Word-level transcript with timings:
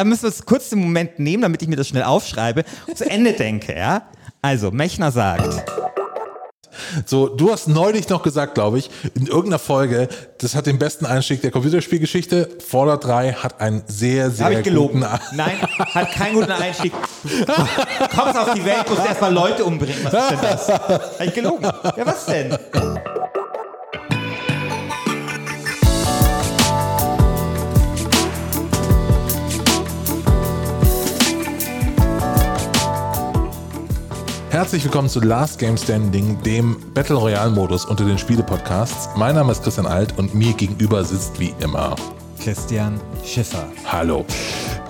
da 0.00 0.04
müssen 0.04 0.22
wir 0.22 0.30
es 0.30 0.46
kurz 0.46 0.70
den 0.70 0.78
Moment 0.78 1.18
nehmen, 1.18 1.42
damit 1.42 1.60
ich 1.60 1.68
mir 1.68 1.76
das 1.76 1.86
schnell 1.86 2.04
aufschreibe 2.04 2.64
und 2.86 2.96
zu 2.96 3.04
Ende 3.04 3.34
denke, 3.34 3.76
ja? 3.76 4.08
Also, 4.40 4.70
Mechner 4.70 5.12
sagt. 5.12 5.62
So, 7.04 7.28
du 7.28 7.52
hast 7.52 7.68
neulich 7.68 8.08
noch 8.08 8.22
gesagt, 8.22 8.54
glaube 8.54 8.78
ich, 8.78 8.90
in 9.14 9.26
irgendeiner 9.26 9.58
Folge, 9.58 10.08
das 10.38 10.54
hat 10.54 10.64
den 10.64 10.78
besten 10.78 11.04
Einstieg 11.04 11.42
der 11.42 11.50
Computerspielgeschichte. 11.50 12.48
Fallout 12.66 13.04
3 13.04 13.34
hat 13.34 13.60
einen 13.60 13.82
sehr, 13.86 14.30
sehr 14.30 14.46
Habe 14.46 14.54
ich 14.54 14.62
gelogen. 14.62 15.02
guten 15.02 15.36
Nein, 15.36 15.60
hat 15.60 16.12
keinen 16.12 16.36
guten 16.36 16.52
Einstieg. 16.52 16.94
Du 17.22 18.16
kommst 18.16 18.38
auf 18.38 18.54
die 18.54 18.64
Welt, 18.64 18.88
musst 18.88 19.04
erstmal 19.04 19.34
Leute 19.34 19.66
umbringen. 19.66 20.02
Was 20.04 20.14
ist 20.14 20.30
denn 20.30 20.38
das? 20.40 20.68
Habe 20.68 21.24
ich 21.26 21.34
gelogen? 21.34 21.64
Ja, 21.64 22.06
was 22.06 22.24
denn? 22.24 22.56
Herzlich 34.60 34.84
willkommen 34.84 35.08
zu 35.08 35.20
Last 35.20 35.58
Game 35.58 35.78
Standing, 35.78 36.38
dem 36.42 36.76
Battle 36.92 37.16
Royale 37.16 37.50
Modus 37.50 37.86
unter 37.86 38.04
den 38.04 38.18
Spiele-Podcasts. 38.18 39.08
Mein 39.16 39.34
Name 39.34 39.52
ist 39.52 39.62
Christian 39.62 39.86
Alt 39.86 40.18
und 40.18 40.34
mir 40.34 40.52
gegenüber 40.52 41.02
sitzt 41.02 41.40
wie 41.40 41.54
immer 41.60 41.96
Christian 42.38 43.00
Schiffer. 43.24 43.66
Hallo. 43.86 44.26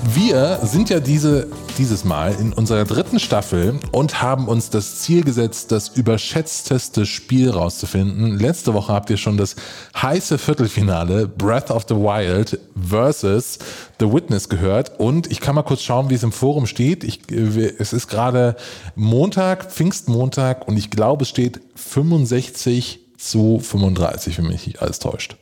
Wir 0.03 0.59
sind 0.63 0.89
ja 0.89 0.99
diese, 0.99 1.47
dieses 1.77 2.05
Mal 2.05 2.35
in 2.41 2.55
unserer 2.55 2.85
dritten 2.85 3.21
Staffel 3.21 3.79
und 3.93 4.23
haben 4.23 4.49
uns 4.49 4.71
das 4.71 5.01
Ziel 5.01 5.23
gesetzt, 5.23 5.73
das 5.73 5.89
überschätzteste 5.89 7.05
Spiel 7.05 7.51
rauszufinden. 7.51 8.39
Letzte 8.39 8.73
Woche 8.73 8.93
habt 8.95 9.11
ihr 9.11 9.19
schon 9.19 9.37
das 9.37 9.57
heiße 9.95 10.39
Viertelfinale 10.39 11.29
Breath 11.29 11.71
of 11.71 11.85
the 11.87 11.95
Wild 11.95 12.59
versus 12.75 13.59
The 14.01 14.11
Witness 14.11 14.49
gehört 14.49 14.99
und 14.99 15.31
ich 15.31 15.41
kann 15.41 15.55
mal 15.55 15.63
kurz 15.63 15.83
schauen, 15.83 16.09
wie 16.09 16.15
es 16.15 16.23
im 16.23 16.33
Forum 16.33 16.67
steht. 16.67 17.05
Ich, 17.05 17.31
äh, 17.31 17.75
es 17.79 17.93
ist 17.93 18.09
gerade 18.09 18.57
Montag, 18.95 19.71
Pfingstmontag 19.71 20.67
und 20.67 20.79
ich 20.79 20.91
glaube, 20.91 21.23
es 21.25 21.29
steht 21.29 21.61
65 21.75 23.01
zu 23.19 23.59
35, 23.59 24.39
wenn 24.39 24.47
mich 24.47 24.67
nicht 24.67 24.81
alles 24.81 24.99
täuscht. 24.99 25.37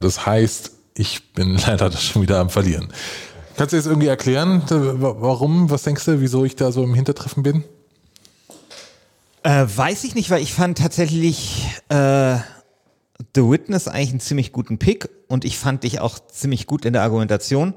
Das 0.00 0.24
heißt, 0.24 0.72
ich 0.94 1.32
bin 1.34 1.56
leider 1.66 1.92
schon 1.92 2.22
wieder 2.22 2.40
am 2.40 2.48
Verlieren. 2.48 2.88
Kannst 3.56 3.72
du 3.72 3.76
jetzt 3.76 3.86
irgendwie 3.86 4.06
erklären, 4.06 4.62
warum? 4.68 5.70
Was 5.70 5.82
denkst 5.82 6.04
du, 6.04 6.20
wieso 6.20 6.44
ich 6.44 6.56
da 6.56 6.72
so 6.72 6.82
im 6.82 6.94
Hintertreffen 6.94 7.42
bin? 7.42 7.64
Äh, 9.42 9.66
weiß 9.66 10.04
ich 10.04 10.14
nicht, 10.14 10.30
weil 10.30 10.42
ich 10.42 10.54
fand 10.54 10.78
tatsächlich 10.78 11.68
äh, 11.88 12.36
The 13.34 13.42
Witness 13.42 13.88
eigentlich 13.88 14.10
einen 14.10 14.20
ziemlich 14.20 14.52
guten 14.52 14.78
Pick 14.78 15.08
und 15.28 15.44
ich 15.44 15.58
fand 15.58 15.84
dich 15.84 16.00
auch 16.00 16.18
ziemlich 16.18 16.66
gut 16.66 16.84
in 16.84 16.92
der 16.92 17.02
Argumentation. 17.02 17.74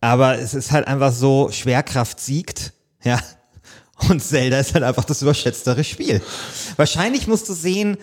Aber 0.00 0.38
es 0.38 0.54
ist 0.54 0.72
halt 0.72 0.86
einfach 0.86 1.12
so, 1.12 1.50
Schwerkraft 1.50 2.20
siegt, 2.20 2.72
ja. 3.02 3.18
Und 4.08 4.22
Zelda 4.22 4.60
ist 4.60 4.74
halt 4.74 4.84
einfach 4.84 5.04
das 5.04 5.22
überschätztere 5.22 5.82
Spiel. 5.82 6.22
Wahrscheinlich 6.76 7.26
musst 7.26 7.48
du 7.48 7.52
sehen, 7.52 7.96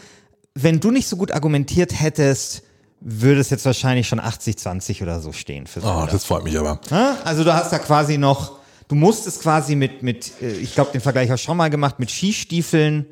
wenn 0.54 0.82
du 0.82 0.92
nicht 0.92 1.08
so 1.08 1.16
gut 1.16 1.32
argumentiert 1.32 1.98
hättest, 1.98 2.64
würde 3.02 3.40
es 3.42 3.50
jetzt 3.50 3.66
wahrscheinlich 3.66 4.08
schon 4.08 4.20
80-20 4.20 5.02
oder 5.04 5.20
so 5.20 5.32
stehen 5.32 5.68
für 5.68 5.82
Oh, 5.84 6.08
das 6.10 6.26
freut 6.26 6.44
mich 6.44 6.58
aber. 6.58 6.80
Ja? 6.90 7.18
Also 7.24 7.44
du 7.44 7.54
hast 7.54 7.72
da 7.72 7.80
quasi 7.80 8.18
noch, 8.18 8.60
du 8.88 8.96
musst 8.96 9.28
es 9.28 9.40
quasi 9.40 9.76
mit, 9.76 10.02
mit 10.02 10.32
äh, 10.42 10.52
ich 10.54 10.74
glaube, 10.74 10.92
den 10.92 11.02
Vergleich 11.02 11.30
hast 11.30 11.42
du 11.44 11.46
schon 11.48 11.58
mal 11.58 11.70
gemacht, 11.70 12.00
mit 12.00 12.10
Skistiefeln 12.10 13.06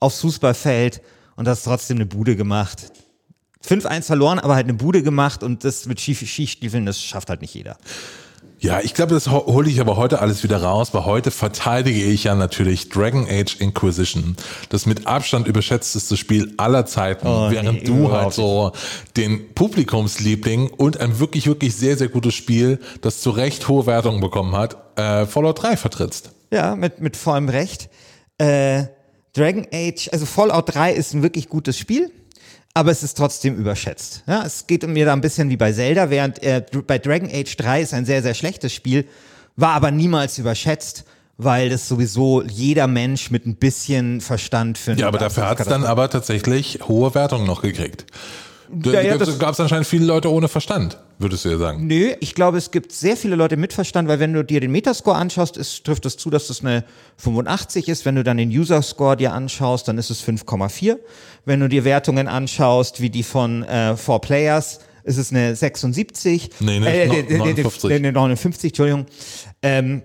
aufs 0.00 0.20
Fußballfeld 0.20 1.00
und 1.36 1.48
hast 1.48 1.62
trotzdem 1.64 1.96
eine 1.98 2.06
Bude 2.06 2.36
gemacht. 2.36 2.92
5-1 3.66 4.02
verloren, 4.04 4.38
aber 4.38 4.54
halt 4.54 4.66
eine 4.66 4.74
Bude 4.74 5.02
gemacht 5.02 5.42
und 5.42 5.64
das 5.64 5.86
mit 5.86 6.00
Ski- 6.00 6.14
Skistiefeln, 6.14 6.86
das 6.86 7.02
schafft 7.02 7.28
halt 7.30 7.40
nicht 7.40 7.54
jeder. 7.54 7.76
Ja, 8.60 8.80
ich 8.80 8.92
glaube, 8.94 9.14
das 9.14 9.30
ho- 9.30 9.46
hole 9.46 9.70
ich 9.70 9.80
aber 9.80 9.96
heute 9.96 10.20
alles 10.20 10.42
wieder 10.42 10.60
raus, 10.62 10.92
weil 10.92 11.04
heute 11.04 11.30
verteidige 11.30 12.02
ich 12.02 12.24
ja 12.24 12.34
natürlich 12.34 12.88
Dragon 12.88 13.24
Age 13.30 13.56
Inquisition, 13.60 14.36
das 14.68 14.84
mit 14.84 15.06
Abstand 15.06 15.46
überschätzteste 15.46 16.16
Spiel 16.16 16.52
aller 16.56 16.84
Zeiten, 16.84 17.28
Oh, 17.28 17.50
während 17.52 17.82
nee, 17.82 17.84
du 17.84 18.10
halt 18.10 18.32
so 18.32 18.72
den 19.16 19.54
Publikumsliebling 19.54 20.70
und 20.70 21.00
ein 21.00 21.20
wirklich, 21.20 21.46
wirklich 21.46 21.76
sehr, 21.76 21.96
sehr 21.96 22.08
gutes 22.08 22.34
Spiel, 22.34 22.80
das 23.00 23.20
zu 23.20 23.30
Recht 23.30 23.68
hohe 23.68 23.86
Wertungen 23.86 24.20
bekommen 24.20 24.56
hat, 24.56 24.76
äh, 24.98 25.26
Fallout 25.26 25.62
3 25.62 25.76
vertrittst. 25.76 26.30
Ja, 26.52 26.74
mit, 26.74 27.00
mit 27.00 27.16
vollem 27.16 27.48
Recht. 27.48 27.88
Äh, 28.38 28.84
Dragon 29.34 29.66
Age, 29.72 30.08
also 30.10 30.26
Fallout 30.26 30.74
3 30.74 30.92
ist 30.94 31.14
ein 31.14 31.22
wirklich 31.22 31.48
gutes 31.48 31.78
Spiel, 31.78 32.10
aber 32.78 32.92
es 32.92 33.02
ist 33.02 33.16
trotzdem 33.16 33.56
überschätzt. 33.56 34.22
Ja, 34.28 34.44
es 34.46 34.68
geht 34.68 34.86
mir 34.86 35.04
da 35.04 35.12
ein 35.12 35.20
bisschen 35.20 35.50
wie 35.50 35.56
bei 35.56 35.72
Zelda, 35.72 36.10
während 36.10 36.40
äh, 36.44 36.64
bei 36.86 36.98
Dragon 36.98 37.28
Age 37.28 37.56
3 37.56 37.82
ist 37.82 37.92
ein 37.92 38.06
sehr, 38.06 38.22
sehr 38.22 38.34
schlechtes 38.34 38.72
Spiel, 38.72 39.04
war 39.56 39.70
aber 39.70 39.90
niemals 39.90 40.38
überschätzt, 40.38 41.04
weil 41.38 41.70
das 41.70 41.88
sowieso 41.88 42.44
jeder 42.44 42.86
Mensch 42.86 43.32
mit 43.32 43.46
ein 43.46 43.56
bisschen 43.56 44.20
Verstand 44.20 44.78
für 44.78 44.92
Ja, 44.92 45.08
aber 45.08 45.18
dafür 45.18 45.48
hat 45.48 45.58
es 45.58 45.66
dann 45.66 45.82
aber 45.82 46.08
tatsächlich 46.08 46.78
hohe 46.86 47.16
Wertungen 47.16 47.48
noch 47.48 47.62
gekriegt. 47.62 48.06
Da 48.70 48.92
Ja, 48.92 49.00
ja, 49.00 49.16
gab 49.16 49.54
es 49.54 49.60
anscheinend 49.60 49.88
viele 49.88 50.06
Leute 50.06 50.30
ohne 50.30 50.46
Verstand, 50.46 50.98
würdest 51.18 51.44
du 51.44 51.48
ja 51.50 51.58
sagen. 51.58 51.86
Nö, 51.86 52.12
ich 52.20 52.34
glaube, 52.34 52.58
es 52.58 52.70
gibt 52.70 52.92
sehr 52.92 53.16
viele 53.16 53.36
Leute 53.36 53.56
mit 53.56 53.72
Verstand, 53.72 54.08
weil 54.08 54.20
wenn 54.20 54.32
du 54.32 54.42
dir 54.44 54.60
den 54.60 54.70
Metascore 54.72 55.16
anschaust, 55.16 55.56
ist, 55.56 55.84
trifft 55.84 56.06
es 56.06 56.16
zu, 56.16 56.30
dass 56.30 56.46
das 56.48 56.60
eine 56.62 56.84
85 57.16 57.88
ist. 57.88 58.04
Wenn 58.04 58.14
du 58.16 58.24
dann 58.24 58.36
den 58.36 58.50
User-Score 58.50 59.16
dir 59.16 59.32
anschaust, 59.32 59.88
dann 59.88 59.98
ist 59.98 60.10
es 60.10 60.22
5,4. 60.24 60.96
Wenn 61.44 61.60
du 61.60 61.68
dir 61.68 61.84
Wertungen 61.84 62.28
anschaust, 62.28 63.00
wie 63.00 63.10
die 63.10 63.22
von 63.22 63.62
äh, 63.64 63.96
Four 63.96 64.20
Players, 64.20 64.80
ist 65.04 65.16
es 65.16 65.30
eine 65.32 65.56
76. 65.56 66.50
Nee, 66.60 66.80
ne, 66.80 66.86
äh, 67.02 67.06
no- 67.06 67.14
äh, 67.14 67.20
äh, 67.20 67.38
59. 67.38 67.90
äh, 67.90 67.94
äh, 67.96 68.12
59, 68.12 68.70
Entschuldigung. 68.70 69.06
Ähm, 69.62 70.02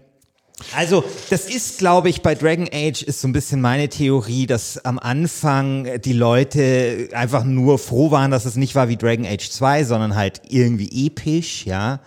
also, 0.76 1.04
das 1.30 1.46
ist, 1.46 1.80
glaube 1.80 2.10
ich, 2.10 2.22
bei 2.22 2.36
Dragon 2.36 2.68
Age 2.72 3.02
ist 3.02 3.22
so 3.22 3.28
ein 3.28 3.34
bisschen 3.34 3.60
meine 3.60 3.90
Theorie, 3.90 4.46
dass 4.46 4.84
am 4.86 5.00
Anfang 5.00 6.00
die 6.02 6.14
Leute 6.14 7.10
einfach 7.14 7.44
nur 7.44 7.80
froh 7.80 8.12
waren, 8.12 8.32
dass 8.32 8.46
es 8.46 8.56
nicht 8.56 8.76
war 8.76 8.88
wie 8.88 8.98
Dragon 8.98 9.26
Age 9.26 9.50
2, 9.50 9.84
sondern 9.84 10.16
halt 10.16 10.42
irgendwie 10.50 11.08
episch, 11.08 11.66
ja. 11.66 12.00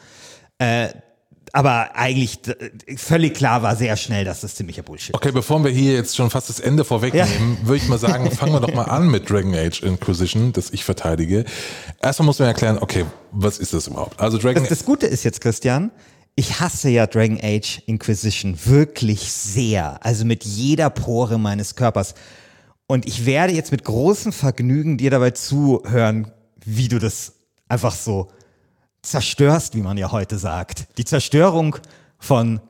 Äh, 0.58 0.88
aber 1.52 1.96
eigentlich 1.96 2.40
völlig 2.96 3.34
klar 3.34 3.62
war 3.62 3.76
sehr 3.76 3.96
schnell, 3.96 4.24
dass 4.26 4.42
das 4.42 4.56
ziemlicher 4.56 4.82
Bullshit 4.82 5.10
ist. 5.10 5.14
Okay, 5.14 5.32
bevor 5.32 5.64
wir 5.64 5.70
hier 5.70 5.94
jetzt 5.94 6.14
schon 6.14 6.28
fast 6.28 6.50
das 6.50 6.60
Ende 6.60 6.84
vorwegnehmen, 6.84 7.56
würde 7.62 7.78
ich 7.78 7.88
mal 7.88 7.98
sagen, 7.98 8.30
fangen 8.30 8.52
wir 8.52 8.60
doch 8.60 8.74
mal 8.74 8.84
an 8.84 9.08
mit 9.08 9.30
Dragon 9.30 9.54
Age 9.54 9.82
Inquisition, 9.82 10.52
das 10.52 10.70
ich 10.70 10.84
verteidige. 10.84 11.44
Erstmal 12.02 12.26
muss 12.26 12.38
man 12.38 12.48
erklären, 12.48 12.78
okay, 12.78 13.06
was 13.32 13.58
ist 13.58 13.72
das 13.72 13.86
überhaupt? 13.86 14.20
Also 14.20 14.36
Dragon 14.36 14.64
Das, 14.64 14.68
das 14.68 14.84
Gute 14.84 15.06
ist 15.06 15.24
jetzt, 15.24 15.40
Christian, 15.40 15.92
ich 16.36 16.60
hasse 16.60 16.90
ja 16.90 17.06
Dragon 17.06 17.38
Age 17.42 17.82
Inquisition 17.86 18.56
wirklich 18.66 19.32
sehr. 19.32 19.98
Also 20.04 20.24
mit 20.26 20.44
jeder 20.44 20.90
Pore 20.90 21.38
meines 21.38 21.74
Körpers. 21.74 22.14
Und 22.86 23.06
ich 23.06 23.24
werde 23.24 23.54
jetzt 23.54 23.72
mit 23.72 23.84
großem 23.84 24.32
Vergnügen 24.32 24.98
dir 24.98 25.10
dabei 25.10 25.30
zuhören, 25.30 26.30
wie 26.64 26.88
du 26.88 26.98
das 26.98 27.32
einfach 27.68 27.94
so 27.94 28.28
zerstörst, 29.02 29.74
wie 29.74 29.80
man 29.80 29.96
ja 29.96 30.12
heute 30.12 30.38
sagt. 30.38 30.86
Die 30.98 31.04
Zerstörung 31.06 31.76
von 32.18 32.60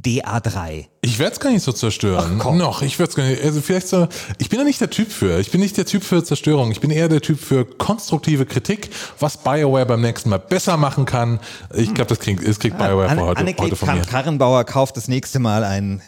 DA3. 0.00 0.86
Ich 1.02 1.18
werde 1.18 1.32
es 1.32 1.40
gar 1.40 1.50
nicht 1.50 1.62
so 1.62 1.72
zerstören. 1.72 2.40
Ach. 2.42 2.52
Noch, 2.54 2.82
ich 2.82 2.98
werde 2.98 3.10
es 3.10 3.16
gar 3.16 3.24
nicht. 3.24 3.42
Also 3.42 3.60
vielleicht 3.60 3.88
so. 3.88 4.08
Ich 4.38 4.48
bin 4.48 4.58
da 4.58 4.64
nicht 4.64 4.80
der 4.80 4.90
Typ 4.90 5.12
für. 5.12 5.38
Ich 5.38 5.50
bin 5.50 5.60
nicht 5.60 5.76
der 5.76 5.84
Typ 5.84 6.02
für 6.02 6.24
Zerstörung. 6.24 6.72
Ich 6.72 6.80
bin 6.80 6.90
eher 6.90 7.08
der 7.08 7.20
Typ 7.20 7.38
für 7.38 7.64
konstruktive 7.64 8.46
Kritik, 8.46 8.90
was 9.18 9.36
Bioware 9.36 9.86
beim 9.86 10.00
nächsten 10.00 10.30
Mal 10.30 10.38
besser 10.38 10.76
machen 10.76 11.04
kann. 11.04 11.40
Ich 11.74 11.92
glaube, 11.92 12.08
das 12.08 12.20
kriegt, 12.20 12.46
das 12.46 12.58
kriegt 12.58 12.78
Bioware 12.78 13.08
Anne, 13.08 13.20
für 13.20 13.26
heute, 13.26 13.40
Annegret 13.40 13.64
heute 13.66 13.76
von 13.76 13.94
mir. 13.94 14.02
Karrenbauer 14.02 14.64
kauft 14.64 14.96
das 14.96 15.08
nächste 15.08 15.38
Mal 15.38 15.62
ein 15.64 16.02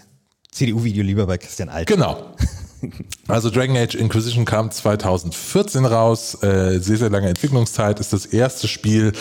CDU-Video 0.50 1.05
lieber 1.05 1.27
bei 1.27 1.37
Christian 1.39 1.69
Alt. 1.69 1.87
Genau. 1.87 2.34
Also 3.28 3.49
Dragon 3.49 3.77
Age 3.77 3.94
Inquisition 3.94 4.44
kam 4.44 4.71
2014 4.71 5.87
raus, 5.87 6.43
äh, 6.43 6.78
sehr, 6.81 6.99
sehr 6.99 7.11
lange 7.11 7.28
Entwicklungszeit, 7.28 7.99
ist 7.99 8.12
das 8.12 8.27
erste 8.27 8.69
Spiel, 8.69 9.12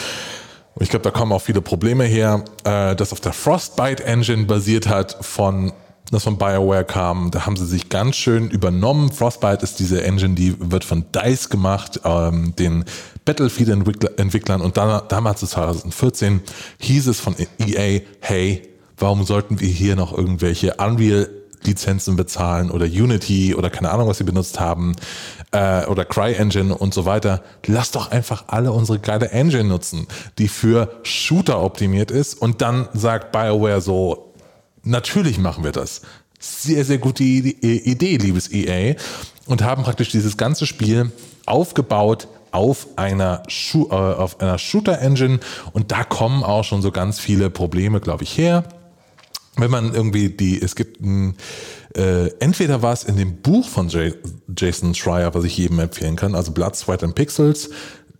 ich 0.79 0.89
glaube, 0.89 1.03
da 1.03 1.11
kommen 1.11 1.31
auch 1.31 1.41
viele 1.41 1.61
Probleme 1.61 2.06
her, 2.06 2.44
äh, 2.63 2.95
das 2.95 3.11
auf 3.11 3.19
der 3.19 3.34
Frostbite 3.34 4.03
Engine 4.03 4.46
basiert 4.46 4.87
hat, 4.87 5.17
von 5.22 5.72
das 6.11 6.23
von 6.23 6.37
BioWare 6.37 6.85
kam, 6.85 7.31
da 7.31 7.46
haben 7.46 7.55
sie 7.55 7.66
sich 7.66 7.90
ganz 7.90 8.16
schön 8.16 8.49
übernommen. 8.49 9.11
Frostbite 9.11 9.64
ist 9.64 9.79
diese 9.79 10.03
Engine, 10.03 10.35
die 10.35 10.55
wird 10.59 10.84
von 10.84 11.05
DICE 11.11 11.49
gemacht, 11.49 12.02
ähm, 12.03 12.53
den 12.58 12.85
Battlefield-Entwicklern. 13.25 14.61
Und 14.61 14.78
dann, 14.78 15.02
damals, 15.08 15.40
2014, 15.40 16.41
hieß 16.79 17.08
es 17.08 17.20
von 17.20 17.35
EA, 17.58 18.02
hey, 18.20 18.61
warum 18.97 19.23
sollten 19.23 19.59
wir 19.59 19.70
hier 19.70 19.96
noch 19.96 20.16
irgendwelche 20.16 20.75
Unreal 20.75 21.29
Lizenzen 21.67 22.15
bezahlen 22.15 22.71
oder 22.71 22.85
Unity 22.85 23.55
oder 23.55 23.69
keine 23.69 23.91
Ahnung, 23.91 24.07
was 24.07 24.17
sie 24.17 24.23
benutzt 24.23 24.59
haben 24.59 24.95
äh, 25.51 25.85
oder 25.85 26.05
CryEngine 26.05 26.75
und 26.75 26.93
so 26.93 27.05
weiter. 27.05 27.41
Lass 27.65 27.91
doch 27.91 28.11
einfach 28.11 28.45
alle 28.47 28.71
unsere 28.71 28.99
geile 28.99 29.29
Engine 29.31 29.63
nutzen, 29.65 30.07
die 30.37 30.47
für 30.47 30.99
Shooter 31.03 31.61
optimiert 31.61 32.11
ist 32.11 32.35
und 32.35 32.61
dann 32.61 32.87
sagt 32.93 33.31
BioWare 33.31 33.81
so, 33.81 34.33
natürlich 34.83 35.37
machen 35.37 35.63
wir 35.63 35.71
das. 35.71 36.01
Sehr, 36.39 36.83
sehr 36.83 36.97
gute 36.97 37.23
Ide- 37.23 37.55
Idee, 37.61 38.17
liebes 38.17 38.51
EA. 38.51 38.95
Und 39.45 39.61
haben 39.61 39.83
praktisch 39.83 40.09
dieses 40.09 40.37
ganze 40.37 40.65
Spiel 40.65 41.11
aufgebaut 41.45 42.27
auf 42.51 42.87
einer, 42.97 43.43
Schu 43.47 43.87
äh, 43.89 43.93
auf 43.93 44.39
einer 44.39 44.57
Shooter-Engine 44.57 45.39
und 45.73 45.91
da 45.91 46.03
kommen 46.03 46.43
auch 46.43 46.63
schon 46.63 46.81
so 46.81 46.91
ganz 46.91 47.19
viele 47.19 47.49
Probleme, 47.49 47.99
glaube 47.99 48.23
ich, 48.23 48.37
her. 48.37 48.63
Wenn 49.55 49.70
man 49.70 49.94
irgendwie 49.94 50.29
die, 50.29 50.59
es 50.61 50.76
gibt 50.76 51.00
ein, 51.02 51.35
äh, 51.96 52.28
entweder 52.40 52.82
war 52.82 52.94
es 52.94 53.03
in 53.03 53.17
dem 53.17 53.41
Buch 53.41 53.67
von 53.67 53.90
J 53.90 54.16
Jason 54.58 54.96
Schreier, 54.96 55.34
was 55.35 55.44
ich 55.44 55.58
jedem 55.58 55.79
empfehlen 55.79 56.16
kann, 56.16 56.34
also 56.34 56.52
Blood, 56.52 56.76
Sweat 56.76 57.03
and 57.03 57.14
Pixels, 57.14 57.70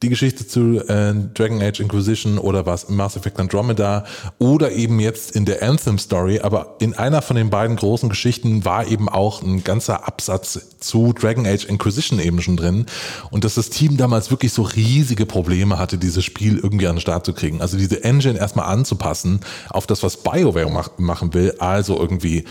die 0.04 0.10
Geschichte 0.10 0.46
zu 0.46 0.80
äh, 0.88 1.14
Dragon 1.34 1.62
Age 1.62 1.80
Inquisition 1.80 2.38
oder 2.38 2.66
was 2.66 2.90
Mass 2.90 3.16
Effect 3.16 3.40
Andromeda 3.40 4.04
oder 4.38 4.72
eben 4.74 5.00
jetzt 5.00 5.32
in 5.32 5.46
der 5.46 5.64
Anthem 5.64 5.98
Story, 5.98 6.42
aber 6.42 6.76
in 6.80 6.94
einer 6.94 7.22
von 7.22 7.38
den 7.38 7.50
beiden 7.50 7.78
großen 7.78 8.10
Geschichten 8.10 8.66
war 8.66 8.86
eben 8.86 9.08
auch 9.08 9.42
ein 9.42 9.64
ganzer 9.64 10.06
Absatz 10.06 10.78
zu 10.80 11.14
Dragon 11.14 11.48
Age 11.48 11.66
Inquisition 11.66 12.20
eben 12.20 12.42
schon 12.42 12.58
drin. 12.58 12.86
Und 13.32 13.46
dass 13.46 13.56
das 13.56 13.70
Team 13.70 13.98
damals 13.98 14.30
wirklich 14.30 14.52
so 14.52 14.64
riesige 14.64 15.26
Probleme 15.26 15.80
hatte, 15.80 15.98
dieses 15.98 16.26
Spiel 16.26 16.58
irgendwie 16.58 16.88
an 16.88 16.96
den 16.96 17.02
Start 17.02 17.26
zu 17.26 17.34
kriegen. 17.34 17.62
Also 17.62 17.78
diese 17.78 18.04
Engine 18.04 18.38
erstmal 18.38 18.66
anzupassen 18.66 19.40
auf 19.70 19.88
das, 19.88 20.04
was 20.04 20.18
BioWare 20.18 20.70
mach 20.70 20.90
machen 20.98 21.34
will, 21.34 21.56
also 21.60 21.98
irgendwie 21.98 22.44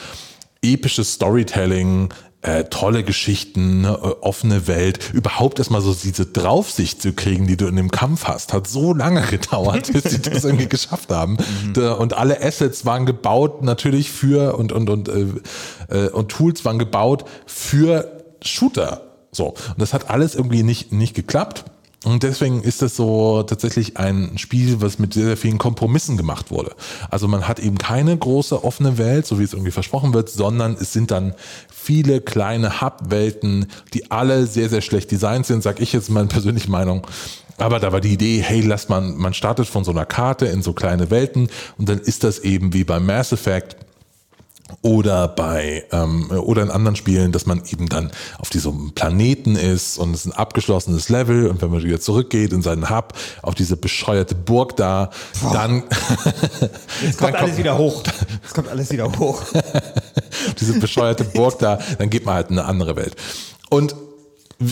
episches 0.62 1.14
Storytelling, 1.14 2.08
äh, 2.42 2.64
tolle 2.64 3.04
Geschichten, 3.04 3.82
ne, 3.82 4.22
offene 4.22 4.66
Welt, 4.66 5.10
überhaupt 5.12 5.58
erstmal 5.60 5.80
so 5.80 5.94
diese 5.94 6.26
Draufsicht 6.26 7.00
zu 7.00 7.12
kriegen, 7.12 7.46
die 7.46 7.56
du 7.56 7.66
in 7.66 7.76
dem 7.76 7.90
Kampf 7.90 8.24
hast, 8.24 8.52
hat 8.52 8.66
so 8.66 8.92
lange 8.92 9.22
gedauert, 9.30 9.92
bis 9.92 10.04
sie 10.04 10.20
das 10.20 10.44
irgendwie 10.44 10.68
geschafft 10.68 11.10
haben. 11.10 11.38
Mhm. 11.76 11.82
Und 11.98 12.14
alle 12.14 12.42
Assets 12.42 12.84
waren 12.84 13.06
gebaut 13.06 13.62
natürlich 13.62 14.10
für 14.10 14.56
und 14.56 14.72
und 14.72 14.90
und 14.90 15.08
äh, 15.08 15.26
äh, 15.88 16.08
und 16.08 16.30
Tools 16.30 16.64
waren 16.64 16.78
gebaut 16.80 17.24
für 17.46 18.22
Shooter. 18.42 19.02
So 19.30 19.50
und 19.50 19.78
das 19.78 19.94
hat 19.94 20.10
alles 20.10 20.34
irgendwie 20.34 20.64
nicht 20.64 20.92
nicht 20.92 21.14
geklappt. 21.14 21.64
Und 22.04 22.24
deswegen 22.24 22.62
ist 22.62 22.82
das 22.82 22.96
so 22.96 23.42
tatsächlich 23.44 23.96
ein 23.96 24.36
Spiel, 24.36 24.80
was 24.80 24.98
mit 24.98 25.14
sehr, 25.14 25.26
sehr 25.26 25.36
vielen 25.36 25.58
Kompromissen 25.58 26.16
gemacht 26.16 26.50
wurde. 26.50 26.74
Also 27.10 27.28
man 27.28 27.46
hat 27.46 27.60
eben 27.60 27.78
keine 27.78 28.16
große 28.16 28.64
offene 28.64 28.98
Welt, 28.98 29.26
so 29.26 29.38
wie 29.38 29.44
es 29.44 29.52
irgendwie 29.52 29.70
versprochen 29.70 30.12
wird, 30.12 30.28
sondern 30.28 30.74
es 30.74 30.92
sind 30.92 31.10
dann 31.10 31.34
viele 31.70 32.20
kleine 32.20 32.80
Hub-Welten, 32.80 33.66
die 33.94 34.10
alle 34.10 34.46
sehr, 34.46 34.68
sehr 34.68 34.80
schlecht 34.80 35.10
designt 35.10 35.46
sind, 35.46 35.62
sag 35.62 35.80
ich 35.80 35.92
jetzt 35.92 36.10
meine 36.10 36.28
persönliche 36.28 36.70
Meinung. 36.70 37.06
Aber 37.58 37.78
da 37.78 37.92
war 37.92 38.00
die 38.00 38.12
Idee, 38.12 38.42
hey, 38.44 38.60
lass 38.62 38.88
man, 38.88 39.16
man 39.16 39.34
startet 39.34 39.68
von 39.68 39.84
so 39.84 39.92
einer 39.92 40.06
Karte 40.06 40.46
in 40.46 40.62
so 40.62 40.72
kleine 40.72 41.10
Welten 41.10 41.48
und 41.78 41.88
dann 41.88 41.98
ist 41.98 42.24
das 42.24 42.40
eben 42.40 42.72
wie 42.72 42.82
beim 42.82 43.06
Mass 43.06 43.32
Effect 43.32 43.76
oder 44.80 45.28
bei 45.28 45.84
ähm, 45.92 46.30
oder 46.30 46.62
in 46.62 46.70
anderen 46.70 46.96
Spielen, 46.96 47.32
dass 47.32 47.46
man 47.46 47.62
eben 47.70 47.88
dann 47.88 48.10
auf 48.38 48.50
diesem 48.50 48.92
Planeten 48.92 49.56
ist 49.56 49.98
und 49.98 50.14
es 50.14 50.24
ist 50.24 50.32
ein 50.32 50.38
abgeschlossenes 50.38 51.08
Level 51.08 51.48
und 51.48 51.60
wenn 51.62 51.70
man 51.70 51.82
wieder 51.82 52.00
zurückgeht 52.00 52.52
in 52.52 52.62
seinen 52.62 52.90
Hub 52.90 53.12
auf 53.42 53.54
diese 53.54 53.76
bescheuerte 53.76 54.34
Burg 54.34 54.76
da, 54.76 55.10
Boah. 55.42 55.52
dann 55.52 55.82
es 57.08 57.16
kommt 57.18 57.34
alles 57.34 57.58
wieder 57.58 57.76
hoch. 57.76 58.02
Es 58.44 58.54
kommt 58.54 58.68
alles 58.68 58.90
wieder 58.90 59.10
hoch. 59.18 59.42
diese 60.60 60.78
bescheuerte 60.78 61.24
Burg 61.24 61.58
da, 61.58 61.78
dann 61.98 62.10
geht 62.10 62.24
man 62.24 62.34
halt 62.36 62.50
in 62.50 62.58
eine 62.58 62.68
andere 62.68 62.96
Welt. 62.96 63.16
Und 63.68 63.94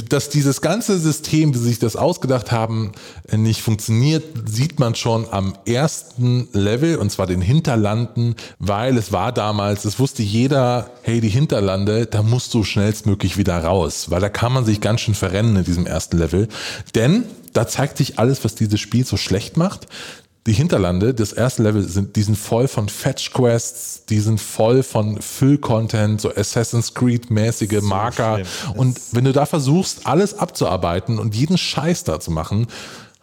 dass 0.08 0.28
dieses 0.28 0.60
ganze 0.60 0.98
System, 0.98 1.54
wie 1.54 1.58
sie 1.58 1.68
sich 1.68 1.78
das 1.78 1.96
ausgedacht 1.96 2.52
haben, 2.52 2.92
nicht 3.30 3.62
funktioniert, 3.62 4.24
sieht 4.46 4.78
man 4.78 4.94
schon 4.94 5.26
am 5.30 5.54
ersten 5.66 6.48
Level, 6.52 6.96
und 6.96 7.10
zwar 7.10 7.26
den 7.26 7.40
Hinterlanden, 7.40 8.34
weil 8.58 8.96
es 8.96 9.12
war 9.12 9.32
damals, 9.32 9.84
es 9.84 9.98
wusste 9.98 10.22
jeder, 10.22 10.90
hey, 11.02 11.20
die 11.20 11.28
Hinterlande, 11.28 12.06
da 12.06 12.22
musst 12.22 12.54
du 12.54 12.64
schnellstmöglich 12.64 13.36
wieder 13.36 13.58
raus, 13.62 14.10
weil 14.10 14.20
da 14.20 14.28
kann 14.28 14.52
man 14.52 14.64
sich 14.64 14.80
ganz 14.80 15.00
schön 15.00 15.14
verrennen 15.14 15.56
in 15.56 15.64
diesem 15.64 15.86
ersten 15.86 16.18
Level. 16.18 16.48
Denn 16.94 17.24
da 17.52 17.66
zeigt 17.66 17.98
sich 17.98 18.18
alles, 18.18 18.44
was 18.44 18.54
dieses 18.54 18.80
Spiel 18.80 19.04
so 19.04 19.16
schlecht 19.16 19.56
macht 19.56 19.86
die 20.46 20.52
Hinterlande, 20.52 21.12
das 21.12 21.32
erste 21.32 21.62
Level, 21.62 21.82
sind, 21.82 22.16
die 22.16 22.22
sind 22.22 22.36
voll 22.36 22.66
von 22.66 22.88
Fetch-Quests, 22.88 24.06
die 24.06 24.20
sind 24.20 24.40
voll 24.40 24.82
von 24.82 25.20
Füll-Content, 25.20 26.20
so 26.20 26.34
Assassin's 26.34 26.94
Creed-mäßige 26.94 27.82
Marker. 27.82 28.40
So 28.44 28.72
und 28.72 28.98
wenn 29.12 29.24
du 29.24 29.32
da 29.32 29.44
versuchst, 29.44 30.06
alles 30.06 30.38
abzuarbeiten 30.38 31.18
und 31.18 31.34
jeden 31.34 31.58
Scheiß 31.58 32.04
da 32.04 32.20
zu 32.20 32.30
machen, 32.30 32.68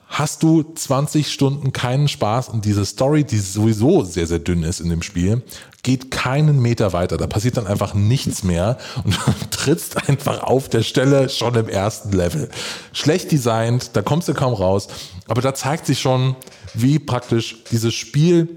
hast 0.08 0.44
du 0.44 0.64
20 0.64 1.32
Stunden 1.32 1.74
keinen 1.74 2.08
Spaß 2.08 2.50
und 2.50 2.66
diese 2.66 2.86
Story, 2.86 3.24
die 3.24 3.40
sowieso 3.40 4.04
sehr, 4.04 4.28
sehr 4.28 4.40
dünn 4.40 4.64
ist 4.64 4.80
in 4.80 4.90
dem 4.90 5.02
Spiel, 5.02 5.42
geht 5.84 6.12
keinen 6.12 6.62
Meter 6.62 6.94
weiter. 6.94 7.18
Da 7.18 7.28
passiert 7.28 7.58
dann 7.58 7.68
einfach 7.68 7.94
nichts 7.94 8.44
mehr 8.44 8.78
und 9.04 9.18
trittst 9.52 10.10
einfach 10.10 10.44
auf 10.44 10.70
der 10.70 10.84
Stelle 10.84 11.30
schon 11.30 11.56
im 11.56 11.70
ersten 11.70 12.12
Level. 12.12 12.50
Schlecht 12.94 13.32
designt, 13.32 13.92
da 13.94 14.02
kommst 14.02 14.28
du 14.28 14.34
kaum 14.34 14.54
raus, 14.54 14.88
aber 15.28 15.42
da 15.42 15.54
zeigt 15.54 15.86
sich 15.86 16.00
schon, 16.00 16.36
wie 16.74 17.00
praktisch 17.00 17.64
dieses 17.72 17.94
Spiel 17.94 18.50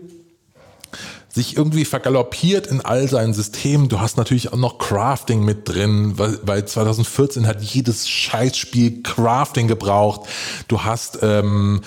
sich 1.32 1.56
irgendwie 1.56 1.84
vergaloppiert 1.84 2.67
in 2.67 2.81
all 2.81 3.08
seinen 3.08 3.34
Systemen. 3.34 3.88
Du 3.88 4.00
hast 4.00 4.16
natürlich 4.16 4.52
auch 4.52 4.58
noch 4.58 4.78
Crafting 4.78 5.44
mit 5.44 5.69
drin, 5.69 6.19
weil, 6.19 6.40
weil 6.43 6.64
2014 6.64 7.46
hat 7.46 7.62
jedes 7.62 8.08
Scheißspiel 8.08 9.02
Crafting 9.02 9.69
gebraucht. 9.69 10.28
Du 10.66 10.82
hast 10.82 11.20
ähm, 11.23 11.82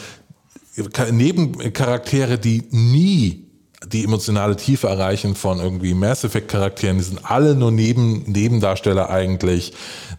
Nebencharaktere, 1.12 2.40
die 2.40 2.64
nie 2.72 3.43
die 3.88 4.04
emotionale 4.04 4.56
Tiefe 4.56 4.88
erreichen 4.88 5.36
von 5.36 5.60
irgendwie 5.60 5.94
Mass 5.94 6.24
Effect 6.24 6.50
Charakteren. 6.50 6.98
Die 6.98 7.04
sind 7.04 7.30
alle 7.30 7.56
nur 7.56 7.72
Neben, 7.72 8.24
Nebendarsteller 8.32 9.10
eigentlich, 9.10 9.74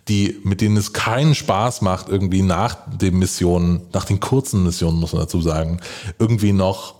die, 0.09 0.41
mit 0.45 0.61
denen 0.61 0.77
es 0.77 0.93
keinen 0.93 1.35
Spaß 1.35 1.81
macht, 1.83 2.09
irgendwie 2.09 2.43
nach 2.43 2.77
den 2.99 3.19
Missionen, 3.19 3.83
nach 3.93 4.05
den 4.05 4.21
kurzen 4.21 4.65
Missionen, 4.65 4.99
muss 4.99 5.13
man 5.13 5.23
dazu 5.23 5.41
sagen, 5.41 5.81
irgendwie 6.19 6.53
noch 6.53 6.95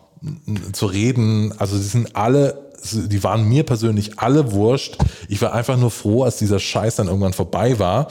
zu 0.73 0.87
reden. 0.87 1.53
Also 1.59 1.77
sie 1.77 1.89
sind 1.89 2.17
alle, 2.17 2.71
die 2.93 3.23
waren 3.23 3.49
mir 3.49 3.65
persönlich 3.65 4.19
alle 4.19 4.53
wurscht. 4.53 4.97
Ich 5.29 5.41
war 5.43 5.53
einfach 5.53 5.77
nur 5.77 5.91
froh, 5.91 6.25
als 6.25 6.37
dieser 6.37 6.59
Scheiß 6.59 6.97
dann 6.97 7.09
irgendwann 7.09 7.33
vorbei 7.33 7.79
war. 7.79 8.09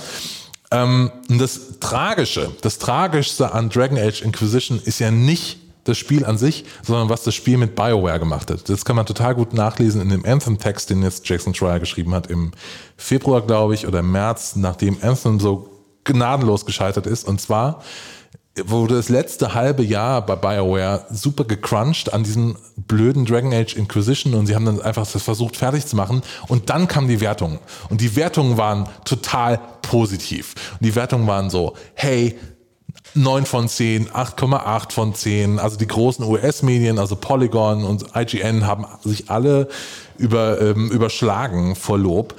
Ähm, 0.72 1.12
das 1.30 1.80
Tragische, 1.80 2.52
das 2.62 2.80
Tragischste 2.80 3.52
an 3.54 3.70
Dragon 3.70 3.98
Age 3.98 4.22
Inquisition 4.22 4.80
ist 4.84 5.00
ja 5.00 5.12
nicht 5.12 5.60
das 5.84 5.98
Spiel 5.98 6.26
an 6.26 6.38
sich, 6.38 6.66
sondern 6.82 7.10
was 7.10 7.24
das 7.24 7.36
Spiel 7.36 7.58
mit 7.58 7.76
BioWare 7.76 8.20
gemacht 8.20 8.50
hat. 8.50 8.70
Das 8.70 8.86
kann 8.86 8.96
man 8.96 9.06
total 9.06 9.36
gut 9.36 9.54
nachlesen 9.54 10.02
in 10.02 10.10
dem 10.10 10.26
Anthem-Text, 10.26 10.90
den 10.90 11.02
jetzt 11.04 11.28
Jason 11.28 11.54
Schreier 11.54 11.80
geschrieben 11.80 12.14
hat 12.14 12.28
im 12.28 12.52
Februar, 12.98 13.42
glaube 13.42 13.74
ich, 13.74 13.88
oder 13.88 14.00
im 14.00 14.12
März, 14.12 14.56
nachdem 14.56 14.98
Anthem 15.02 15.40
so 15.40 15.70
gnadenlos 16.04 16.66
gescheitert 16.66 17.08
ist. 17.08 17.28
Und 17.28 17.42
zwar 17.42 17.82
wurde 18.66 18.96
das 18.96 19.10
letzte 19.10 19.56
halbe 19.56 19.84
Jahr 19.84 20.24
bei 20.26 20.36
BioWare 20.36 21.08
super 21.10 21.44
gecrunched 21.44 22.14
an 22.14 22.24
diesem 22.24 22.56
blöden 22.78 23.26
Dragon 23.26 23.52
Age 23.52 23.76
Inquisition 23.76 24.36
und 24.36 24.46
sie 24.46 24.54
haben 24.54 24.66
dann 24.66 24.82
einfach 24.82 25.08
versucht 25.08 25.58
fertig 25.58 25.88
zu 25.88 25.96
machen 25.96 26.22
und 26.48 26.70
dann 26.70 26.88
kam 26.88 27.08
die 27.08 27.20
Wertung 27.20 27.58
und 27.90 28.00
die 28.00 28.16
Wertungen 28.16 28.58
waren 28.58 28.88
total 29.06 29.60
positiv 29.82 30.54
und 30.74 30.86
die 30.86 30.94
Wertungen 30.94 31.26
waren 31.26 31.50
so, 31.50 31.74
hey, 31.96 32.38
9 33.16 33.46
von 33.46 33.68
10, 33.68 34.10
8,8 34.10 34.92
von 34.92 35.14
10. 35.14 35.60
Also 35.60 35.78
die 35.78 35.88
großen 35.88 36.26
US-Medien, 36.26 37.00
also 37.00 37.16
Polygon 37.16 37.84
und 37.84 38.06
IGN 38.16 38.66
haben 38.66 38.86
sich 39.04 39.30
alle 39.30 39.68
über, 40.18 40.60
ähm, 40.62 40.90
überschlagen 40.90 41.76
vor 41.76 41.98
Lob. 41.98 42.36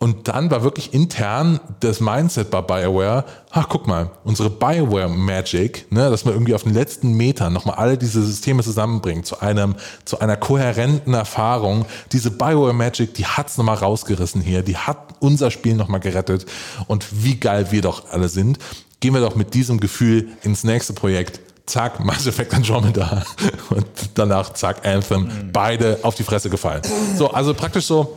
Und 0.00 0.28
dann 0.28 0.48
war 0.48 0.62
wirklich 0.62 0.94
intern 0.94 1.58
das 1.80 1.98
Mindset 1.98 2.50
bei 2.50 2.62
BioWare, 2.62 3.24
ach 3.50 3.68
guck 3.68 3.88
mal, 3.88 4.12
unsere 4.22 4.48
BioWare 4.48 5.08
Magic, 5.08 5.90
ne, 5.90 6.08
dass 6.08 6.24
man 6.24 6.34
irgendwie 6.34 6.54
auf 6.54 6.62
den 6.62 6.72
letzten 6.72 7.14
Metern 7.14 7.52
nochmal 7.52 7.76
alle 7.78 7.98
diese 7.98 8.22
Systeme 8.22 8.62
zusammenbringt 8.62 9.26
zu 9.26 9.40
einem, 9.40 9.74
zu 10.04 10.20
einer 10.20 10.36
kohärenten 10.36 11.14
Erfahrung. 11.14 11.84
Diese 12.12 12.30
BioWare 12.30 12.74
Magic, 12.74 13.14
die 13.14 13.26
hat's 13.26 13.58
nochmal 13.58 13.74
rausgerissen 13.74 14.40
hier, 14.40 14.62
die 14.62 14.76
hat 14.76 14.98
unser 15.18 15.50
Spiel 15.50 15.74
nochmal 15.74 15.98
gerettet 15.98 16.46
und 16.86 17.24
wie 17.24 17.34
geil 17.34 17.72
wir 17.72 17.82
doch 17.82 18.12
alle 18.12 18.28
sind 18.28 18.60
gehen 19.00 19.14
wir 19.14 19.20
doch 19.20 19.36
mit 19.36 19.54
diesem 19.54 19.80
Gefühl 19.80 20.28
ins 20.42 20.64
nächste 20.64 20.92
Projekt. 20.92 21.40
Zack, 21.66 22.00
Mass 22.00 22.26
Effect 22.26 22.54
Andromeda 22.54 23.24
und 23.70 23.86
danach 24.14 24.54
zack, 24.54 24.86
Anthem. 24.86 25.24
Mhm. 25.24 25.52
Beide 25.52 25.98
auf 26.02 26.14
die 26.14 26.22
Fresse 26.22 26.48
gefallen. 26.48 26.82
So, 27.16 27.30
also 27.30 27.52
praktisch 27.52 27.84
so 27.84 28.16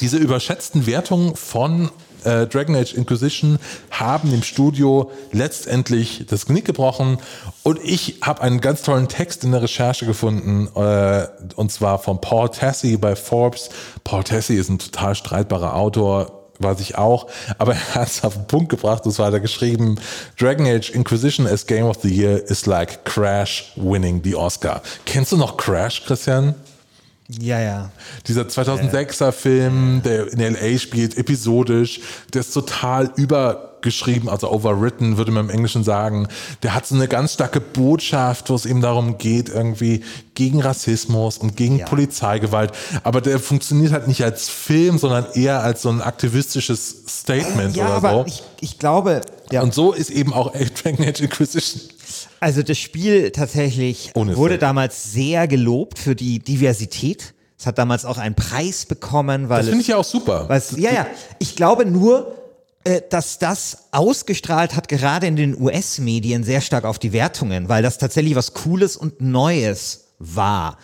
diese 0.00 0.16
überschätzten 0.16 0.86
Wertungen 0.86 1.36
von 1.36 1.90
äh, 2.24 2.46
Dragon 2.46 2.76
Age 2.76 2.94
Inquisition 2.94 3.58
haben 3.90 4.30
dem 4.30 4.42
Studio 4.42 5.10
letztendlich 5.32 6.24
das 6.28 6.46
Knick 6.46 6.64
gebrochen 6.64 7.18
und 7.62 7.78
ich 7.82 8.20
habe 8.22 8.42
einen 8.42 8.60
ganz 8.60 8.82
tollen 8.82 9.08
Text 9.08 9.44
in 9.44 9.52
der 9.52 9.62
Recherche 9.62 10.06
gefunden 10.06 10.68
äh, 10.74 11.26
und 11.56 11.72
zwar 11.72 11.98
von 11.98 12.20
Paul 12.20 12.50
Tassi 12.50 12.96
bei 12.96 13.16
Forbes. 13.16 13.70
Paul 14.04 14.24
Tassi 14.24 14.54
ist 14.54 14.68
ein 14.68 14.78
total 14.78 15.14
streitbarer 15.14 15.74
Autor, 15.74 16.39
weiß 16.60 16.80
ich 16.80 16.96
auch, 16.96 17.26
aber 17.58 17.74
er 17.94 17.94
hat 17.94 18.08
es 18.08 18.24
auf 18.24 18.34
den 18.34 18.46
Punkt 18.46 18.68
gebracht, 18.68 19.04
und 19.04 19.12
zwar 19.12 19.26
hat 19.26 19.34
er 19.34 19.40
geschrieben, 19.40 19.96
Dragon 20.38 20.66
Age 20.66 20.90
Inquisition 20.90 21.46
as 21.46 21.66
Game 21.66 21.84
of 21.84 21.98
the 22.02 22.08
Year 22.08 22.42
is 22.48 22.66
like 22.66 23.04
Crash 23.04 23.72
winning 23.76 24.20
the 24.22 24.34
Oscar. 24.34 24.82
Kennst 25.06 25.32
du 25.32 25.36
noch 25.36 25.56
Crash, 25.56 26.04
Christian? 26.04 26.54
Ja, 27.38 27.60
ja. 27.60 27.90
Dieser 28.26 28.42
2006er 28.42 29.30
Film, 29.30 30.02
der 30.04 30.32
in 30.32 30.40
LA 30.40 30.78
spielt, 30.78 31.16
episodisch, 31.16 32.00
der 32.34 32.40
ist 32.40 32.52
total 32.52 33.12
über 33.16 33.69
geschrieben, 33.82 34.28
also 34.28 34.50
overwritten, 34.50 35.16
würde 35.16 35.30
man 35.32 35.44
im 35.46 35.50
Englischen 35.50 35.84
sagen. 35.84 36.28
Der 36.62 36.74
hat 36.74 36.86
so 36.86 36.94
eine 36.94 37.08
ganz 37.08 37.34
starke 37.34 37.60
Botschaft, 37.60 38.50
wo 38.50 38.54
es 38.54 38.66
eben 38.66 38.80
darum 38.80 39.18
geht, 39.18 39.48
irgendwie 39.48 40.02
gegen 40.34 40.60
Rassismus 40.60 41.38
und 41.38 41.56
gegen 41.56 41.78
Ja. 41.78 41.86
Polizeigewalt. 41.86 42.72
Aber 43.04 43.20
der 43.20 43.38
funktioniert 43.38 43.92
halt 43.92 44.08
nicht 44.08 44.22
als 44.24 44.48
Film, 44.48 44.98
sondern 44.98 45.26
eher 45.34 45.62
als 45.62 45.82
so 45.82 45.88
ein 45.90 46.00
aktivistisches 46.00 47.04
Statement 47.08 47.76
Ja, 47.76 47.86
oder 47.86 47.94
aber 47.94 48.12
so. 48.12 48.24
ich, 48.26 48.42
ich 48.60 48.78
glaube, 48.78 49.20
ja, 49.50 49.62
und 49.62 49.74
so 49.74 49.92
ist 49.92 50.10
eben 50.10 50.32
auch 50.32 50.52
Dragon 50.52 51.06
Age 51.06 51.20
Inquisition. 51.20 51.82
also 52.40 52.62
das 52.62 52.78
Spiel 52.78 53.30
tatsächlich 53.32 54.10
Ohne 54.14 54.36
wurde 54.36 54.54
Fake. 54.54 54.60
damals 54.60 55.12
sehr 55.12 55.48
gelobt 55.48 55.98
für 55.98 56.14
die 56.14 56.38
Diversität. 56.38 57.34
Es 57.58 57.66
hat 57.66 57.76
damals 57.76 58.06
auch 58.06 58.16
einen 58.16 58.34
Preis 58.34 58.86
bekommen, 58.86 59.50
weil 59.50 59.58
Das 59.58 59.66
finde 59.66 59.82
ich 59.82 59.88
ja 59.88 59.98
auch 59.98 60.04
super. 60.04 60.48
Ja, 60.76 60.92
ja. 60.94 61.06
Ich 61.40 61.56
glaube 61.56 61.84
nur, 61.84 62.34
dass 63.10 63.38
das 63.38 63.88
ausgestrahlt 63.90 64.74
hat, 64.74 64.88
gerade 64.88 65.26
in 65.26 65.36
den 65.36 65.60
US-Medien, 65.60 66.44
sehr 66.44 66.60
stark 66.60 66.84
auf 66.84 66.98
die 66.98 67.12
Wertungen, 67.12 67.68
weil 67.68 67.82
das 67.82 67.98
tatsächlich 67.98 68.34
was 68.34 68.54
Cooles 68.54 68.96
und 68.96 69.20
Neues 69.20 70.06
war. 70.18 70.78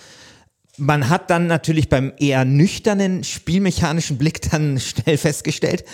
Man 0.76 1.08
hat 1.08 1.30
dann 1.30 1.46
natürlich 1.46 1.88
beim 1.88 2.12
eher 2.18 2.44
nüchternen 2.44 3.24
spielmechanischen 3.24 4.18
Blick 4.18 4.50
dann 4.50 4.78
schnell 4.80 5.16
festgestellt, 5.16 5.84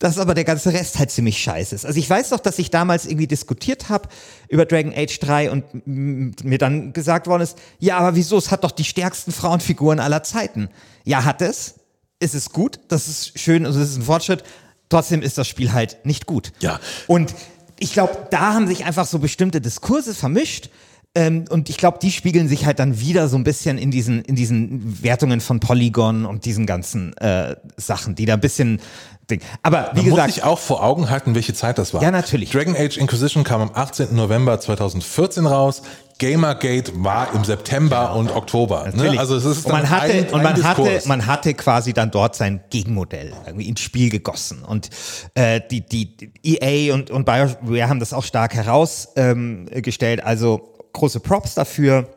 dass 0.00 0.18
aber 0.18 0.34
der 0.34 0.44
ganze 0.44 0.72
Rest 0.72 0.98
halt 0.98 1.10
ziemlich 1.10 1.38
scheiße 1.38 1.74
ist. 1.74 1.86
Also 1.86 1.98
ich 1.98 2.10
weiß 2.10 2.32
noch, 2.32 2.40
dass 2.40 2.58
ich 2.58 2.70
damals 2.70 3.06
irgendwie 3.06 3.28
diskutiert 3.28 3.88
habe 3.88 4.08
über 4.48 4.66
Dragon 4.66 4.92
Age 4.94 5.18
3 5.20 5.50
und 5.52 5.86
mir 5.86 6.58
dann 6.58 6.92
gesagt 6.92 7.28
worden 7.28 7.42
ist, 7.42 7.56
ja, 7.78 7.98
aber 7.98 8.16
wieso, 8.16 8.36
es 8.36 8.50
hat 8.50 8.64
doch 8.64 8.72
die 8.72 8.84
stärksten 8.84 9.32
Frauenfiguren 9.32 10.00
aller 10.00 10.22
Zeiten. 10.22 10.68
Ja, 11.04 11.24
hat 11.24 11.40
es. 11.40 11.76
Es 12.18 12.34
ist 12.34 12.52
gut, 12.52 12.80
das 12.88 13.08
ist 13.08 13.38
schön, 13.38 13.64
also 13.64 13.78
es 13.80 13.90
ist 13.90 13.96
ein 13.96 14.02
Fortschritt. 14.02 14.42
Trotzdem 14.88 15.22
ist 15.22 15.38
das 15.38 15.48
Spiel 15.48 15.72
halt 15.72 16.04
nicht 16.04 16.26
gut. 16.26 16.52
Ja. 16.60 16.80
Und 17.06 17.34
ich 17.78 17.92
glaube, 17.92 18.28
da 18.30 18.54
haben 18.54 18.66
sich 18.66 18.84
einfach 18.84 19.06
so 19.06 19.18
bestimmte 19.18 19.60
Diskurse 19.60 20.14
vermischt. 20.14 20.70
Ähm, 21.16 21.46
und 21.48 21.70
ich 21.70 21.78
glaube, 21.78 21.98
die 22.00 22.12
spiegeln 22.12 22.46
sich 22.46 22.66
halt 22.66 22.78
dann 22.78 23.00
wieder 23.00 23.28
so 23.28 23.36
ein 23.36 23.44
bisschen 23.44 23.78
in 23.78 23.90
diesen, 23.90 24.20
in 24.22 24.36
diesen 24.36 25.02
Wertungen 25.02 25.40
von 25.40 25.60
Polygon 25.60 26.26
und 26.26 26.44
diesen 26.44 26.66
ganzen 26.66 27.16
äh, 27.16 27.56
Sachen, 27.76 28.14
die 28.14 28.26
da 28.26 28.34
ein 28.34 28.40
bisschen. 28.40 28.80
Ding. 29.28 29.40
Aber 29.64 29.90
wie 29.94 29.96
Man 29.96 30.04
muss 30.04 30.14
gesagt, 30.18 30.34
sich 30.34 30.44
auch 30.44 30.60
vor 30.60 30.84
Augen 30.84 31.10
halten, 31.10 31.34
welche 31.34 31.52
Zeit 31.52 31.78
das 31.78 31.92
war. 31.92 32.00
Ja, 32.00 32.12
natürlich. 32.12 32.50
Dragon 32.50 32.76
Age 32.76 32.96
Inquisition 32.96 33.42
kam 33.42 33.60
am 33.60 33.70
18. 33.74 34.14
November 34.14 34.60
2014 34.60 35.46
raus. 35.46 35.82
Gamergate 36.18 36.92
war 37.02 37.34
im 37.34 37.42
September 37.42 38.14
und 38.14 38.30
Oktober. 38.30 38.88
Ne? 38.94 39.18
Also 39.18 39.34
es 39.34 39.44
ist 39.44 39.66
und 39.66 39.72
man 39.72 39.90
hatte 39.90 40.12
ein, 40.12 40.28
und 40.28 40.42
man 40.44 40.62
hatte 40.62 41.02
man 41.06 41.26
hatte 41.26 41.54
quasi 41.54 41.92
dann 41.92 42.12
dort 42.12 42.36
sein 42.36 42.60
Gegenmodell 42.70 43.32
irgendwie 43.44 43.68
ins 43.68 43.80
Spiel 43.80 44.10
gegossen 44.10 44.62
und 44.62 44.90
äh, 45.34 45.60
die 45.72 45.80
die 45.80 46.30
EA 46.44 46.94
und 46.94 47.10
und 47.10 47.24
BioWare 47.24 47.88
haben 47.88 47.98
das 47.98 48.12
auch 48.12 48.24
stark 48.24 48.54
herausgestellt. 48.54 50.20
Ähm, 50.20 50.26
also 50.26 50.75
große 50.96 51.20
Props 51.20 51.54
dafür. 51.54 52.10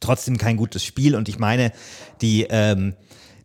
Trotzdem 0.00 0.38
kein 0.38 0.56
gutes 0.56 0.84
Spiel. 0.84 1.14
Und 1.14 1.28
ich 1.28 1.38
meine 1.38 1.72
die 2.20 2.46
ähm, 2.48 2.94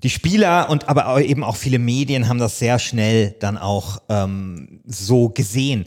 die 0.04 0.10
Spieler 0.10 0.70
und 0.70 0.88
aber 0.88 1.22
eben 1.22 1.44
auch 1.44 1.58
viele 1.58 1.80
Medien 1.80 2.30
haben 2.30 2.40
das 2.40 2.60
sehr 2.60 2.80
schnell 2.80 3.36
dann 3.40 3.58
auch 3.58 4.02
ähm, 4.08 4.82
so 4.86 5.30
gesehen. 5.30 5.86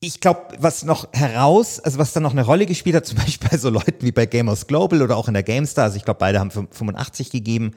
Ich 0.00 0.20
glaube, 0.20 0.56
was 0.58 0.84
noch 0.84 1.12
heraus, 1.12 1.80
also 1.80 1.98
was 1.98 2.12
dann 2.12 2.22
noch 2.22 2.32
eine 2.32 2.44
Rolle 2.44 2.66
gespielt 2.66 2.96
hat, 2.96 3.06
zum 3.06 3.18
Beispiel 3.18 3.48
bei 3.48 3.56
so 3.56 3.70
Leuten 3.70 4.02
wie 4.04 4.12
bei 4.12 4.26
Gamers 4.26 4.66
Global 4.66 5.02
oder 5.02 5.16
auch 5.16 5.28
in 5.28 5.34
der 5.34 5.44
GameStar, 5.44 5.84
also 5.84 5.96
ich 5.96 6.04
glaube, 6.04 6.18
beide 6.18 6.40
haben 6.40 6.50
85 6.50 7.30
gegeben, 7.30 7.72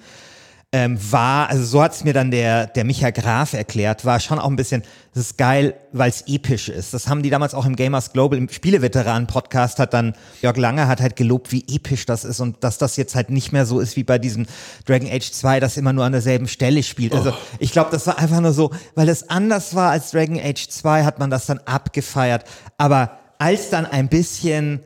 ähm, 0.74 0.98
war, 1.12 1.50
also 1.50 1.66
so 1.66 1.84
hat 1.84 1.92
es 1.92 2.06
mir 2.06 2.14
dann 2.14 2.32
der, 2.32 2.66
der 2.66 2.86
Micha 2.86 3.10
Graf 3.10 3.54
erklärt, 3.54 4.06
war 4.06 4.22
schon 4.22 4.40
auch 4.40 4.50
ein 4.50 4.56
bisschen, 4.56 4.84
das 5.14 5.26
ist 5.26 5.38
geil, 5.38 5.74
weil 5.92 6.10
es 6.10 6.24
episch 6.28 6.70
ist. 6.70 6.94
Das 6.94 7.10
haben 7.10 7.24
die 7.24 7.30
damals 7.30 7.54
auch 7.54 7.66
im 7.66 7.76
Gamers 7.76 8.14
Global, 8.14 8.38
im 8.38 8.48
Spieleveteranen-Podcast 8.48 9.80
hat 9.80 9.94
dann, 9.94 10.14
Jörg 10.42 10.56
Lange 10.56 10.88
hat 10.88 11.02
halt 11.02 11.18
gelobt, 11.18 11.52
wie 11.52 11.66
episch 11.68 12.06
das 12.06 12.24
ist 12.24 12.40
und 12.40 12.64
dass 12.64 12.78
das 12.78 12.96
jetzt 12.96 13.16
halt 13.16 13.30
nicht 13.30 13.52
mehr 13.52 13.66
so 13.66 13.82
ist 13.82 13.98
wie 13.98 14.06
bei 14.06 14.18
diesem 14.18 14.46
Dragon 14.86 15.10
Age 15.12 15.30
2, 15.30 15.60
das 15.60 15.76
immer 15.76 15.92
nur 15.92 16.06
an 16.06 16.14
derselben 16.14 16.48
Stelle 16.48 16.84
spielt. 16.84 17.14
Also 17.14 17.34
ich 17.60 17.74
glaube, 17.74 17.92
das 17.92 18.08
war 18.08 18.18
einfach 18.18 18.40
nur 18.40 18.54
so, 18.54 18.72
weil 18.96 19.10
es 19.10 19.30
anders 19.30 19.76
war 19.76 19.92
als 19.92 20.12
Dragon 20.12 20.40
Age 20.40 20.70
2, 20.70 21.04
hat 21.04 21.20
man 21.20 21.30
das 21.30 21.48
dann 21.48 21.60
abgefeiert. 21.66 22.46
Aber 22.78 23.20
als 23.40 23.70
dann 23.72 23.86
ein 23.86 24.08
bisschen 24.08 24.80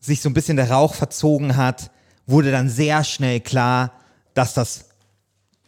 sich 0.00 0.20
so 0.20 0.28
ein 0.28 0.34
bisschen 0.34 0.58
der 0.58 0.70
Rauch 0.70 0.92
verzogen 0.94 1.56
hat, 1.56 1.90
wurde 2.26 2.52
dann 2.52 2.68
sehr 2.68 3.04
schnell 3.04 3.40
klar, 3.40 3.92
dass 4.34 4.52
das 4.52 4.89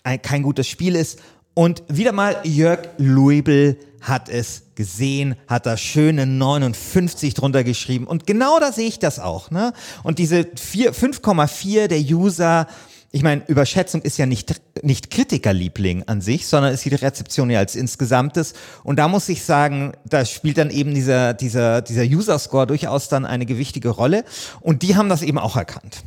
ein, 0.04 0.20
kein 0.22 0.42
gutes 0.42 0.66
Spiel 0.66 0.96
ist. 0.96 1.18
Und 1.54 1.82
wieder 1.88 2.12
mal 2.12 2.36
Jörg 2.44 2.88
Luibel 2.96 3.78
hat 4.00 4.28
es 4.28 4.62
gesehen, 4.74 5.36
hat 5.46 5.66
da 5.66 5.76
schöne 5.76 6.26
59 6.26 7.34
drunter 7.34 7.62
geschrieben. 7.62 8.06
Und 8.06 8.26
genau 8.26 8.58
da 8.58 8.72
sehe 8.72 8.88
ich 8.88 8.98
das 8.98 9.18
auch. 9.18 9.50
Ne? 9.50 9.72
Und 10.02 10.18
diese 10.18 10.46
vier- 10.56 10.94
5,4 10.94 11.88
der 11.88 12.00
User, 12.00 12.66
ich 13.12 13.22
meine, 13.22 13.42
Überschätzung 13.46 14.00
ist 14.00 14.16
ja 14.16 14.24
nicht, 14.24 14.54
nicht 14.82 15.10
Kritikerliebling 15.10 16.04
an 16.04 16.22
sich, 16.22 16.46
sondern 16.48 16.72
ist 16.72 16.84
die 16.86 16.94
Rezeption 16.94 17.50
ja 17.50 17.58
als 17.58 17.76
insgesamtes. 17.76 18.54
Und 18.82 18.96
da 18.96 19.06
muss 19.06 19.28
ich 19.28 19.44
sagen, 19.44 19.92
da 20.08 20.24
spielt 20.24 20.56
dann 20.56 20.70
eben 20.70 20.94
dieser, 20.94 21.34
dieser, 21.34 21.82
dieser 21.82 22.04
User-Score 22.04 22.66
durchaus 22.66 23.08
dann 23.08 23.26
eine 23.26 23.44
gewichtige 23.44 23.90
Rolle. 23.90 24.24
Und 24.60 24.82
die 24.82 24.96
haben 24.96 25.10
das 25.10 25.22
eben 25.22 25.38
auch 25.38 25.56
erkannt. 25.56 26.02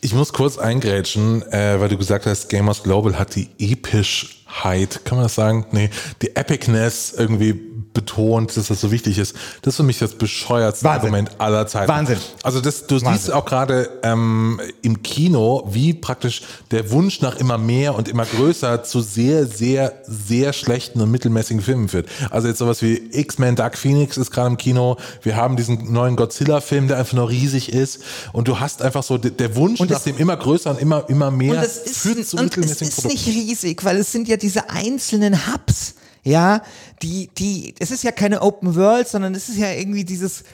Ich 0.00 0.14
muss 0.14 0.32
kurz 0.32 0.58
eingrätschen, 0.58 1.42
äh, 1.50 1.80
weil 1.80 1.88
du 1.88 1.96
gesagt 1.96 2.26
hast, 2.26 2.48
Gamers 2.48 2.82
Global 2.84 3.18
hat 3.18 3.34
die 3.34 3.48
Epischheit, 3.58 5.04
kann 5.04 5.18
man 5.18 5.24
das 5.24 5.34
sagen? 5.34 5.66
Nee, 5.72 5.90
die 6.22 6.36
Epicness 6.36 7.12
irgendwie 7.16 7.67
betont, 8.02 8.56
dass 8.56 8.68
das 8.68 8.80
so 8.80 8.90
wichtig 8.92 9.18
ist. 9.18 9.34
Das 9.62 9.72
ist 9.74 9.76
für 9.78 9.82
mich 9.82 9.98
das 9.98 10.14
bescheuertste 10.14 10.84
Wahnsinn. 10.84 11.00
Argument 11.08 11.30
aller 11.40 11.66
Zeiten. 11.66 11.88
Wahnsinn. 11.88 12.18
Also 12.44 12.60
das, 12.60 12.86
du 12.86 12.94
Wahnsinn. 12.96 13.12
siehst 13.14 13.32
auch 13.32 13.44
gerade 13.44 13.90
ähm, 14.04 14.60
im 14.82 15.02
Kino, 15.02 15.64
wie 15.70 15.94
praktisch 15.94 16.42
der 16.70 16.90
Wunsch 16.92 17.20
nach 17.20 17.36
immer 17.36 17.58
mehr 17.58 17.94
und 17.96 18.08
immer 18.08 18.24
größer 18.24 18.84
zu 18.84 19.00
sehr, 19.00 19.46
sehr, 19.46 19.94
sehr 20.06 20.52
schlechten 20.52 21.00
und 21.00 21.10
mittelmäßigen 21.10 21.60
Filmen 21.62 21.88
führt. 21.88 22.06
Also 22.30 22.46
jetzt 22.48 22.58
sowas 22.58 22.82
wie 22.82 22.94
X-Men 23.12 23.56
Dark 23.56 23.76
Phoenix 23.76 24.16
ist 24.16 24.30
gerade 24.30 24.48
im 24.48 24.56
Kino. 24.56 24.96
Wir 25.22 25.34
haben 25.36 25.56
diesen 25.56 25.92
neuen 25.92 26.14
Godzilla-Film, 26.16 26.86
der 26.88 26.98
einfach 26.98 27.14
nur 27.14 27.28
riesig 27.28 27.72
ist. 27.72 28.00
Und 28.32 28.46
du 28.48 28.60
hast 28.60 28.82
einfach 28.82 29.02
so 29.02 29.18
de- 29.18 29.30
der 29.32 29.56
Wunsch 29.56 29.80
Und 29.80 29.90
nach 29.90 29.98
es- 29.98 30.04
dem 30.04 30.16
immer 30.18 30.36
größer 30.36 30.70
und 30.70 30.80
immer, 30.80 31.04
immer 31.08 31.30
mehr 31.30 31.52
Und 31.58 31.64
es 31.64 31.78
ist, 31.78 31.98
führt 31.98 32.26
zu 32.26 32.36
und 32.36 32.44
es 32.44 32.56
mittelmäßigen 32.56 32.88
ist 32.88 32.94
Produkten. 33.02 33.14
nicht 33.16 33.26
riesig, 33.50 33.84
weil 33.84 33.96
es 33.96 34.12
sind 34.12 34.28
ja 34.28 34.36
diese 34.36 34.70
einzelnen 34.70 35.34
Hubs, 35.52 35.94
ja, 36.22 36.62
die, 37.02 37.28
die, 37.36 37.74
es 37.78 37.90
ist 37.90 38.04
ja 38.04 38.12
keine 38.12 38.42
Open 38.42 38.74
World, 38.74 39.08
sondern 39.08 39.34
es 39.34 39.48
ist 39.48 39.58
ja 39.58 39.72
irgendwie 39.72 40.04
dieses 40.04 40.44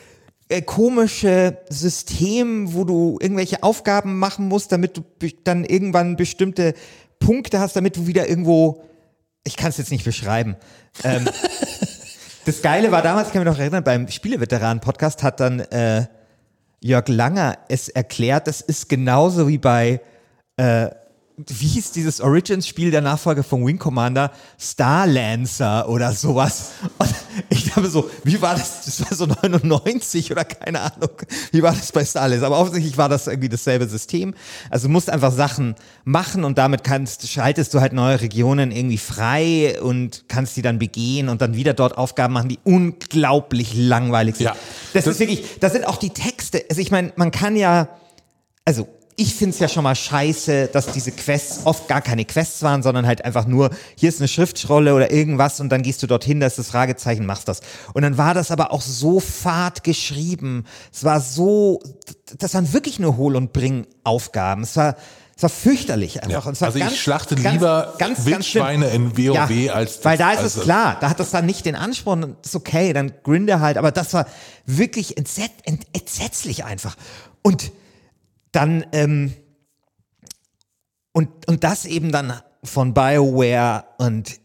äh, 0.48 0.62
komische 0.62 1.58
System, 1.70 2.74
wo 2.74 2.84
du 2.84 3.18
irgendwelche 3.20 3.62
Aufgaben 3.62 4.18
machen 4.18 4.48
musst, 4.48 4.72
damit 4.72 4.96
du 4.96 5.02
dann 5.44 5.64
irgendwann 5.64 6.16
bestimmte 6.16 6.74
Punkte 7.18 7.60
hast, 7.60 7.76
damit 7.76 7.96
du 7.96 8.06
wieder 8.06 8.28
irgendwo, 8.28 8.84
ich 9.44 9.56
kann 9.56 9.70
es 9.70 9.78
jetzt 9.78 9.90
nicht 9.90 10.04
beschreiben. 10.04 10.56
Ähm, 11.02 11.26
das 12.44 12.60
Geile 12.62 12.92
war 12.92 13.02
damals, 13.02 13.32
kann 13.32 13.40
ich 13.40 13.46
mich 13.46 13.54
noch 13.54 13.60
erinnern, 13.60 13.84
beim 13.84 14.08
Spieleveteranen-Podcast 14.08 15.22
hat 15.22 15.40
dann 15.40 15.60
äh, 15.60 16.06
Jörg 16.80 17.08
Langer 17.08 17.56
es 17.68 17.88
erklärt, 17.88 18.46
das 18.46 18.60
ist 18.60 18.90
genauso 18.90 19.48
wie 19.48 19.56
bei, 19.56 20.02
äh, 20.58 20.90
wie 21.36 21.66
hieß 21.66 21.90
dieses 21.90 22.20
Origins-Spiel 22.20 22.92
der 22.92 23.00
Nachfolger 23.00 23.42
von 23.42 23.66
Wing 23.66 23.78
Commander? 23.78 24.30
Star 24.60 25.04
Lancer 25.08 25.88
oder 25.88 26.12
sowas. 26.12 26.70
Und 26.98 27.12
ich 27.50 27.64
dachte 27.70 27.90
so, 27.90 28.08
wie 28.22 28.40
war 28.40 28.54
das? 28.54 28.84
Das 28.84 29.00
war 29.00 29.16
so 29.16 29.26
99 29.26 30.30
oder 30.30 30.44
keine 30.44 30.80
Ahnung. 30.80 31.10
Wie 31.50 31.60
war 31.62 31.72
das 31.72 31.90
bei 31.90 32.04
Star 32.04 32.28
Lancer? 32.28 32.46
Aber 32.46 32.60
offensichtlich 32.60 32.96
war 32.96 33.08
das 33.08 33.26
irgendwie 33.26 33.48
dasselbe 33.48 33.88
System. 33.88 34.34
Also 34.70 34.86
du 34.86 34.92
musst 34.92 35.10
einfach 35.10 35.32
Sachen 35.32 35.74
machen 36.04 36.44
und 36.44 36.56
damit 36.56 36.84
kannst, 36.84 37.26
schaltest 37.28 37.74
du 37.74 37.80
halt 37.80 37.92
neue 37.94 38.20
Regionen 38.20 38.70
irgendwie 38.70 38.98
frei 38.98 39.80
und 39.82 40.26
kannst 40.28 40.56
die 40.56 40.62
dann 40.62 40.78
begehen 40.78 41.28
und 41.28 41.40
dann 41.42 41.56
wieder 41.56 41.74
dort 41.74 41.98
Aufgaben 41.98 42.32
machen, 42.34 42.48
die 42.48 42.60
unglaublich 42.62 43.74
langweilig 43.74 44.36
sind. 44.36 44.46
Ja. 44.46 44.56
Das, 44.92 45.04
Das- 45.04 45.14
ist 45.14 45.20
wirklich, 45.20 45.58
das 45.58 45.72
sind 45.72 45.84
auch 45.86 45.96
die 45.96 46.10
Texte. 46.10 46.64
Also 46.70 46.80
ich 46.80 46.92
meine, 46.92 47.12
man 47.16 47.32
kann 47.32 47.56
ja, 47.56 47.88
also 48.64 48.86
ich 49.16 49.34
finde 49.34 49.54
es 49.54 49.60
ja 49.60 49.68
schon 49.68 49.84
mal 49.84 49.94
scheiße, 49.94 50.68
dass 50.72 50.86
diese 50.86 51.12
Quests 51.12 51.60
oft 51.64 51.86
gar 51.86 52.00
keine 52.00 52.24
Quests 52.24 52.62
waren, 52.62 52.82
sondern 52.82 53.06
halt 53.06 53.24
einfach 53.24 53.46
nur, 53.46 53.70
hier 53.96 54.08
ist 54.08 54.20
eine 54.20 54.28
Schriftrolle 54.28 54.94
oder 54.94 55.12
irgendwas 55.12 55.60
und 55.60 55.68
dann 55.70 55.82
gehst 55.82 56.02
du 56.02 56.06
dorthin, 56.06 56.40
da 56.40 56.46
ist 56.46 56.58
das 56.58 56.68
Fragezeichen, 56.68 57.24
machst 57.24 57.46
das. 57.46 57.60
Und 57.92 58.02
dann 58.02 58.18
war 58.18 58.34
das 58.34 58.50
aber 58.50 58.72
auch 58.72 58.80
so 58.82 59.20
fad 59.20 59.84
geschrieben. 59.84 60.64
Es 60.92 61.04
war 61.04 61.20
so, 61.20 61.80
das 62.38 62.54
waren 62.54 62.72
wirklich 62.72 62.98
nur 62.98 63.16
Hohl- 63.16 63.36
und 63.36 63.52
Bring-Aufgaben. 63.52 64.62
Es 64.62 64.76
war, 64.76 64.96
es 65.36 65.42
war 65.44 65.50
fürchterlich 65.50 66.22
einfach. 66.22 66.46
Ja. 66.46 66.60
War 66.60 66.66
Also 66.66 66.78
ich 66.78 66.84
ganz, 66.84 66.96
schlachte 66.96 67.36
ganz, 67.36 67.54
lieber 67.54 67.94
ganz, 67.98 68.24
Wildschweine 68.24 68.88
in 68.88 69.16
WoW 69.16 69.70
als 69.72 70.04
Weil 70.04 70.18
da 70.18 70.32
ist 70.32 70.38
also- 70.40 70.60
es 70.60 70.64
klar, 70.64 70.96
da 71.00 71.10
hat 71.10 71.20
das 71.20 71.30
dann 71.30 71.46
nicht 71.46 71.66
den 71.66 71.76
Anspruch, 71.76 72.14
und 72.14 72.22
das 72.42 72.50
ist 72.50 72.56
okay, 72.56 72.92
dann 72.92 73.12
grinde 73.22 73.60
halt, 73.60 73.78
aber 73.78 73.92
das 73.92 74.12
war 74.12 74.26
wirklich 74.66 75.16
entset, 75.16 75.52
ent, 75.64 75.84
entsetzlich 75.92 76.64
einfach. 76.64 76.96
Und 77.42 77.70
dann, 78.54 78.86
ähm, 78.92 79.34
und, 81.12 81.28
und 81.48 81.64
das 81.64 81.84
eben 81.84 82.12
dann 82.12 82.32
von 82.62 82.94
BioWare 82.94 83.84
und 83.98 84.40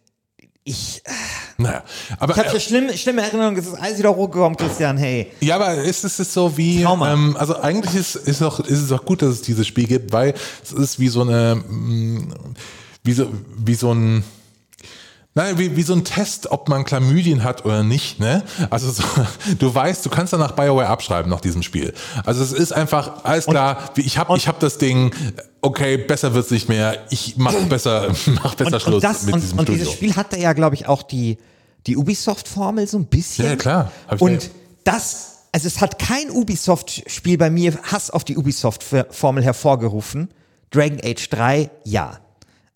ich, 0.63 1.01
äh, 1.05 1.11
Naja, 1.57 1.83
aber 2.19 2.33
Ich 2.33 2.39
habe 2.39 2.49
so 2.51 2.59
schlimme, 2.59 2.97
schlimme 2.97 3.21
Erinnerungen, 3.21 3.57
es 3.57 3.67
ist 3.67 3.73
alles 3.73 3.97
wieder 3.97 4.15
hochgekommen, 4.15 4.55
Christian, 4.57 4.97
hey. 4.97 5.31
Ja, 5.41 5.55
aber 5.55 5.77
es 5.77 6.03
ist, 6.03 6.03
es 6.03 6.19
ist 6.19 6.33
so 6.33 6.55
wie, 6.57 6.83
ähm, 6.83 7.35
also 7.37 7.59
eigentlich 7.59 7.95
ist, 7.95 8.15
ist, 8.15 8.41
auch, 8.41 8.59
ist 8.59 8.81
es 8.81 8.91
auch 8.91 9.03
gut, 9.03 9.21
dass 9.21 9.29
es 9.29 9.41
dieses 9.41 9.67
Spiel 9.67 9.87
gibt, 9.87 10.11
weil 10.11 10.33
es 10.63 10.71
ist 10.71 10.99
wie 10.99 11.07
so 11.07 11.21
eine, 11.21 11.55
mm, 11.55 12.33
wie 13.03 13.13
so, 13.13 13.27
wie 13.57 13.75
so 13.75 13.93
ein, 13.93 14.23
Nein, 15.36 15.59
wie, 15.59 15.75
wie 15.75 15.83
so 15.83 15.93
ein 15.93 16.03
Test, 16.03 16.51
ob 16.51 16.69
man 16.69 16.86
Chlamydien 16.86 17.43
hat 17.43 17.63
oder 17.63 17.83
nicht, 17.83 18.19
ne? 18.19 18.43
Also 18.71 18.91
so, 18.91 19.03
du 19.59 19.74
weißt, 19.74 20.05
du 20.05 20.09
kannst 20.09 20.33
danach 20.33 20.53
BioWare 20.53 20.88
abschreiben 20.88 21.29
nach 21.29 21.39
diesem 21.39 21.62
Spiel. 21.62 21.93
Also 22.25 22.43
es 22.43 22.51
ist 22.51 22.74
einfach 22.74 23.24
alles 23.24 23.45
klar, 23.45 23.91
wie 23.93 24.01
ich 24.01 24.17
habe 24.17 24.36
ich 24.36 24.48
hab 24.48 24.59
das 24.59 24.79
Ding, 24.79 25.13
okay, 25.62 25.98
besser 25.98 26.33
wird's 26.33 26.50
nicht 26.50 26.67
mehr, 26.67 27.05
ich 27.12 27.36
mach 27.38 27.53
besser, 27.69 28.12
mach 28.43 28.55
besser 28.55 28.74
Und, 28.74 28.81
Schluss 28.81 28.93
und, 28.95 29.03
das, 29.03 29.24
mit 29.24 29.36
und, 29.36 29.41
diesem 29.41 29.59
und 29.59 29.65
Studio. 29.65 29.83
dieses 29.83 29.93
Spiel 29.93 30.15
hatte 30.15 30.39
ja, 30.39 30.53
glaube 30.53 30.75
ich, 30.75 30.88
auch 30.88 31.03
die, 31.03 31.38
die 31.86 31.95
Ubisoft-Formel 31.95 32.88
so 32.88 32.98
ein 32.98 33.05
bisschen. 33.05 33.45
Ja, 33.45 33.55
klar. 33.55 33.91
Und 34.17 34.50
das, 34.83 35.43
also 35.51 35.67
es 35.67 35.79
hat 35.79 36.00
kein 36.00 36.31
Ubisoft-Spiel 36.31 37.38
bei 37.38 37.51
mir 37.51 37.77
Hass 37.83 38.09
auf 38.09 38.24
die 38.24 38.36
Ubisoft-Formel 38.36 39.43
hervorgerufen. 39.43 40.29
Dragon 40.71 41.00
Age 41.03 41.29
3, 41.29 41.69
ja. 41.83 42.19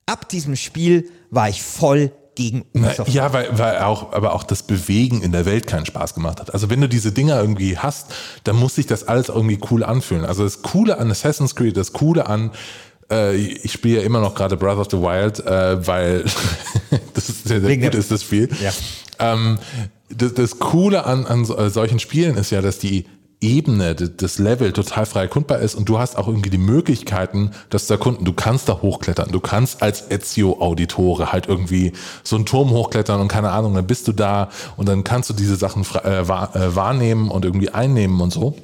Ab 0.05 0.29
diesem 0.29 0.55
Spiel 0.55 1.09
war 1.31 1.49
ich 1.49 1.63
voll 1.63 2.11
gegen 2.35 2.65
Ubisoft. 2.73 3.09
Ja, 3.13 3.33
weil, 3.33 3.57
weil 3.57 3.79
auch, 3.79 4.13
aber 4.13 4.33
auch 4.33 4.43
das 4.43 4.63
Bewegen 4.63 5.21
in 5.21 5.31
der 5.31 5.45
Welt 5.45 5.67
keinen 5.67 5.85
Spaß 5.85 6.13
gemacht 6.13 6.39
hat. 6.39 6.53
Also 6.53 6.69
wenn 6.69 6.81
du 6.81 6.89
diese 6.89 7.11
Dinger 7.11 7.39
irgendwie 7.39 7.77
hast, 7.77 8.13
dann 8.43 8.55
muss 8.55 8.75
sich 8.75 8.87
das 8.87 9.07
alles 9.07 9.29
irgendwie 9.29 9.59
cool 9.71 9.83
anfühlen. 9.83 10.25
Also 10.25 10.43
das 10.43 10.61
Coole 10.61 10.97
an 10.97 11.11
Assassin's 11.11 11.55
Creed, 11.55 11.77
das 11.77 11.93
Coole 11.93 12.27
an 12.27 12.51
äh, 13.11 13.35
ich 13.35 13.71
spiele 13.71 13.99
ja 13.99 14.05
immer 14.05 14.19
noch 14.19 14.35
gerade 14.35 14.57
Breath 14.57 14.77
of 14.77 14.87
the 14.89 14.97
Wild, 14.97 15.39
äh, 15.45 15.85
weil 15.85 16.23
das 17.13 17.29
ist 17.29 17.47
sehr, 17.47 17.61
sehr 17.61 17.77
gut 17.77 17.95
ist 17.95 18.11
das 18.11 18.23
Spiel. 18.23 18.49
Ja. 18.61 18.71
Ähm, 19.19 19.59
das, 20.09 20.33
das 20.33 20.59
Coole 20.59 21.05
an, 21.05 21.25
an 21.25 21.43
äh, 21.43 21.69
solchen 21.69 21.99
Spielen 21.99 22.37
ist 22.37 22.51
ja, 22.51 22.61
dass 22.61 22.79
die 22.79 23.05
Ebene, 23.43 23.93
das 23.93 24.39
Level 24.39 24.71
total 24.71 25.05
frei 25.05 25.21
erkundbar 25.21 25.59
ist 25.59 25.75
und 25.75 25.89
du 25.89 25.99
hast 25.99 26.17
auch 26.17 26.27
irgendwie 26.27 26.49
die 26.49 26.57
Möglichkeiten, 26.57 27.51
das 27.69 27.87
zu 27.87 27.93
erkunden. 27.93 28.23
Du 28.23 28.33
kannst 28.33 28.69
da 28.69 28.81
hochklettern. 28.81 29.31
Du 29.31 29.41
kannst 29.41 29.81
als 29.81 30.09
Ezio-Auditore 30.09 31.31
halt 31.33 31.47
irgendwie 31.47 31.91
so 32.23 32.37
einen 32.37 32.45
Turm 32.45 32.69
hochklettern 32.69 33.19
und 33.19 33.27
keine 33.27 33.51
Ahnung, 33.51 33.73
dann 33.75 33.85
bist 33.85 34.07
du 34.07 34.13
da 34.13 34.49
und 34.77 34.87
dann 34.87 35.03
kannst 35.03 35.29
du 35.29 35.33
diese 35.33 35.57
Sachen 35.57 35.85
äh, 36.03 36.21
äh, 36.21 36.25
wahrnehmen 36.75 37.29
und 37.29 37.43
irgendwie 37.43 37.69
einnehmen 37.69 38.21
und 38.21 38.31
so. 38.31 38.55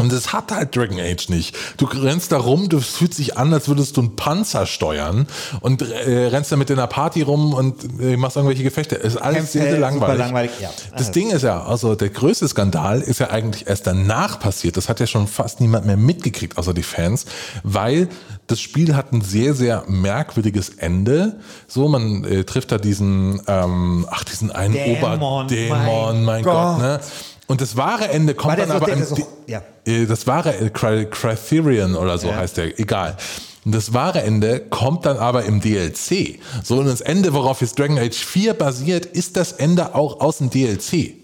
Und 0.00 0.12
das 0.12 0.32
hat 0.32 0.52
halt 0.52 0.74
Dragon 0.74 0.98
Age 0.98 1.28
nicht. 1.28 1.56
Du 1.76 1.84
rennst 1.86 2.32
da 2.32 2.38
rum, 2.38 2.68
du 2.68 2.80
fühlt 2.80 3.14
sich 3.14 3.36
an, 3.36 3.52
als 3.52 3.68
würdest 3.68 3.96
du 3.96 4.00
einen 4.00 4.16
Panzer 4.16 4.66
steuern 4.66 5.26
und 5.60 5.82
äh, 5.82 6.26
rennst 6.26 6.50
da 6.50 6.56
mit 6.56 6.70
in 6.70 6.78
einer 6.78 6.86
Party 6.86 7.22
rum 7.22 7.54
und 7.54 8.00
äh, 8.00 8.16
machst 8.16 8.36
irgendwelche 8.36 8.62
Gefechte. 8.62 8.96
Es 8.96 9.14
ist 9.14 9.20
alles 9.20 9.52
sehr, 9.52 9.62
sehr 9.62 9.78
langweilig. 9.78 10.18
langweilig, 10.18 10.50
ja. 10.60 10.70
Das 10.96 11.10
Ding 11.10 11.30
ist 11.30 11.42
ja, 11.42 11.62
also 11.62 11.94
der 11.94 12.08
größte 12.08 12.48
Skandal 12.48 13.00
ist 13.00 13.20
ja 13.20 13.30
eigentlich 13.30 13.66
erst 13.66 13.86
danach 13.86 14.40
passiert. 14.40 14.76
Das 14.76 14.88
hat 14.88 15.00
ja 15.00 15.06
schon 15.06 15.26
fast 15.26 15.60
niemand 15.60 15.86
mehr 15.86 15.96
mitgekriegt, 15.96 16.58
außer 16.58 16.74
die 16.74 16.82
Fans, 16.82 17.26
weil 17.62 18.08
das 18.46 18.60
Spiel 18.60 18.96
hat 18.96 19.12
ein 19.12 19.20
sehr, 19.20 19.54
sehr 19.54 19.84
merkwürdiges 19.86 20.70
Ende. 20.70 21.38
So, 21.68 21.88
man 21.88 22.24
äh, 22.24 22.44
trifft 22.44 22.72
da 22.72 22.78
diesen, 22.78 23.40
ähm, 23.46 24.06
ach, 24.10 24.24
diesen 24.24 24.50
einen 24.50 24.74
Dämon, 24.74 25.22
Oberdämon, 25.22 26.24
mein 26.24 26.24
mein 26.24 26.44
Gott, 26.44 26.54
Gott. 26.54 26.78
ne? 26.78 27.00
Und 27.50 27.60
das 27.60 27.76
wahre 27.76 28.08
Ende 28.10 28.34
kommt 28.34 28.58
dann 28.60 28.70
aber 28.70 28.86
der- 28.86 28.96
im, 28.96 29.14
die- 29.16 29.24
ja. 29.50 29.62
äh, 29.84 30.06
das 30.06 30.26
wahre 30.28 30.56
äh, 30.56 30.70
Criterion 30.70 31.96
oder 31.96 32.16
so 32.16 32.28
Ja. 32.28 32.36
heißt 32.36 32.56
der, 32.58 32.78
egal. 32.78 33.16
Und 33.64 33.74
das 33.74 33.92
wahre 33.92 34.22
Ende 34.22 34.60
kommt 34.60 35.04
dann 35.04 35.16
aber 35.18 35.44
im 35.44 35.60
DLC. 35.60 36.38
So, 36.62 36.78
und 36.78 36.86
das 36.86 37.00
Ende, 37.00 37.32
worauf 37.34 37.60
jetzt 37.60 37.76
Dragon 37.76 37.98
Age 37.98 38.14
4 38.24 38.54
basiert, 38.54 39.04
ist 39.04 39.36
das 39.36 39.50
Ende 39.50 39.96
auch 39.96 40.20
aus 40.20 40.38
dem 40.38 40.48
DLC. 40.50 41.14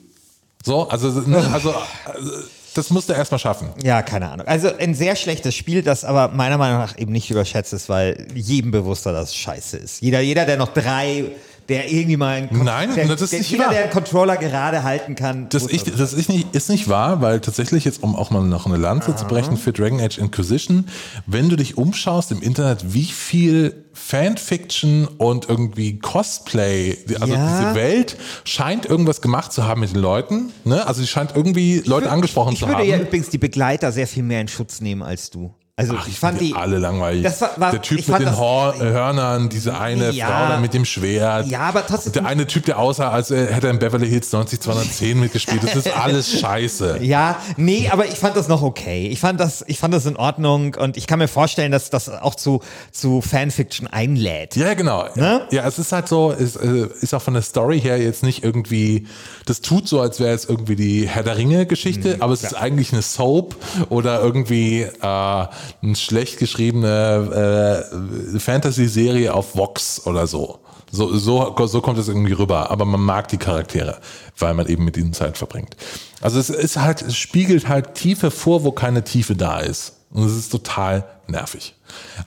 So, 0.64 0.88
also, 0.88 1.09
ne, 1.21 1.49
also, 1.54 1.73
also 2.04 2.30
das 2.75 2.90
musst 2.90 3.09
du 3.09 3.12
erstmal 3.12 3.38
schaffen. 3.38 3.68
Ja, 3.85 4.02
keine 4.02 4.28
Ahnung. 4.28 4.49
Also 4.49 4.68
ein 4.76 4.95
sehr 4.95 5.14
schlechtes 5.14 5.54
Spiel, 5.54 5.83
das 5.83 6.04
aber 6.04 6.28
meiner 6.35 6.59
Meinung 6.59 6.78
nach 6.80 6.99
eben 6.99 7.12
nicht 7.12 7.30
überschätzt 7.30 7.73
ist, 7.73 7.88
weil 7.88 8.26
jedem 8.35 8.73
bewusster, 8.73 9.12
dass 9.12 9.28
es 9.30 9.37
scheiße 9.37 9.76
ist. 9.76 10.02
Jeder, 10.02 10.21
jeder, 10.21 10.45
der 10.45 10.56
noch 10.56 10.75
drei, 10.75 11.26
der 11.69 11.91
irgendwie 11.93 12.17
mal 12.17 12.37
einen, 12.49 12.65
Nein, 12.65 12.95
der, 12.95 13.07
das 13.09 13.23
ist 13.23 13.33
der, 13.33 13.41
nicht 13.41 13.50
jeder, 13.50 13.65
wahr. 13.65 13.73
der 13.73 13.83
einen 13.85 13.91
Controller 13.93 14.37
gerade 14.37 14.83
halten 14.85 15.15
kann. 15.17 15.49
Das, 15.49 15.67
ich, 15.67 15.83
das 15.83 16.13
ist, 16.13 16.29
nicht, 16.29 16.55
ist 16.55 16.69
nicht 16.71 16.89
wahr, 16.89 17.21
weil 17.23 17.41
tatsächlich 17.41 17.85
jetzt, 17.85 18.02
um 18.02 18.15
auch 18.15 18.31
mal 18.31 18.43
noch 18.43 18.67
eine 18.67 18.76
Lanze 18.76 19.17
zu 19.17 19.25
brechen 19.26 19.57
für 19.57 19.73
Dragon 19.73 20.00
Age 20.00 20.19
Inquisition, 20.19 20.87
wenn 21.26 21.49
du 21.49 21.57
dich 21.57 21.76
umschaust 21.76 22.31
im 22.33 22.41
Internet, 22.41 22.93
wie 22.95 23.05
viel 23.05 23.85
Fanfiction 23.95 25.07
und 25.19 25.49
irgendwie 25.49 25.99
Cosplay, 25.99 26.97
also 27.21 27.35
Ja. 27.35 27.59
diese 27.61 27.75
Welt 27.75 28.17
scheint 28.45 28.87
irgendwas 28.87 29.21
gemacht 29.21 29.52
zu 29.52 29.65
haben 29.65 29.81
mit 29.81 29.91
den 29.93 30.00
Leuten, 30.00 30.52
ne? 30.65 30.87
Also 30.87 31.00
sie 31.00 31.07
scheint 31.07 31.33
irgendwie 31.35 31.83
Leute 31.85 32.11
angesprochen 32.11 32.52
ich 32.52 32.61
zu 32.61 32.67
würde 32.67 32.79
haben. 32.83 32.89
ja 32.89 32.99
übrigens 32.99 33.31
die 33.31 33.39
Begleiter 33.39 33.93
sehr 33.93 34.07
viel 34.07 34.23
mehr 34.23 34.41
in 34.41 34.49
Schutz 34.49 34.81
nehmen 34.81 35.02
als 35.02 35.31
du. 35.31 35.52
Also 35.78 35.93
Ach, 35.95 36.08
ich 36.08 36.19
fand 36.19 36.41
die 36.41 36.54
alle 36.54 36.78
langweilig. 36.78 37.23
Das 37.23 37.39
war- 37.43 37.50
war- 37.58 37.71
der 37.71 37.82
Typ 37.82 37.99
mit 38.08 38.19
den 38.21 38.25
das- 38.25 38.39
Hörnern, 38.39 39.50
diese 39.50 39.78
eine 39.78 40.10
Ja. 40.10 40.49
Frau 40.54 40.58
mit 40.58 40.73
dem 40.73 40.86
Schwert. 40.86 41.49
Ja, 41.49 41.60
aber 41.69 41.86
trotzdem- 41.86 42.15
der 42.15 42.25
eine 42.25 42.47
Typ, 42.47 42.65
der 42.65 42.78
aussah, 42.78 43.10
als 43.10 43.30
äh, 43.30 43.52
hätte 43.52 43.67
er 43.67 43.75
in 43.75 43.78
Beverly 43.78 44.08
Hills 44.08 44.32
90210 44.32 45.21
mitgespielt. 45.21 45.62
Das 45.62 45.76
ist 45.76 45.95
alles 45.95 46.30
scheiße. 46.41 47.00
Ja, 47.02 47.36
nee, 47.58 47.91
aber 47.93 48.06
ich 48.06 48.15
fand 48.15 48.36
das 48.39 48.49
noch 48.49 48.62
okay. 48.62 49.08
Ich 49.08 49.21
fand 49.21 49.39
das, 49.39 49.65
ich 49.67 49.78
fand 49.78 49.93
das 49.93 50.06
in 50.06 50.17
Ordnung 50.17 50.75
und 50.76 50.97
ich 50.97 51.06
kann 51.06 51.19
mir 51.19 51.28
vorstellen, 51.28 51.73
dass 51.73 51.91
das 51.91 52.08
auch 52.08 52.36
zu, 52.36 52.60
zu 52.91 53.21
Fanfiction 53.21 53.86
einlädt. 53.86 54.56
Ja, 54.56 54.73
genau. 54.73 55.04
Ne? 55.15 55.43
Ja, 55.50 55.67
es 55.69 55.78
ist 55.78 55.93
halt 55.93 56.08
so, 56.08 56.32
es 56.32 56.56
äh, 56.56 56.89
ist 57.02 57.12
auch 57.12 57.21
von 57.21 57.34
der 57.34 57.43
Story 57.43 57.82
her 57.82 57.99
jetzt 58.00 58.23
nicht 58.23 58.43
irgendwie, 58.43 59.06
das 59.45 59.60
tut 59.60 59.86
so, 59.89 60.00
als 60.00 60.21
wäre 60.21 60.32
es 60.34 60.47
irgendwie 60.47 60.76
die 60.76 61.06
Herr 61.06 61.23
der 61.23 61.36
Ringe-Geschichte, 61.36 62.17
aber 62.21 62.32
es 62.32 62.43
ist 62.45 62.54
eigentlich 62.56 62.95
eine 62.95 63.02
Soap 63.02 63.56
oder 63.91 64.23
irgendwie 64.23 64.80
äh, 64.80 65.47
eine 65.83 65.97
schlecht 65.97 66.39
geschriebene 66.39 67.87
äh, 68.35 68.39
Fantasy-Serie 68.39 69.35
auf 69.35 69.57
Vox 69.57 70.07
oder 70.07 70.26
so. 70.26 70.61
So, 70.91 71.17
so. 71.17 71.55
so 71.67 71.81
kommt 71.81 71.99
es 71.99 72.09
irgendwie 72.09 72.33
rüber, 72.33 72.71
aber 72.71 72.85
man 72.85 73.00
mag 73.00 73.29
die 73.29 73.39
Charaktere, 73.39 73.99
weil 74.39 74.55
man 74.55 74.67
eben 74.67 74.85
mit 74.85 74.97
ihnen 74.97 75.13
Zeit 75.13 75.37
verbringt. 75.37 75.76
Also 76.21 76.39
es 76.39 76.50
ist 76.50 76.81
halt, 76.81 77.02
es 77.02 77.17
spiegelt 77.17 77.69
halt 77.69 77.95
Tiefe 77.95 78.31
vor, 78.31 78.65
wo 78.65 78.73
keine 78.73 79.05
Tiefe 79.05 79.35
da 79.35 79.61
ist. 79.61 79.95
Und 80.11 80.25
es 80.25 80.37
ist 80.37 80.50
total 80.50 81.05
nervig. 81.28 81.75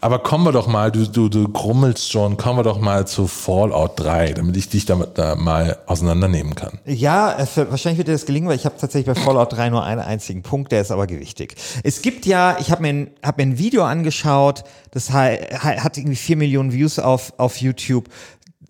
Aber 0.01 0.19
kommen 0.19 0.45
wir 0.45 0.51
doch 0.51 0.67
mal, 0.67 0.91
du, 0.91 1.05
du, 1.05 1.27
du 1.29 1.47
grummelst 1.49 2.11
schon, 2.11 2.37
kommen 2.37 2.59
wir 2.59 2.63
doch 2.63 2.79
mal 2.79 3.05
zu 3.05 3.27
Fallout 3.27 3.99
3, 3.99 4.33
damit 4.33 4.55
ich 4.57 4.69
dich 4.69 4.85
damit 4.85 5.17
da 5.17 5.35
mal 5.35 5.77
auseinandernehmen 5.85 6.55
kann. 6.55 6.79
Ja, 6.85 7.35
es, 7.37 7.57
wahrscheinlich 7.57 7.97
wird 7.97 8.07
dir 8.07 8.13
das 8.13 8.25
gelingen, 8.25 8.47
weil 8.47 8.55
ich 8.55 8.65
habe 8.65 8.75
tatsächlich 8.79 9.13
bei 9.13 9.19
Fallout 9.21 9.51
3 9.53 9.69
nur 9.69 9.83
einen 9.83 10.01
einzigen 10.01 10.43
Punkt, 10.43 10.71
der 10.71 10.81
ist 10.81 10.91
aber 10.91 11.07
gewichtig. 11.07 11.55
Es 11.83 12.01
gibt 12.01 12.25
ja, 12.25 12.57
ich 12.59 12.71
habe 12.71 12.81
mir, 12.81 12.89
ein- 12.89 13.09
hab 13.21 13.37
mir 13.37 13.43
ein 13.43 13.57
Video 13.57 13.83
angeschaut, 13.83 14.63
das 14.91 15.11
hat 15.11 15.97
irgendwie 15.97 16.15
vier 16.15 16.37
Millionen 16.37 16.71
Views 16.71 16.97
auf, 16.97 17.33
auf 17.37 17.57
YouTube. 17.57 18.05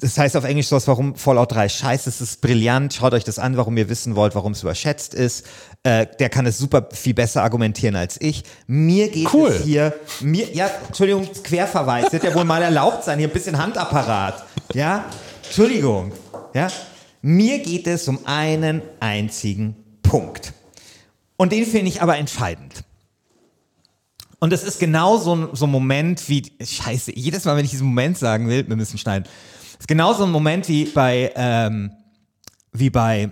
Das 0.01 0.17
heißt 0.17 0.37
auf 0.37 0.45
Englisch 0.45 0.67
sowas, 0.67 0.87
warum 0.87 1.15
Fallout 1.15 1.51
3 1.51 1.67
scheiße 1.67 2.07
ist, 2.07 2.21
es 2.21 2.31
ist 2.31 2.41
brillant. 2.41 2.93
Schaut 2.93 3.13
euch 3.13 3.25
das 3.25 3.37
an, 3.37 3.57
warum 3.57 3.75
ihr 3.75 3.89
wissen 3.89 4.15
wollt, 4.15 4.33
warum 4.33 4.53
es 4.53 4.61
überschätzt 4.61 5.13
ist. 5.13 5.45
Äh, 5.83 6.07
der 6.19 6.29
kann 6.29 6.45
es 6.45 6.57
super 6.57 6.87
viel 6.93 7.13
besser 7.13 7.43
argumentieren 7.43 7.97
als 7.97 8.19
ich. 8.21 8.43
Mir 8.65 9.09
geht 9.09 9.33
Cool. 9.33 9.49
es 9.49 9.63
hier, 9.63 9.93
mir, 10.21 10.53
ja, 10.53 10.69
Entschuldigung, 10.87 11.27
Querverweis, 11.43 12.13
wird 12.13 12.23
ja 12.23 12.33
wohl 12.33 12.45
mal 12.45 12.61
erlaubt 12.61 13.03
sein, 13.03 13.19
hier 13.19 13.27
ein 13.27 13.33
bisschen 13.33 13.57
Handapparat. 13.57 14.45
Ja, 14.73 15.05
Entschuldigung, 15.43 16.13
ja. 16.53 16.69
Mir 17.21 17.59
geht 17.59 17.85
es 17.85 18.07
um 18.07 18.25
einen 18.25 18.81
einzigen 19.01 19.75
Punkt. 20.01 20.53
Und 21.35 21.51
den 21.51 21.65
finde 21.65 21.89
ich 21.89 22.01
aber 22.01 22.17
entscheidend. 22.17 22.85
Und 24.39 24.53
es 24.53 24.63
ist 24.63 24.79
genau 24.79 25.17
so 25.17 25.35
ein, 25.35 25.49
so 25.51 25.65
ein 25.65 25.71
Moment 25.71 26.29
wie, 26.29 26.43
scheiße, 26.63 27.13
jedes 27.17 27.43
Mal, 27.43 27.57
wenn 27.57 27.65
ich 27.65 27.71
diesen 27.71 27.87
Moment 27.87 28.17
sagen 28.17 28.47
will, 28.47 28.65
wir 28.65 28.77
müssen 28.77 28.97
schneiden. 28.97 29.27
Ist 29.79 29.87
genau 29.87 30.13
so 30.13 30.25
ein 30.25 30.31
Moment 30.31 30.67
wie 30.67 30.85
bei, 30.85 31.31
ähm, 31.35 31.91
wie 32.73 32.89
bei 32.89 33.31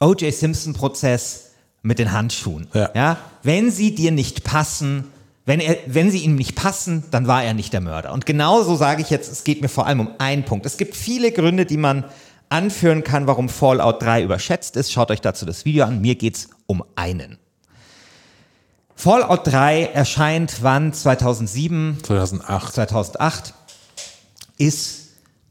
O.J. 0.00 0.32
Simpson 0.34 0.72
Prozess 0.72 1.52
mit 1.82 1.98
den 1.98 2.12
Handschuhen. 2.12 2.66
Ja. 2.74 3.18
Wenn 3.42 3.70
sie 3.70 3.94
dir 3.94 4.10
nicht 4.10 4.42
passen, 4.42 5.04
wenn, 5.44 5.60
er, 5.60 5.76
wenn 5.86 6.10
sie 6.10 6.18
ihm 6.18 6.34
nicht 6.34 6.56
passen, 6.56 7.04
dann 7.12 7.28
war 7.28 7.44
er 7.44 7.54
nicht 7.54 7.72
der 7.72 7.80
Mörder. 7.80 8.12
Und 8.12 8.26
genauso 8.26 8.74
sage 8.74 9.02
ich 9.02 9.10
jetzt, 9.10 9.30
es 9.30 9.44
geht 9.44 9.62
mir 9.62 9.68
vor 9.68 9.86
allem 9.86 10.00
um 10.00 10.10
einen 10.18 10.44
Punkt. 10.44 10.66
Es 10.66 10.76
gibt 10.76 10.96
viele 10.96 11.30
Gründe, 11.30 11.64
die 11.64 11.76
man 11.76 12.04
anführen 12.48 13.04
kann, 13.04 13.26
warum 13.26 13.48
Fallout 13.48 14.02
3 14.02 14.22
überschätzt 14.22 14.76
ist. 14.76 14.92
Schaut 14.92 15.10
euch 15.10 15.20
dazu 15.20 15.46
das 15.46 15.64
Video 15.64 15.84
an. 15.84 16.00
Mir 16.00 16.16
geht's 16.16 16.50
um 16.66 16.82
einen. 16.96 17.38
Fallout 18.96 19.46
3 19.46 19.84
erscheint 19.84 20.62
wann? 20.62 20.92
2007, 20.92 21.98
2008. 22.02 22.74
2008 22.74 23.54
ist 24.58 25.05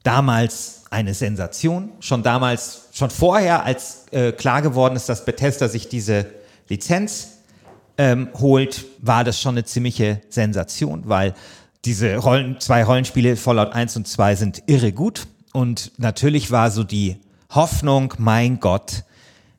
damals 0.05 0.83
eine 0.89 1.13
Sensation. 1.13 1.89
Schon 1.99 2.23
damals, 2.23 2.89
schon 2.93 3.09
vorher, 3.09 3.63
als 3.63 4.05
äh, 4.11 4.31
klar 4.31 4.61
geworden 4.61 4.95
ist, 4.95 5.09
dass 5.09 5.25
Bethesda 5.25 5.67
sich 5.67 5.89
diese 5.89 6.27
Lizenz 6.69 7.39
ähm, 7.97 8.29
holt, 8.39 8.85
war 9.01 9.23
das 9.23 9.41
schon 9.41 9.55
eine 9.55 9.65
ziemliche 9.65 10.21
Sensation, 10.29 11.03
weil 11.05 11.33
diese 11.85 12.17
Rollen, 12.17 12.59
zwei 12.59 12.83
Rollenspiele, 12.83 13.35
Fallout 13.35 13.73
1 13.73 13.97
und 13.97 14.07
2, 14.07 14.35
sind 14.35 14.63
irre 14.67 14.91
gut. 14.91 15.27
Und 15.53 15.91
natürlich 15.97 16.51
war 16.51 16.71
so 16.71 16.83
die 16.83 17.17
Hoffnung, 17.49 18.13
mein 18.17 18.59
Gott, 18.59 19.03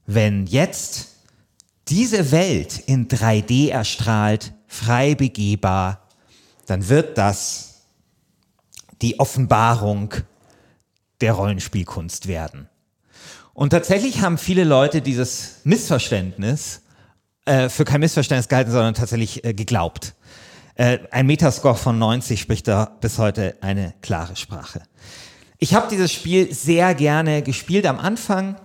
wenn 0.07 0.47
jetzt 0.47 1.09
diese 1.89 2.31
Welt 2.33 2.79
in 2.87 3.09
3D 3.09 3.71
erstrahlt, 3.71 4.53
frei 4.67 5.15
begehbar, 5.15 6.03
dann 6.67 6.89
wird 6.89 7.17
das 7.17 7.83
die 9.03 9.21
Offenbarung 9.21 10.15
der 11.21 11.33
Rollenspielkunst 11.33 12.29
werden. 12.29 12.69
Und 13.53 13.71
tatsächlich 13.71 14.21
haben 14.21 14.37
viele 14.37 14.65
Leute 14.65 15.01
dieses 15.01 15.61
Missverständnis 15.65 16.83
äh, 17.47 17.69
für 17.69 17.85
kein 17.85 18.01
Missverständnis 18.01 18.49
gehalten, 18.49 18.71
sondern 18.71 18.95
tatsächlich 18.95 19.45
äh, 19.45 19.55
geglaubt. 19.55 20.15
Äh, 20.75 20.99
ein 21.11 21.27
Metascore 21.27 21.77
von 21.77 21.99
90 21.99 22.41
spricht 22.41 22.69
da 22.69 22.97
bis 23.01 23.19
heute 23.19 23.57
eine 23.63 23.95
klare 24.03 24.37
Sprache. 24.37 24.83
Ich 25.59 25.75
habe 25.75 25.89
dieses 25.91 26.13
Spiel 26.13 26.53
sehr 26.53 26.95
gerne 26.95 27.41
gespielt 27.41 27.87
am 27.87 27.99
Anfang. 27.99 28.57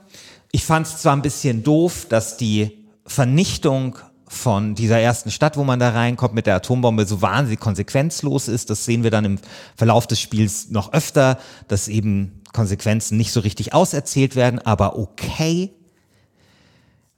Ich 0.51 0.65
fand 0.65 0.87
es 0.87 0.97
zwar 0.97 1.15
ein 1.15 1.21
bisschen 1.21 1.63
doof, 1.63 2.05
dass 2.09 2.35
die 2.35 2.85
Vernichtung 3.05 3.97
von 4.27 4.75
dieser 4.75 4.99
ersten 4.99 5.31
Stadt, 5.31 5.57
wo 5.57 5.63
man 5.63 5.79
da 5.79 5.89
reinkommt 5.89 6.33
mit 6.33 6.47
der 6.47 6.55
Atombombe, 6.55 7.05
so 7.05 7.21
wahnsinnig 7.21 7.59
konsequenzlos 7.59 8.47
ist. 8.47 8.69
Das 8.69 8.83
sehen 8.85 9.03
wir 9.03 9.11
dann 9.11 9.25
im 9.25 9.39
Verlauf 9.75 10.07
des 10.07 10.19
Spiels 10.19 10.69
noch 10.69 10.91
öfter, 10.93 11.37
dass 11.67 11.87
eben 11.87 12.40
Konsequenzen 12.53 13.17
nicht 13.17 13.31
so 13.31 13.39
richtig 13.39 13.73
auserzählt 13.73 14.35
werden, 14.35 14.59
aber 14.59 14.97
okay. 14.97 15.71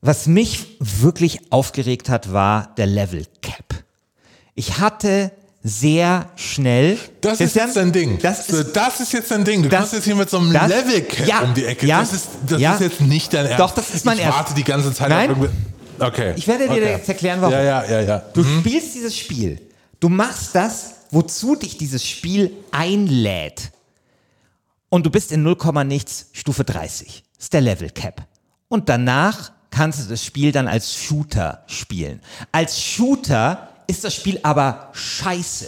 Was 0.02 0.28
mich 0.28 0.78
wirklich 0.80 1.52
aufgeregt 1.52 2.10
hat, 2.10 2.34
war 2.34 2.74
der 2.78 2.88
Level 2.88 3.26
Cap. 3.42 3.84
Ich 4.54 4.80
hatte 4.80 5.32
sehr 5.64 6.30
schnell. 6.36 6.98
Das 7.22 7.40
ist 7.40 7.56
jetzt 7.56 7.78
dein 7.78 7.94
Ding. 7.94 8.20
Das 8.22 8.50
ist, 8.50 8.76
das 8.76 9.00
ist 9.00 9.14
jetzt 9.14 9.32
dein 9.32 9.46
Ding. 9.46 9.64
Du 9.64 9.70
das, 9.70 9.80
kommst 9.80 9.94
jetzt 9.94 10.04
hier 10.04 10.16
mit 10.16 10.30
so 10.30 10.40
einem 10.40 10.52
das, 10.52 10.68
Level 10.68 11.02
Cap 11.04 11.26
ja, 11.26 11.40
um 11.40 11.54
die 11.54 11.66
Ecke. 11.66 11.88
Ja, 11.88 12.02
das 12.02 12.12
ist, 12.12 12.28
das 12.48 12.60
ja, 12.60 12.74
ist 12.74 12.82
jetzt 12.82 13.02
nicht 13.02 13.34
dein 13.34 13.46
Ernst. 13.46 13.60
Doch, 13.60 13.74
das 13.74 13.92
ist 13.92 14.06
mein 14.06 14.18
ich 14.18 14.24
Ernst. 14.26 14.38
warte 14.38 14.54
die 14.54 14.64
ganze 14.66 14.94
Zeit 14.94 15.10
Nein. 15.10 15.50
Okay. 16.00 16.34
Ich 16.36 16.48
werde 16.48 16.66
dir 16.66 16.72
okay. 16.72 16.92
jetzt 16.92 17.08
erklären, 17.08 17.40
warum. 17.40 17.54
Ja, 17.54 17.64
ja, 17.64 17.86
ja, 17.86 18.02
ja. 18.02 18.20
Du 18.34 18.44
spielst 18.44 18.96
dieses 18.96 19.18
Spiel. 19.18 19.62
Du 20.02 20.10
machst 20.10 20.54
das, 20.54 20.96
wozu 21.12 21.56
dich 21.56 21.78
dieses 21.78 22.06
Spiel 22.06 22.52
einlädt. 22.72 23.72
Und 24.94 25.08
du 25.08 25.10
bist 25.10 25.32
in 25.32 25.42
0, 25.42 25.58
nichts 25.86 26.28
Stufe 26.34 26.64
30. 26.64 27.24
Das 27.36 27.46
ist 27.46 27.54
der 27.54 27.62
Level 27.62 27.90
Cap. 27.90 28.28
Und 28.68 28.90
danach 28.90 29.52
kannst 29.72 30.06
du 30.06 30.08
das 30.08 30.24
Spiel 30.24 30.52
dann 30.52 30.68
als 30.68 30.94
Shooter 30.94 31.64
spielen. 31.66 32.22
Als 32.52 32.80
Shooter 32.80 33.70
ist 33.88 34.04
das 34.04 34.14
Spiel 34.14 34.40
aber 34.44 34.92
scheiße. 34.94 35.66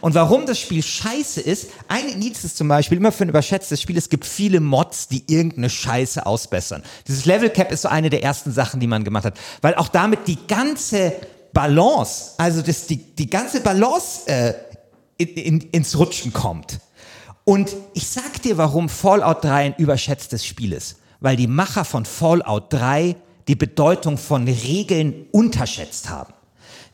Und 0.00 0.16
warum 0.16 0.44
das 0.44 0.58
Spiel 0.58 0.82
scheiße 0.82 1.40
ist, 1.40 1.68
ein 1.86 2.08
Indiz 2.08 2.42
ist 2.42 2.56
zum 2.56 2.66
Beispiel 2.66 2.98
immer 2.98 3.12
für 3.12 3.24
ein 3.24 3.28
überschätztes 3.28 3.80
Spiel, 3.80 3.96
es 3.96 4.08
gibt 4.08 4.24
viele 4.24 4.58
Mods, 4.58 5.06
die 5.06 5.22
irgendeine 5.28 5.70
Scheiße 5.70 6.26
ausbessern. 6.26 6.82
Dieses 7.06 7.26
Level 7.26 7.50
Cap 7.50 7.70
ist 7.70 7.82
so 7.82 7.88
eine 7.88 8.10
der 8.10 8.24
ersten 8.24 8.50
Sachen, 8.50 8.80
die 8.80 8.88
man 8.88 9.04
gemacht 9.04 9.24
hat, 9.24 9.38
weil 9.62 9.76
auch 9.76 9.86
damit 9.86 10.26
die 10.26 10.48
ganze 10.48 11.12
Balance, 11.52 12.32
also 12.38 12.60
das, 12.60 12.88
die, 12.88 12.96
die 12.96 13.30
ganze 13.30 13.60
Balance 13.60 14.26
äh, 14.26 14.54
in, 15.16 15.28
in, 15.28 15.60
ins 15.70 15.96
Rutschen 15.96 16.32
kommt. 16.32 16.80
Und 17.44 17.76
ich 17.92 18.06
sag 18.06 18.40
dir, 18.42 18.56
warum 18.56 18.88
Fallout 18.88 19.44
3 19.44 19.64
ein 19.64 19.74
überschätztes 19.76 20.46
Spiel 20.46 20.72
ist. 20.72 20.96
Weil 21.20 21.36
die 21.36 21.46
Macher 21.46 21.84
von 21.84 22.04
Fallout 22.04 22.72
3 22.72 23.16
die 23.48 23.54
Bedeutung 23.54 24.16
von 24.16 24.48
Regeln 24.48 25.26
unterschätzt 25.30 26.08
haben. 26.08 26.32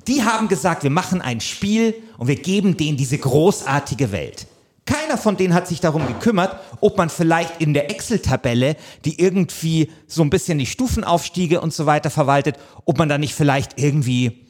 Die 0.09 0.25
haben 0.25 0.49
gesagt, 0.49 0.83
wir 0.83 0.91
machen 0.91 1.21
ein 1.21 1.41
Spiel 1.41 1.95
und 2.19 2.27
wir 2.27 2.37
geben 2.37 2.77
denen 2.77 2.97
diese 2.97 3.19
großartige 3.19 4.11
Welt. 4.13 4.47
Keiner 4.87 5.19
von 5.19 5.37
denen 5.37 5.55
hat 5.55 5.69
sich 5.69 5.81
darum 5.81 6.07
gekümmert, 6.07 6.57
ob 6.81 6.99
man 6.99 7.11
vielleicht 7.11 7.61
in 7.61 7.75
der 7.75 7.91
Excel-Tabelle, 7.91 8.77
die 9.05 9.21
irgendwie 9.21 9.91
so 10.09 10.23
ein 10.23 10.31
bisschen 10.31 10.59
die 10.59 10.67
Stufenaufstiege 10.67 11.61
und 11.61 11.73
so 11.73 11.87
weiter 11.87 12.11
verwaltet, 12.11 12.57
ob 12.87 12.99
man 12.99 13.09
da 13.09 13.19
nicht 13.19 13.35
vielleicht 13.35 13.79
irgendwie 13.79 14.47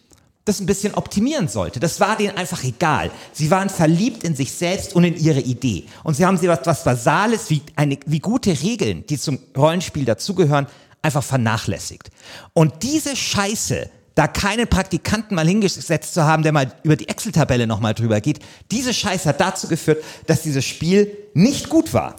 das 0.51 0.61
ein 0.61 0.67
bisschen 0.67 0.95
optimieren 0.95 1.49
sollte. 1.49 1.81
Das 1.81 2.01
war 2.01 2.17
denen 2.17 2.37
einfach 2.37 2.63
egal. 2.65 3.11
Sie 3.33 3.51
waren 3.51 3.71
verliebt 3.71 4.25
in 4.25 4.35
sich 4.35 4.53
selbst 4.53 4.95
und 4.95 5.05
in 5.05 5.17
ihre 5.17 5.41
Idee. 5.41 5.85
Und 6.03 6.15
sie 6.15 6.27
haben 6.27 6.37
sie 6.37 6.49
was, 6.49 6.61
was 6.65 6.85
Basales, 6.85 7.51
wie, 7.51 7.63
eine, 7.77 7.99
wie 8.07 8.19
gute 8.19 8.51
Regeln, 8.61 9.05
die 9.07 9.19
zum 9.19 9.39
Rollenspiel 9.57 10.05
dazugehören, 10.05 10.67
einfach 11.03 11.23
vernachlässigt. 11.23 12.11
Und 12.53 12.83
diese 12.83 13.17
Scheiße, 13.17 13.89
da 14.15 14.27
keinen 14.27 14.67
Praktikanten 14.67 15.37
mal 15.37 15.47
hingesetzt 15.47 16.15
zu 16.15 16.25
haben, 16.25 16.43
der 16.43 16.53
mal 16.53 16.73
über 16.83 16.97
die 16.97 17.09
Excel-Tabelle 17.09 17.67
nochmal 17.67 17.95
drüber 17.95 18.21
geht, 18.21 18.41
diese 18.71 18.93
Scheiße 18.93 19.29
hat 19.29 19.41
dazu 19.41 19.69
geführt, 19.69 20.03
dass 20.27 20.43
dieses 20.43 20.65
Spiel 20.65 21.17
nicht 21.33 21.69
gut 21.69 21.95
war. 21.95 22.17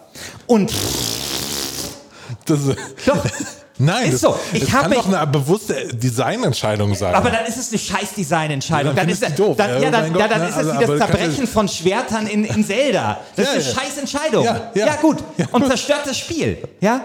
Und 0.47 0.71
Das, 2.45 2.59
doch, 3.05 3.25
nein, 3.85 4.05
Ist 4.11 4.13
das, 4.13 4.21
so. 4.21 4.39
Ich 4.53 4.61
das 4.61 4.69
kann 4.69 4.89
mich- 4.89 4.97
doch 4.99 5.07
eine 5.07 5.27
bewusste 5.27 5.87
Designentscheidung 5.93 6.95
sein. 6.95 7.13
aber 7.15 7.29
dann 7.31 7.45
ist 7.45 7.57
es 7.57 7.69
eine 7.69 7.79
scheiß 7.79 8.13
Designentscheidung. 8.15 8.95
Ja, 8.95 9.03
dann 9.03 9.07
Dann 9.07 9.29
ist, 9.29 9.39
doof. 9.39 9.57
dann, 9.57 9.69
Ja, 9.69 9.79
ja, 9.79 9.91
dann, 9.91 10.15
ja, 10.15 10.27
dann 10.27 10.41
ist 10.43 10.49
es 10.51 10.55
also, 10.57 10.73
wie 10.73 10.85
das 10.85 10.97
Zerbrechen 10.97 11.47
von 11.47 11.67
Schwertern 11.67 12.27
in, 12.27 12.45
in 12.45 12.65
Zelda. 12.65 13.19
Das 13.35 13.45
Ja, 13.45 13.53
ist 13.53 13.65
eine 13.77 13.85
scheiß 13.87 13.97
Entscheidung. 13.97 14.45
Ja, 14.75 14.95
gut. 15.01 15.17
Und 15.51 15.67
zerstört 15.67 16.01
das 16.05 16.17
Spiel. 16.17 16.57
Ja? 16.79 17.01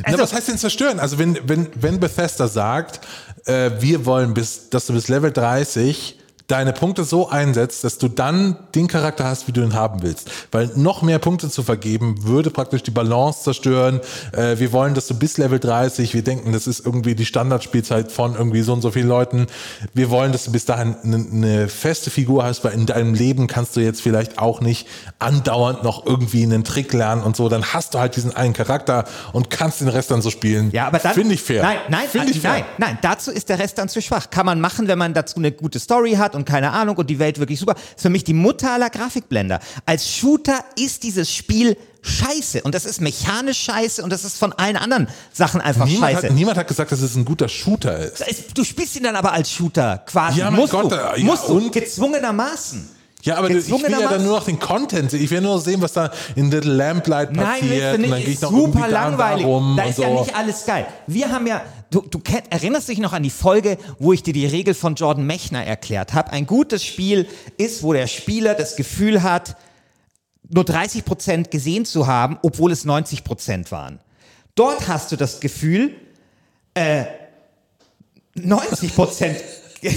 Na, 0.00 0.04
Also, 0.04 0.18
was 0.20 0.32
heißt 0.32 0.48
denn 0.48 0.58
zerstören? 0.58 1.00
Also 1.00 1.18
wenn, 1.18 1.38
wenn, 1.44 1.68
wenn 1.74 1.98
Bethesda 1.98 2.46
sagt, 2.46 3.00
äh, 3.46 3.70
wir 3.80 4.06
wollen, 4.06 4.32
bis, 4.34 4.68
dass 4.70 4.86
du 4.86 4.92
bis 4.92 5.08
Level 5.08 5.32
30 5.32 6.18
deine 6.48 6.72
Punkte 6.72 7.04
so 7.04 7.28
einsetzt, 7.28 7.84
dass 7.84 7.98
du 7.98 8.08
dann 8.08 8.56
den 8.74 8.88
Charakter 8.88 9.24
hast, 9.24 9.48
wie 9.48 9.52
du 9.52 9.62
ihn 9.62 9.74
haben 9.74 10.02
willst. 10.02 10.30
Weil 10.50 10.70
noch 10.76 11.02
mehr 11.02 11.18
Punkte 11.18 11.50
zu 11.50 11.62
vergeben, 11.62 12.24
würde 12.24 12.50
praktisch 12.50 12.82
die 12.82 12.90
Balance 12.90 13.42
zerstören. 13.42 14.00
Äh, 14.32 14.58
wir 14.58 14.72
wollen, 14.72 14.94
dass 14.94 15.06
du 15.06 15.14
bis 15.14 15.36
Level 15.36 15.58
30, 15.58 16.14
wir 16.14 16.24
denken, 16.24 16.52
das 16.52 16.66
ist 16.66 16.84
irgendwie 16.84 17.14
die 17.14 17.26
Standardspielzeit 17.26 18.10
von 18.10 18.34
irgendwie 18.34 18.62
so 18.62 18.72
und 18.72 18.80
so 18.80 18.90
vielen 18.90 19.08
Leuten. 19.08 19.46
Wir 19.92 20.08
wollen, 20.08 20.32
dass 20.32 20.46
du 20.46 20.52
bis 20.52 20.64
dahin 20.64 20.96
eine, 21.04 21.16
eine 21.16 21.68
feste 21.68 22.10
Figur 22.10 22.44
hast, 22.44 22.64
weil 22.64 22.72
in 22.72 22.86
deinem 22.86 23.12
Leben 23.12 23.46
kannst 23.46 23.76
du 23.76 23.80
jetzt 23.80 24.00
vielleicht 24.00 24.38
auch 24.38 24.62
nicht 24.62 24.88
andauernd 25.18 25.84
noch 25.84 26.06
irgendwie 26.06 26.44
einen 26.44 26.64
Trick 26.64 26.94
lernen 26.94 27.22
und 27.22 27.36
so. 27.36 27.50
Dann 27.50 27.74
hast 27.74 27.92
du 27.92 27.98
halt 27.98 28.16
diesen 28.16 28.34
einen 28.34 28.54
Charakter 28.54 29.04
und 29.34 29.50
kannst 29.50 29.82
den 29.82 29.88
Rest 29.88 30.10
dann 30.10 30.22
so 30.22 30.30
spielen. 30.30 30.70
ja, 30.72 30.86
aber 30.86 30.98
dann. 30.98 31.12
Finde 31.12 31.34
ich 31.34 31.42
fair. 31.42 31.62
Nein, 31.62 31.78
nein, 31.90 32.08
Finde 32.08 32.30
ich 32.30 32.40
fair. 32.40 32.52
nein, 32.52 32.64
nein. 32.78 32.98
Dazu 33.02 33.30
ist 33.30 33.50
der 33.50 33.58
Rest 33.58 33.76
dann 33.76 33.90
zu 33.90 34.00
schwach. 34.00 34.30
Kann 34.30 34.46
man 34.46 34.62
machen, 34.62 34.88
wenn 34.88 34.98
man 34.98 35.12
dazu 35.12 35.36
eine 35.36 35.52
gute 35.52 35.78
Story 35.78 36.12
hat 36.12 36.37
und 36.38 36.44
keine 36.46 36.72
Ahnung 36.72 36.96
und 36.96 37.10
die 37.10 37.18
Welt 37.18 37.38
wirklich 37.38 37.58
super. 37.60 37.74
Ist 37.94 38.02
für 38.02 38.10
mich 38.10 38.24
die 38.24 38.32
Mutter 38.34 38.72
aller 38.72 38.90
Grafikblender. 38.90 39.60
Als 39.86 40.08
Shooter 40.10 40.64
ist 40.78 41.02
dieses 41.02 41.30
Spiel 41.32 41.76
scheiße 42.00 42.62
und 42.62 42.74
das 42.74 42.84
ist 42.86 43.00
mechanisch 43.00 43.58
scheiße 43.64 44.02
und 44.02 44.10
das 44.10 44.24
ist 44.24 44.38
von 44.38 44.52
allen 44.52 44.76
anderen 44.76 45.08
Sachen 45.32 45.60
einfach 45.60 45.84
Niemand 45.84 46.12
scheiße. 46.14 46.28
hat, 46.28 46.34
niemand 46.34 46.56
hat 46.56 46.68
gesagt, 46.68 46.92
dass 46.92 47.00
es 47.00 47.16
ein 47.16 47.24
guter 47.24 47.48
Shooter 47.48 47.98
ist. 47.98 48.20
Es- 48.22 48.46
Du 48.54 48.64
spielst 48.64 48.96
ihn 48.96 49.02
dann 49.02 49.16
aber 49.16 49.32
als 49.32 49.50
Shooter 49.50 49.98
quasi. 50.06 50.38
Ja, 50.38 50.50
mein 50.50 50.60
musst 50.60 50.72
Gott, 50.72 50.90
du, 50.92 50.96
äh, 50.96 51.18
ja, 51.20 51.24
musst 51.24 51.48
du, 51.48 51.54
und? 51.58 51.72
gezwungenermaßen. 51.72 52.88
Ja, 53.22 53.36
aber 53.36 53.50
ich 53.50 53.68
will 53.68 53.90
ja 53.90 54.08
dann 54.08 54.22
nur 54.22 54.36
noch 54.36 54.44
den 54.44 54.58
Content 54.58 55.10
sehen. 55.10 55.22
Ich 55.22 55.30
will 55.30 55.40
nur 55.40 55.60
sehen, 55.60 55.82
was 55.82 55.92
da 55.92 56.10
in 56.36 56.50
Little 56.50 56.72
Lamplight 56.72 57.32
Nein, 57.32 57.60
passiert. 57.60 57.70
willst 57.70 57.82
du 57.82 57.86
und 57.86 58.02
dann 58.02 58.10
nicht, 58.10 58.24
gehe 58.24 58.34
ich 58.34 58.40
noch 58.40 58.52
irgendwie 58.52 58.70
super 58.70 58.78
da 58.78 58.84
und 58.84 58.92
da 58.92 59.02
langweilig. 59.02 59.44
Da 59.44 59.50
und 59.50 59.78
ist 59.88 59.96
so. 59.96 60.02
ja 60.02 60.10
nicht 60.10 60.36
alles 60.36 60.66
geil. 60.66 60.86
Wir 61.06 61.32
haben 61.32 61.46
ja, 61.46 61.62
du, 61.90 62.02
du 62.02 62.20
erinnerst 62.50 62.88
dich 62.88 62.98
noch 62.98 63.12
an 63.12 63.24
die 63.24 63.30
Folge, 63.30 63.76
wo 63.98 64.12
ich 64.12 64.22
dir 64.22 64.32
die 64.32 64.46
Regel 64.46 64.74
von 64.74 64.94
Jordan 64.94 65.26
Mechner 65.26 65.64
erklärt 65.64 66.14
habe. 66.14 66.30
Ein 66.30 66.46
gutes 66.46 66.84
Spiel 66.84 67.26
ist, 67.56 67.82
wo 67.82 67.92
der 67.92 68.06
Spieler 68.06 68.54
das 68.54 68.76
Gefühl 68.76 69.22
hat, 69.22 69.56
nur 70.48 70.64
30 70.64 71.04
Prozent 71.04 71.50
gesehen 71.50 71.84
zu 71.84 72.06
haben, 72.06 72.38
obwohl 72.42 72.72
es 72.72 72.84
90 72.84 73.24
Prozent 73.24 73.72
waren. 73.72 74.00
Dort 74.54 74.88
hast 74.88 75.12
du 75.12 75.16
das 75.16 75.40
Gefühl, 75.40 75.94
äh, 76.74 77.04
90 78.34 78.94
Prozent. 78.94 79.38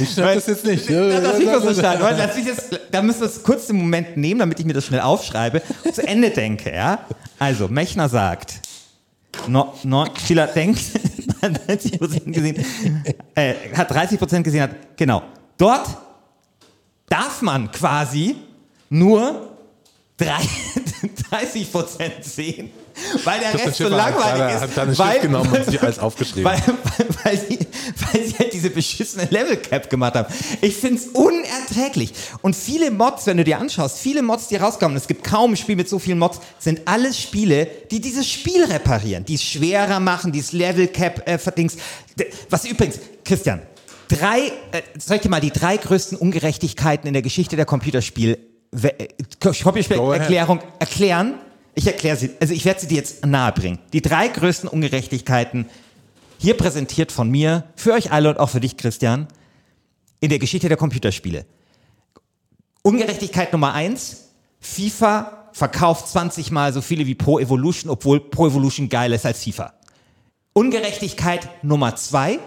Ich 0.00 0.12
schneide 0.12 0.36
das 0.36 0.46
jetzt 0.46 0.64
nicht. 0.64 0.88
Ja, 0.88 1.20
das 1.20 1.38
Mikro 1.38 1.60
so 1.60 1.72
stark. 1.74 2.00
Weil 2.02 2.16
das 2.16 2.36
ist 2.36 2.46
jetzt, 2.46 2.80
da 2.90 3.02
müssen 3.02 3.20
wir 3.20 3.26
es 3.26 3.42
kurz 3.42 3.66
den 3.66 3.76
Moment 3.76 4.16
nehmen, 4.16 4.40
damit 4.40 4.58
ich 4.58 4.66
mir 4.66 4.72
das 4.72 4.86
schnell 4.86 5.00
aufschreibe 5.00 5.62
und 5.84 5.94
zu 5.94 6.06
Ende 6.06 6.30
denke. 6.30 6.74
Ja? 6.74 7.00
Also, 7.38 7.68
Mechner 7.68 8.08
sagt, 8.08 8.54
no, 9.46 9.74
no, 9.84 10.06
Schiller 10.26 10.46
denkt, 10.48 10.80
hat 11.42 11.60
90% 11.68 12.32
gesehen, 12.32 12.64
äh, 13.34 13.54
hat 13.74 13.92
30% 13.92 14.42
gesehen, 14.42 14.62
hat, 14.62 14.96
genau. 14.96 15.22
Dort 15.58 15.86
darf 17.08 17.42
man 17.42 17.70
quasi 17.70 18.36
nur 18.90 19.50
drei- 20.16 20.48
30% 21.30 22.22
sehen, 22.22 22.70
weil 23.24 23.40
der 23.40 23.54
Rest 23.54 23.76
so 23.76 23.88
langweilig 23.88 24.54
ist. 24.54 24.60
hat 24.62 24.70
da 24.76 24.82
eine 24.82 24.98
weil, 24.98 25.20
genommen 25.20 25.52
und 25.52 25.64
sich 25.64 25.80
alles 25.80 25.98
aufgeschrieben. 25.98 26.44
Weil, 26.44 26.60
weil, 26.66 27.06
weil, 27.24 27.38
sie, 27.38 27.58
weil 28.12 28.24
sie 28.24 28.38
halt 28.38 28.52
diese 28.52 28.70
beschissene 28.70 29.28
Level 29.30 29.56
Cap 29.56 29.88
gemacht 29.90 30.14
haben. 30.14 30.32
Ich 30.60 30.76
find's 30.76 31.06
unerträglich. 31.12 32.12
Und 32.42 32.56
viele 32.56 32.90
Mods, 32.90 33.26
wenn 33.26 33.36
du 33.36 33.44
dir 33.44 33.58
anschaust, 33.58 33.98
viele 33.98 34.22
Mods, 34.22 34.48
die 34.48 34.56
rauskommen, 34.56 34.96
es 34.96 35.06
gibt 35.06 35.24
kaum 35.24 35.52
ein 35.52 35.56
Spiel 35.56 35.76
mit 35.76 35.88
so 35.88 35.98
vielen 35.98 36.18
Mods, 36.18 36.40
sind 36.58 36.82
alles 36.86 37.18
Spiele, 37.18 37.68
die 37.90 38.00
dieses 38.00 38.28
Spiel 38.28 38.64
reparieren, 38.64 39.24
die 39.24 39.34
es 39.34 39.42
schwerer 39.42 40.00
machen, 40.00 40.32
die 40.32 40.40
es 40.40 40.52
Level 40.52 40.88
Cap 40.88 41.28
äh, 41.28 41.38
Was 42.50 42.64
übrigens, 42.64 42.98
Christian, 43.24 43.62
drei, 44.08 44.48
äh, 44.72 44.82
soll 44.98 45.16
ich 45.16 45.22
dir 45.22 45.28
mal 45.28 45.40
die 45.40 45.50
drei 45.50 45.76
größten 45.76 46.18
Ungerechtigkeiten 46.18 47.06
in 47.06 47.12
der 47.12 47.22
Geschichte 47.22 47.56
der 47.56 47.66
Computerspiel, 47.66 48.38
äh. 48.82 49.08
Computerspielerklärung 49.40 50.60
erklären? 50.78 51.34
Ich 51.78 51.86
erkläre 51.86 52.16
sie, 52.16 52.30
also 52.40 52.52
ich 52.52 52.64
werde 52.64 52.80
sie 52.80 52.88
dir 52.88 52.96
jetzt 52.96 53.24
nahe 53.24 53.52
bringen. 53.52 53.78
Die 53.92 54.02
drei 54.02 54.26
größten 54.26 54.68
Ungerechtigkeiten, 54.68 55.66
hier 56.36 56.56
präsentiert 56.56 57.12
von 57.12 57.30
mir, 57.30 57.68
für 57.76 57.92
euch 57.92 58.10
alle 58.10 58.30
und 58.30 58.40
auch 58.40 58.48
für 58.48 58.58
dich, 58.58 58.76
Christian, 58.76 59.28
in 60.18 60.28
der 60.28 60.40
Geschichte 60.40 60.66
der 60.66 60.76
Computerspiele. 60.76 61.46
Ungerechtigkeit 62.82 63.52
Nummer 63.52 63.74
eins, 63.74 64.30
FIFA 64.58 65.50
verkauft 65.52 66.08
20 66.08 66.50
mal 66.50 66.72
so 66.72 66.80
viele 66.80 67.06
wie 67.06 67.14
Pro 67.14 67.38
Evolution, 67.38 67.92
obwohl 67.92 68.18
Pro 68.28 68.48
Evolution 68.48 68.88
geiler 68.88 69.14
ist 69.14 69.24
als 69.24 69.44
FIFA. 69.44 69.72
Ungerechtigkeit 70.54 71.48
Nummer 71.62 71.94
zwei, 71.94 72.40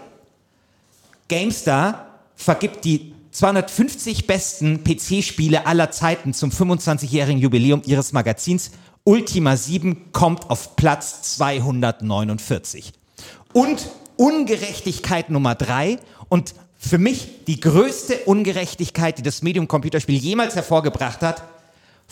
GameStar 1.28 2.20
vergibt 2.36 2.84
die 2.84 3.14
250 3.30 4.26
besten 4.26 4.84
PC-Spiele 4.84 5.66
aller 5.66 5.90
Zeiten 5.90 6.34
zum 6.34 6.50
25-jährigen 6.50 7.40
Jubiläum 7.40 7.80
ihres 7.86 8.12
Magazins. 8.12 8.72
Ultima 9.04 9.56
7 9.56 10.12
kommt 10.12 10.48
auf 10.48 10.76
Platz 10.76 11.22
249. 11.36 12.92
Und 13.52 13.88
Ungerechtigkeit 14.16 15.28
Nummer 15.28 15.56
drei 15.56 15.98
und 16.28 16.54
für 16.78 16.98
mich 16.98 17.44
die 17.46 17.58
größte 17.58 18.18
Ungerechtigkeit, 18.26 19.18
die 19.18 19.22
das 19.22 19.42
Medium 19.42 19.66
Computerspiel 19.66 20.16
jemals 20.16 20.54
hervorgebracht 20.54 21.22
hat, 21.22 21.42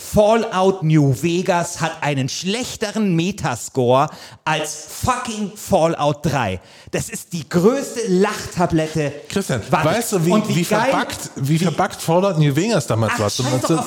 Fallout 0.01 0.83
New 0.83 1.15
Vegas 1.23 1.81
hat 1.81 2.03
einen 2.03 2.29
schlechteren 2.29 3.15
Metascore 3.15 4.09
als 4.45 4.87
fucking 5.05 5.53
Fallout 5.55 6.25
3. 6.25 6.59
Das 6.91 7.09
ist 7.11 7.33
die 7.35 7.47
größte 7.49 8.01
Lachtablette. 8.09 9.13
Christian, 9.29 9.63
weißt 9.71 10.13
du, 10.15 10.25
wie, 10.27 10.31
Und 10.33 10.49
wie, 10.49 10.65
geil- 10.65 10.91
verbuggt, 10.91 11.19
wie, 11.37 11.59
verbuggt 11.59 12.01
Fallout 12.03 12.39
New 12.39 12.57
Vegas 12.57 12.87
damals 12.87 13.13
Ach, 13.17 13.21
war? 13.21 13.27
das, 13.27 13.87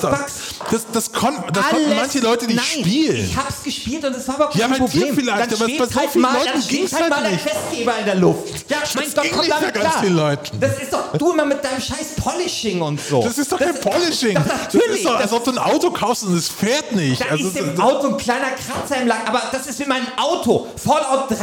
das, 0.70 0.86
das, 0.92 1.12
kon, 1.12 1.34
das 1.52 1.68
konnten 1.68 1.96
manche 1.96 2.20
Leute 2.20 2.46
nicht 2.46 2.56
Nein, 2.56 2.84
spielen. 2.84 3.24
Ich 3.26 3.36
hab's 3.36 3.62
gespielt 3.64 4.04
und 4.04 4.14
es 4.16 4.26
war 4.28 4.38
Ja, 4.54 4.68
kein 4.68 4.70
bei 4.70 4.76
dir 4.76 4.84
Problem. 4.84 5.14
vielleicht, 5.16 5.52
dann 5.52 5.62
aber 5.62 5.66
bei 5.78 5.86
so 5.86 6.00
halt 6.00 6.10
vielen 6.10 6.22
mal, 6.22 6.34
Leuten 6.38 6.68
ging's 6.68 6.92
halt 6.92 7.02
halt 7.02 7.10
mal 7.10 7.22
der 7.22 7.30
nicht. 7.32 7.42
Festgeber 7.42 7.98
in 7.98 8.04
der 8.06 8.14
Luft. 8.14 8.70
Ja, 8.70 8.78
mein 8.94 9.14
Gott, 9.14 9.26
komm 9.32 9.48
damit 9.48 9.74
klar. 9.74 9.92
vielen 10.00 10.16
Leuten. 10.16 10.60
Das 10.60 10.78
ist 10.78 10.92
doch 10.92 11.12
du 11.18 11.32
immer 11.32 11.44
mit 11.44 11.62
deinem 11.62 11.80
scheiß 11.80 12.14
Polishing 12.16 12.80
und 12.80 13.00
so. 13.00 13.22
Das 13.22 13.36
ist 13.36 13.50
doch 13.52 13.58
kein 13.58 13.78
Polishing. 13.80 14.38
Das, 14.74 14.82
ist 14.96 15.04
doch, 15.04 15.18
als 15.18 15.32
ob 15.32 15.44
du 15.44 15.50
ein 15.52 15.58
Auto 15.58 15.90
kaufst 15.90 16.03
und 16.04 16.36
es 16.36 16.48
fährt 16.48 16.92
nicht. 16.92 17.20
da 17.20 17.26
Also, 17.30 17.48
ist 17.48 17.56
im 17.56 17.80
Auto 17.80 18.08
ein 18.08 18.16
kleiner 18.18 18.50
Kratzer 18.50 19.00
im 19.00 19.08
Lack, 19.08 19.26
aber 19.26 19.42
das 19.52 19.66
ist 19.66 19.80
wie 19.80 19.86
mein 19.86 20.06
Auto. 20.18 20.66
Fallout 20.76 21.30
3 21.30 21.36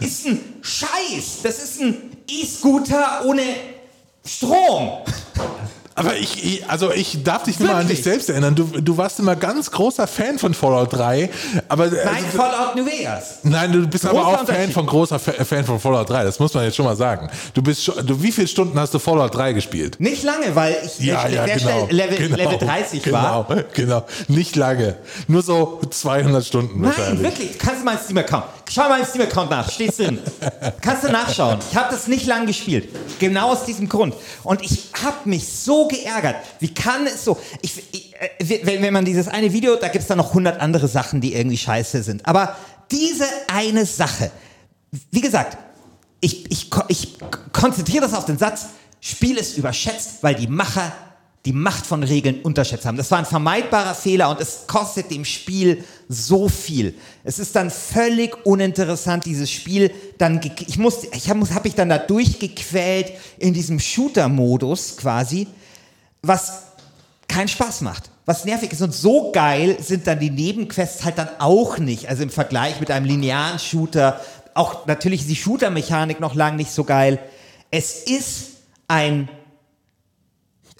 ist 0.00 0.26
ein 0.26 0.60
Scheiß. 0.60 1.42
Das 1.42 1.62
ist 1.62 1.80
ein 1.80 2.16
E-Scooter 2.28 3.22
ohne 3.24 3.42
Strom. 4.26 4.98
Aber 5.94 6.16
ich, 6.16 6.44
ich, 6.44 6.68
also 6.70 6.92
ich 6.92 7.22
darf 7.22 7.42
dich 7.44 7.58
nur 7.58 7.68
mal 7.68 7.74
an 7.80 7.88
dich 7.88 7.98
Wirklich? 7.98 8.04
selbst 8.04 8.28
erinnern. 8.30 8.54
Du, 8.54 8.64
du 8.64 8.96
warst 8.96 9.18
immer 9.18 9.36
ganz 9.36 9.70
großer 9.70 10.06
Fan 10.06 10.38
von 10.38 10.54
Fallout 10.54 10.92
3. 10.92 11.30
Aber, 11.68 11.86
Nein, 11.86 11.98
also, 12.06 12.36
Fallout 12.38 12.76
New 12.76 12.86
Vegas. 12.86 13.38
Nein, 13.42 13.72
du 13.72 13.86
bist 13.86 14.04
Großer 14.04 14.18
aber 14.18 14.42
auch 14.42 14.46
Fan 14.46 14.70
von 14.72 14.86
großer 14.86 15.18
Fa- 15.18 15.44
Fan 15.44 15.64
von 15.64 15.78
Fallout 15.80 16.08
3. 16.10 16.24
Das 16.24 16.38
muss 16.38 16.54
man 16.54 16.64
jetzt 16.64 16.76
schon 16.76 16.84
mal 16.86 16.96
sagen. 16.96 17.28
Du 17.54 17.62
bist 17.62 17.84
schon, 17.84 18.06
du, 18.06 18.22
wie 18.22 18.32
viele 18.32 18.48
Stunden 18.48 18.78
hast 18.78 18.94
du 18.94 18.98
Fallout 18.98 19.34
3 19.34 19.52
gespielt? 19.52 19.96
Nicht 20.00 20.22
lange, 20.22 20.54
weil 20.54 20.76
ich 20.84 20.98
Ja, 21.04 21.22
sehr 21.28 21.46
ja, 21.46 21.56
genau. 21.56 21.86
Level, 21.90 22.16
genau, 22.18 22.36
Level 22.36 22.58
30 22.58 23.02
genau, 23.02 23.16
war. 23.16 23.46
Genau, 23.74 24.04
nicht 24.28 24.56
lange. 24.56 24.96
Nur 25.28 25.42
so 25.42 25.80
200 25.90 26.44
Stunden 26.44 26.80
Nein, 26.80 26.92
wahrscheinlich. 26.96 27.22
wirklich. 27.22 27.58
Kannst 27.58 27.80
du 27.80 27.84
meinen 27.84 27.98
Steam-Account. 27.98 28.44
Schau 28.70 28.82
mal 28.82 28.90
meinen 28.90 29.06
Steam-Account 29.06 29.50
nach. 29.50 29.70
Steht's 29.70 29.96
drin. 29.96 30.18
Kannst 30.80 31.04
du 31.04 31.12
nachschauen. 31.12 31.58
Ich 31.70 31.76
habe 31.76 31.92
das 31.94 32.06
nicht 32.06 32.26
lang 32.26 32.46
gespielt. 32.46 32.88
Genau 33.18 33.52
aus 33.52 33.64
diesem 33.64 33.88
Grund. 33.88 34.14
Und 34.44 34.62
ich 34.62 34.88
habe 35.02 35.28
mich 35.28 35.46
so 35.46 35.88
geärgert. 35.88 36.36
Wie 36.58 36.72
kann 36.72 37.06
es 37.06 37.24
so? 37.24 37.38
Ich, 37.60 37.82
ich, 37.92 38.14
äh, 38.14 38.64
wenn, 38.64 38.82
wenn 38.82 38.92
man 38.92 39.04
dieses 39.04 39.28
eine 39.28 39.52
Video, 39.52 39.76
da 39.76 39.88
gibt's 39.88 40.08
dann 40.08 40.18
noch 40.18 40.28
100 40.28 40.60
andere 40.60 40.88
Sachen, 40.88 41.20
die 41.20 41.34
irgendwie 41.34 41.58
scheiße 41.58 42.02
sind. 42.02 42.26
Aber 42.26 42.56
diese 42.90 43.26
eine 43.48 43.86
Sache, 43.86 44.30
wie 45.10 45.20
gesagt, 45.20 45.58
ich, 46.20 46.50
ich, 46.50 46.70
ich 46.88 47.18
konzentriere 47.52 48.02
das 48.02 48.14
auf 48.14 48.24
den 48.24 48.38
Satz, 48.38 48.66
Spiel 49.00 49.36
ist 49.36 49.58
überschätzt, 49.58 50.22
weil 50.22 50.36
die 50.36 50.46
Macher 50.46 50.92
die 51.44 51.52
Macht 51.52 51.86
von 51.86 52.04
Regeln 52.04 52.40
unterschätzt 52.42 52.86
haben. 52.86 52.96
Das 52.96 53.10
war 53.10 53.18
ein 53.18 53.26
vermeidbarer 53.26 53.94
Fehler 53.94 54.30
und 54.30 54.40
es 54.40 54.66
kostet 54.68 55.10
dem 55.10 55.24
Spiel 55.24 55.82
so 56.08 56.48
viel. 56.48 56.94
Es 57.24 57.40
ist 57.40 57.56
dann 57.56 57.70
völlig 57.70 58.46
uninteressant, 58.46 59.24
dieses 59.24 59.50
Spiel 59.50 59.90
dann, 60.18 60.40
ich 60.66 60.78
muss, 60.78 61.04
ich 61.12 61.28
habe 61.28 61.40
hab 61.52 61.66
ich 61.66 61.74
dann 61.74 61.88
da 61.88 61.98
durchgequält 61.98 63.12
in 63.38 63.54
diesem 63.54 63.80
Shooter-Modus 63.80 64.96
quasi, 64.98 65.48
was 66.22 66.62
keinen 67.26 67.48
Spaß 67.48 67.80
macht. 67.80 68.10
Was 68.24 68.44
nervig 68.44 68.70
ist 68.70 68.82
und 68.82 68.94
so 68.94 69.32
geil 69.32 69.76
sind 69.80 70.06
dann 70.06 70.20
die 70.20 70.30
Nebenquests 70.30 71.04
halt 71.04 71.18
dann 71.18 71.28
auch 71.40 71.78
nicht. 71.78 72.08
Also 72.08 72.22
im 72.22 72.30
Vergleich 72.30 72.78
mit 72.78 72.92
einem 72.92 73.06
linearen 73.06 73.58
Shooter, 73.58 74.20
auch 74.54 74.86
natürlich 74.86 75.22
ist 75.22 75.30
die 75.30 75.36
Shooter-Mechanik 75.36 76.20
noch 76.20 76.36
lang 76.36 76.54
nicht 76.54 76.70
so 76.70 76.84
geil. 76.84 77.18
Es 77.72 78.04
ist 78.04 78.50
ein 78.86 79.28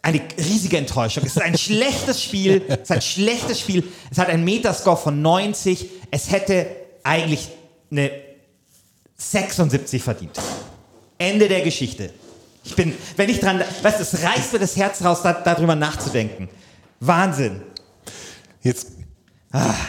eine 0.03 0.21
riesige 0.37 0.77
Enttäuschung. 0.79 1.23
Es 1.25 1.37
ist 1.37 1.43
ein 1.43 1.57
schlechtes 1.57 2.23
Spiel. 2.23 2.63
Es 2.69 2.81
ist 2.83 2.91
ein 2.93 3.01
schlechtes 3.03 3.61
Spiel. 3.61 3.85
Es 4.11 4.19
hat 4.19 4.29
einen 4.29 4.45
Metascore 4.45 4.97
von 4.97 5.23
90. 5.23 5.89
Es 6.11 6.31
hätte 6.31 6.67
eigentlich 7.05 7.49
eine 7.91 8.11
76 9.17 10.03
verdient. 10.03 10.33
Ende 11.19 11.49
der 11.49 11.61
Geschichte. 11.63 12.11
Ich 12.65 12.75
bin, 12.77 12.95
wenn 13.17 13.29
ich 13.29 13.41
dran, 13.41 13.61
weißt 13.83 13.99
du, 13.99 14.03
es 14.03 14.23
reißt 14.23 14.53
mir 14.53 14.59
das 14.59 14.77
Herz 14.77 15.05
raus, 15.05 15.21
da, 15.23 15.33
darüber 15.33 15.75
nachzudenken. 15.75 16.49
Wahnsinn. 17.01 17.63
Jetzt, 18.63 18.89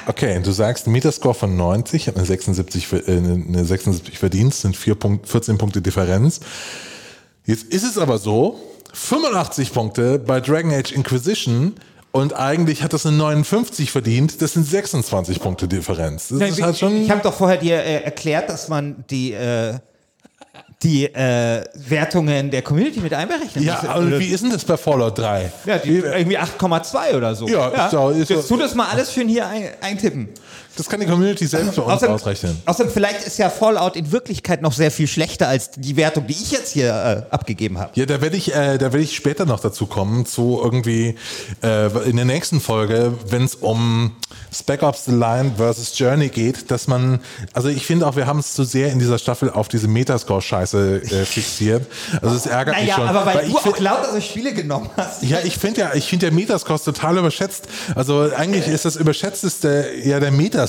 okay, 0.08 0.40
du 0.44 0.52
sagst 0.52 0.88
Metascore 0.88 1.36
von 1.36 1.56
90, 1.56 2.08
hat 2.08 2.18
eine 2.18 2.26
76, 2.26 2.88
ver- 2.88 3.08
äh, 3.08 3.18
eine 3.18 3.66
76 3.66 4.18
verdient, 4.18 4.54
sind 4.56 4.76
vier 4.76 4.96
Punkt, 4.96 5.28
14 5.28 5.58
Punkte 5.60 5.82
Differenz. 5.82 6.40
Jetzt 7.46 7.66
ist 7.66 7.84
es 7.84 7.98
aber 7.98 8.18
so, 8.18 8.60
85 8.94 9.74
Punkte 9.74 10.20
bei 10.20 10.40
Dragon 10.40 10.72
Age 10.72 10.92
Inquisition 10.92 11.74
und 12.12 12.34
eigentlich 12.36 12.84
hat 12.84 12.94
das 12.94 13.06
eine 13.06 13.18
59 13.18 13.92
verdient, 13.92 14.42
das 14.42 14.54
sind 14.54 14.66
26 14.66 15.40
Punkte 15.40 15.68
Differenz. 15.68 16.28
Das 16.30 16.42
ist 16.52 16.62
halt 16.62 16.78
schon... 16.78 16.96
ich 17.02 17.10
habe 17.10 17.22
doch 17.22 17.34
vorher 17.34 17.58
dir 17.58 17.78
äh, 17.84 18.04
erklärt, 18.04 18.50
dass 18.50 18.70
man 18.70 19.04
die, 19.10 19.34
äh, 19.34 19.80
die 20.84 21.06
äh, 21.06 21.64
Wertungen 21.74 22.52
der 22.52 22.62
Community 22.62 23.00
mit 23.00 23.14
einberechnet. 23.16 23.64
ja, 23.64 23.96
und 23.96 24.20
wie 24.20 24.28
ist 24.28 24.44
denn 24.44 24.52
das 24.52 24.64
bei 24.64 24.78
Fallout 24.78 25.18
3? 25.18 25.52
Ja, 25.66 25.78
die, 25.80 25.98
irgendwie 25.98 26.38
8,2 26.38 27.16
oder 27.18 27.34
so. 27.34 27.48
Ja, 27.48 27.86
ist 27.86 27.94
doch- 27.94 28.12
ist 28.12 28.30
Jetzt 28.30 28.44
doch- 28.44 28.48
tu 28.48 28.58
das 28.58 28.76
mal 28.76 28.90
alles 28.90 29.12
schön 29.12 29.28
hier 29.28 29.48
ein, 29.48 29.70
eintippen. 29.82 30.30
Das 30.76 30.90
kann 30.90 31.00
die 31.00 31.06
Community 31.06 31.46
selbst 31.46 31.76
für 31.76 31.84
uns 31.84 31.94
Außerdem, 31.94 32.16
ausrechnen. 32.16 32.62
außerdem, 32.66 32.92
vielleicht 32.92 33.28
ist 33.28 33.38
ja 33.38 33.50
Fallout 33.50 33.96
in 33.96 34.12
Wirklichkeit 34.12 34.62
noch 34.64 34.74
sehr 34.74 34.90
viel 34.90 35.08
schlechter 35.08 35.48
als 35.48 35.70
die 35.72 35.96
Wertung, 35.98 36.26
die 36.26 36.34
ich 36.34 36.52
jetzt 36.52 36.72
hier 36.72 37.26
äh, 37.30 37.34
abgegeben 37.34 37.78
habe. 37.78 37.92
Ja, 37.94 38.06
da 38.08 38.22
werde 38.22 38.38
ich, 38.38 38.56
äh, 38.56 38.78
da 38.80 38.86
werde 38.92 39.02
ich 39.02 39.16
später 39.16 39.46
noch 39.46 39.60
dazu 39.60 39.86
kommen, 39.86 40.26
zu 40.26 40.60
irgendwie 40.64 41.16
äh, 41.62 41.88
in 42.10 42.16
der 42.16 42.26
nächsten 42.26 42.60
Folge, 42.60 43.14
wenn 43.28 43.44
es 43.44 43.54
um 43.56 44.16
Spec 44.52 44.82
Ops 44.82 45.06
The 45.06 45.12
Line 45.12 45.52
versus 45.58 45.98
Journey 45.98 46.30
geht, 46.30 46.72
dass 46.72 46.88
man, 46.88 47.20
also 47.54 47.70
ich 47.70 47.86
finde 47.86 48.08
auch, 48.08 48.16
wir 48.16 48.26
haben 48.26 48.40
es 48.40 48.54
zu 48.54 48.64
sehr 48.64 48.92
in 48.92 48.98
dieser 49.00 49.20
Staffel 49.20 49.52
auf 49.52 49.68
diese 49.68 49.88
Metascore-Scheiße 49.88 51.02
äh, 51.04 51.26
fixiert. 51.26 51.86
Also 52.22 52.36
es 52.36 52.48
ärgert 52.48 52.76
mich 52.78 52.86
Naja, 52.86 52.96
schon. 52.96 53.08
aber 53.08 53.26
weil, 53.28 53.46
ich 53.48 53.54
du 53.54 53.60
find- 53.60 53.76
auch 53.76 53.80
lauter 53.80 54.12
so 54.14 54.22
Spiele 54.22 54.54
genommen 54.54 54.90
hast. 54.98 55.22
ja, 55.22 55.38
ich 55.44 55.58
finde 55.58 55.82
ja, 55.82 55.92
ich 55.94 56.06
finde 56.06 56.26
der 56.28 56.34
Metascore 56.34 56.80
total 56.82 57.18
überschätzt. 57.20 57.68
Also 57.94 58.30
eigentlich 58.36 58.68
ist 58.68 58.86
das 58.86 58.96
überschätzteste 58.96 59.90
ja 60.04 60.20
der 60.20 60.32
Metascore 60.32 60.63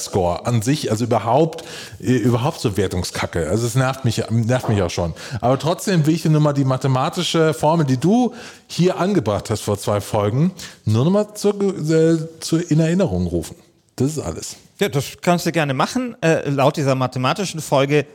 an 0.44 0.62
sich, 0.62 0.90
also 0.90 1.04
überhaupt, 1.04 1.64
äh, 2.00 2.12
überhaupt 2.12 2.60
so 2.60 2.76
Wertungskacke. 2.76 3.48
Also 3.48 3.66
es 3.66 3.74
nervt 3.74 4.04
mich, 4.04 4.22
nervt 4.30 4.68
mich 4.68 4.82
auch 4.82 4.90
schon. 4.90 5.14
Aber 5.40 5.58
trotzdem 5.58 6.06
will 6.06 6.14
ich 6.14 6.22
dir 6.22 6.30
nur 6.30 6.40
mal 6.40 6.52
die 6.52 6.64
mathematische 6.64 7.54
Formel, 7.54 7.86
die 7.86 7.98
du 7.98 8.34
hier 8.66 8.98
angebracht 8.98 9.50
hast 9.50 9.62
vor 9.62 9.78
zwei 9.78 10.00
Folgen, 10.00 10.52
nur 10.84 11.04
noch 11.04 11.10
mal 11.10 11.34
zur, 11.34 11.54
äh, 11.60 12.18
zur 12.40 12.70
in 12.70 12.80
Erinnerung 12.80 13.26
rufen. 13.26 13.56
Das 13.96 14.08
ist 14.08 14.18
alles. 14.18 14.56
Ja, 14.80 14.88
das 14.88 15.04
kannst 15.20 15.46
du 15.46 15.52
gerne 15.52 15.74
machen. 15.74 16.16
Äh, 16.20 16.48
laut 16.50 16.76
dieser 16.76 16.94
mathematischen 16.94 17.60
Folge 17.60 18.06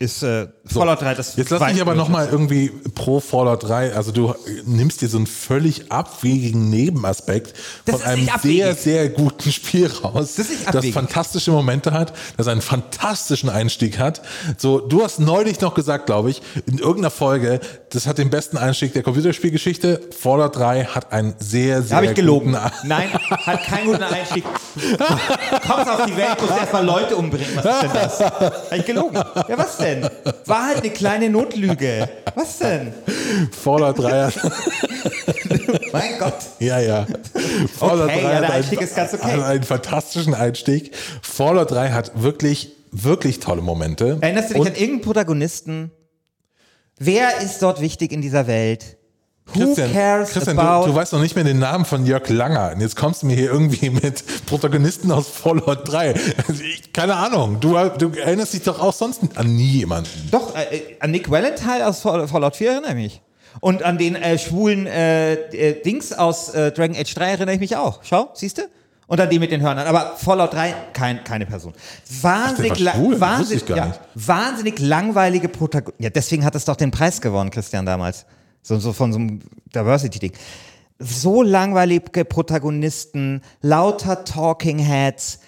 ist 0.00 0.24
äh, 0.24 0.48
Fallout 0.66 1.02
3 1.02 1.14
das 1.14 1.36
Jetzt 1.36 1.50
lass 1.50 1.72
mich 1.72 1.80
aber 1.80 1.94
nochmal 1.94 2.28
irgendwie 2.28 2.70
pro 2.94 3.20
Fallout 3.20 3.62
3, 3.62 3.94
also 3.94 4.10
du 4.10 4.34
nimmst 4.66 5.02
dir 5.02 5.08
so 5.08 5.18
einen 5.18 5.28
völlig 5.28 5.92
abwegigen 5.92 6.68
Nebenaspekt 6.68 7.54
Das 7.84 8.00
von 8.00 8.10
einem 8.10 8.28
sehr, 8.42 8.74
sehr 8.74 9.08
guten 9.08 9.52
Spiel 9.52 9.86
raus, 9.86 10.34
Das 10.36 10.48
das 10.72 10.86
fantastische 10.88 11.52
Momente 11.52 11.92
hat, 11.92 12.12
das 12.36 12.48
einen 12.48 12.60
fantastischen 12.60 13.48
Einstieg 13.48 14.00
hat. 14.00 14.22
So, 14.56 14.80
du 14.80 15.04
hast 15.04 15.20
neulich 15.20 15.60
noch 15.60 15.74
gesagt, 15.74 16.06
glaube 16.06 16.30
ich, 16.30 16.42
in 16.66 16.78
irgendeiner 16.78 17.10
Folge, 17.10 17.60
das 17.90 18.08
hat 18.08 18.18
den 18.18 18.30
besten 18.30 18.56
Einstieg 18.56 18.94
der 18.94 19.04
Computerspielgeschichte. 19.04 20.00
Fallout 20.18 20.56
3 20.56 20.86
hat 20.86 21.12
einen 21.12 21.34
sehr, 21.38 21.82
sehr 21.82 21.96
Habe 21.96 22.06
ich 22.06 22.14
gelogen. 22.14 22.56
Nein, 22.82 23.12
hat 23.12 23.62
keinen 23.62 23.86
guten 23.86 24.02
Einstieg. 24.02 24.44
Kommst 25.66 25.88
auf 25.88 26.06
die 26.06 26.16
Welt, 26.16 26.40
musst 26.40 26.52
erstmal 26.52 26.84
Leute 26.84 27.14
umbringen. 27.14 27.54
Was 27.54 27.64
ist 27.64 27.82
denn 27.82 27.90
das? 27.92 28.20
Habe 28.20 28.76
ich 28.76 28.86
gelogen? 28.86 29.14
Ja, 29.14 29.56
was 29.56 29.78
denn? 29.84 30.08
War 30.46 30.66
halt 30.66 30.78
eine 30.78 30.90
kleine 30.90 31.30
Notlüge. 31.30 32.08
Was 32.34 32.58
denn? 32.58 32.92
Fallout 33.52 33.98
3 33.98 34.24
hat 34.24 34.34
mein 35.92 36.18
Gott. 36.18 36.34
Ja, 36.58 36.80
ja. 36.80 37.06
Fallout 37.78 38.10
Okay, 38.10 38.20
3 38.20 38.32
ja, 38.32 38.40
der 38.40 38.48
hat, 38.48 38.54
Einstieg 38.54 38.78
einen, 38.78 38.88
ist 38.88 38.96
ganz 38.96 39.14
okay. 39.14 39.22
hat 39.24 39.42
einen 39.42 39.62
fantastischen 39.62 40.34
Einstieg. 40.34 40.94
Fallout 41.22 41.70
3 41.70 41.90
hat 41.90 42.22
wirklich, 42.22 42.72
wirklich 42.90 43.40
tolle 43.40 43.62
Momente. 43.62 44.18
Erinnerst 44.20 44.50
du 44.50 44.54
dich 44.54 44.60
Und 44.60 44.68
an 44.68 44.74
irgendeinen 44.74 45.02
Protagonisten? 45.02 45.92
Wer 46.98 47.38
ist 47.40 47.60
dort 47.60 47.80
wichtig 47.80 48.12
in 48.12 48.22
dieser 48.22 48.46
Welt? 48.46 48.96
Who 49.52 49.60
Christian, 49.60 49.92
cares 49.92 50.30
Christian 50.30 50.56
du, 50.56 50.86
du 50.86 50.94
weißt 50.94 51.12
noch 51.12 51.20
nicht 51.20 51.34
mehr 51.34 51.44
den 51.44 51.58
Namen 51.58 51.84
von 51.84 52.06
Jörg 52.06 52.28
Langer. 52.30 52.72
Und 52.74 52.80
jetzt 52.80 52.96
kommst 52.96 53.22
du 53.22 53.26
mir 53.26 53.36
hier 53.36 53.50
irgendwie 53.52 53.90
mit 53.90 54.24
Protagonisten 54.46 55.12
aus 55.12 55.28
Fallout 55.28 55.86
3. 55.92 56.14
Also 56.48 56.62
ich, 56.62 56.92
keine 56.92 57.14
Ahnung. 57.16 57.60
Du, 57.60 57.74
du 57.98 58.10
erinnerst 58.18 58.54
dich 58.54 58.62
doch 58.62 58.80
auch 58.80 58.94
sonst 58.94 59.20
an 59.36 59.54
nie 59.54 59.66
jemanden. 59.80 60.08
Doch, 60.30 60.56
äh, 60.56 60.76
äh, 60.76 60.96
an 61.00 61.10
Nick 61.10 61.30
Valentine 61.30 61.86
aus 61.86 62.00
Fall- 62.00 62.26
Fallout 62.26 62.56
4 62.56 62.70
erinnere 62.72 62.90
ich 62.92 62.96
mich. 62.96 63.20
Und 63.60 63.82
an 63.84 63.98
den 63.98 64.16
äh, 64.16 64.38
schwulen 64.38 64.86
äh, 64.86 65.34
äh, 65.34 65.80
Dings 65.82 66.12
aus 66.12 66.48
äh, 66.54 66.72
Dragon 66.72 66.96
Age 66.96 67.14
3 67.14 67.30
erinnere 67.32 67.54
ich 67.54 67.60
mich 67.60 67.76
auch. 67.76 68.00
Schau, 68.02 68.30
siehst 68.34 68.58
du? 68.58 68.62
Und 69.06 69.20
an 69.20 69.28
den 69.28 69.38
mit 69.40 69.52
den 69.52 69.60
Hörnern. 69.60 69.86
Aber 69.86 70.14
Fallout 70.16 70.54
3, 70.54 70.74
kein, 70.94 71.22
keine 71.22 71.44
Person. 71.44 71.74
Wahnsinnig, 72.22 72.70
war 72.72 72.78
la- 72.80 72.92
schwul? 72.94 73.20
Wahnsinnig, 73.20 73.68
ja, 73.68 73.92
wahnsinnig 74.14 74.78
langweilige 74.80 75.48
Protagonisten. 75.50 76.02
Ja, 76.02 76.08
deswegen 76.10 76.44
hat 76.44 76.54
es 76.54 76.64
doch 76.64 76.76
den 76.76 76.90
Preis 76.90 77.20
gewonnen, 77.20 77.50
Christian, 77.50 77.84
damals. 77.86 78.24
So, 78.66 78.78
so 78.78 78.92
von 78.94 79.12
so 79.12 79.18
einem 79.18 79.40
Diversity-Ding. 79.74 80.32
So 80.98 81.42
langweilige 81.42 82.24
Protagonisten, 82.24 83.42
lauter 83.60 84.24
Talking 84.24 84.78
Heads. 84.78 85.40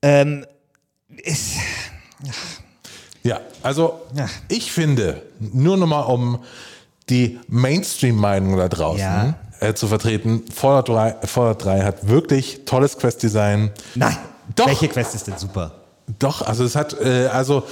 Ähm, 0.00 0.46
ist, 1.22 1.56
Ja, 3.22 3.40
also 3.62 4.00
Ja. 4.14 4.26
ich 4.48 4.72
finde, 4.72 5.22
nur 5.38 5.76
nochmal 5.76 6.04
um 6.06 6.38
die 7.10 7.38
Mainstream-Meinung 7.48 8.56
da 8.56 8.68
draußen 8.68 8.98
Ja. 9.00 9.34
äh, 9.60 9.74
zu 9.74 9.86
vertreten, 9.86 10.44
Fallout 10.52 10.88
3, 10.88 11.16
Fallout 11.26 11.64
3 11.64 11.82
hat 11.82 12.08
wirklich 12.08 12.64
tolles 12.64 12.96
Quest-Design. 12.98 13.70
nein. 13.94 14.16
Doch. 14.56 14.66
Welche 14.66 14.88
Quest 14.88 15.14
ist 15.14 15.26
denn 15.28 15.38
super? 15.38 15.72
Doch, 16.18 16.42
also 16.42 16.64
es 16.64 16.74
hat, 16.74 16.94
äh, 17.00 17.26
also 17.26 17.62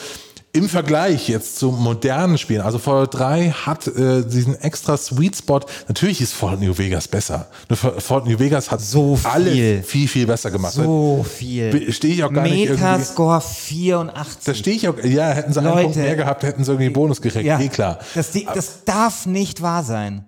im 0.53 0.69
Vergleich 0.69 1.29
jetzt 1.29 1.57
zu 1.59 1.71
modernen 1.71 2.37
Spielen, 2.37 2.61
also 2.63 2.79
Fallout 2.79 3.15
3 3.15 3.51
hat 3.51 3.87
äh, 3.87 4.25
diesen 4.25 4.61
extra 4.61 4.97
Sweet 4.97 5.37
Spot. 5.37 5.61
Natürlich 5.87 6.21
ist 6.21 6.33
Fallout 6.33 6.61
New 6.61 6.77
Vegas 6.77 7.07
besser. 7.07 7.47
Nur 7.69 7.77
Fa- 7.77 8.01
Fallout 8.01 8.27
New 8.27 8.39
Vegas 8.39 8.71
hat 8.71 8.81
So 8.81 9.15
viel. 9.17 9.31
alles 9.31 9.87
viel, 9.87 10.09
viel 10.09 10.27
besser 10.27 10.51
gemacht. 10.51 10.73
So 10.73 11.25
viel. 11.29 11.93
Stehe 11.93 12.15
ich 12.15 12.25
auch 12.25 12.33
gar 12.33 12.43
nicht 12.43 12.65
irgendwie. 12.65 12.83
Metascore 12.83 13.35
Da 13.39 13.41
84. 13.41 14.59
stehe 14.59 14.77
ich 14.77 14.89
auch, 14.89 14.97
ja, 15.05 15.29
hätten 15.31 15.53
sie 15.53 15.61
einen 15.61 15.69
Leute. 15.69 15.83
Punkt 15.85 15.97
mehr 15.99 16.17
gehabt, 16.17 16.43
hätten 16.43 16.65
sie 16.65 16.71
irgendwie 16.73 16.87
einen 16.87 16.95
Bonus 16.95 17.23
gekriegt. 17.23 17.45
ja, 17.47 17.61
Eh 17.61 17.69
klar. 17.69 18.01
Das, 18.15 18.33
die- 18.33 18.47
das 18.53 18.85
darf 18.85 19.27
nicht 19.27 19.63
wahr 19.63 19.85
sein. 19.85 20.25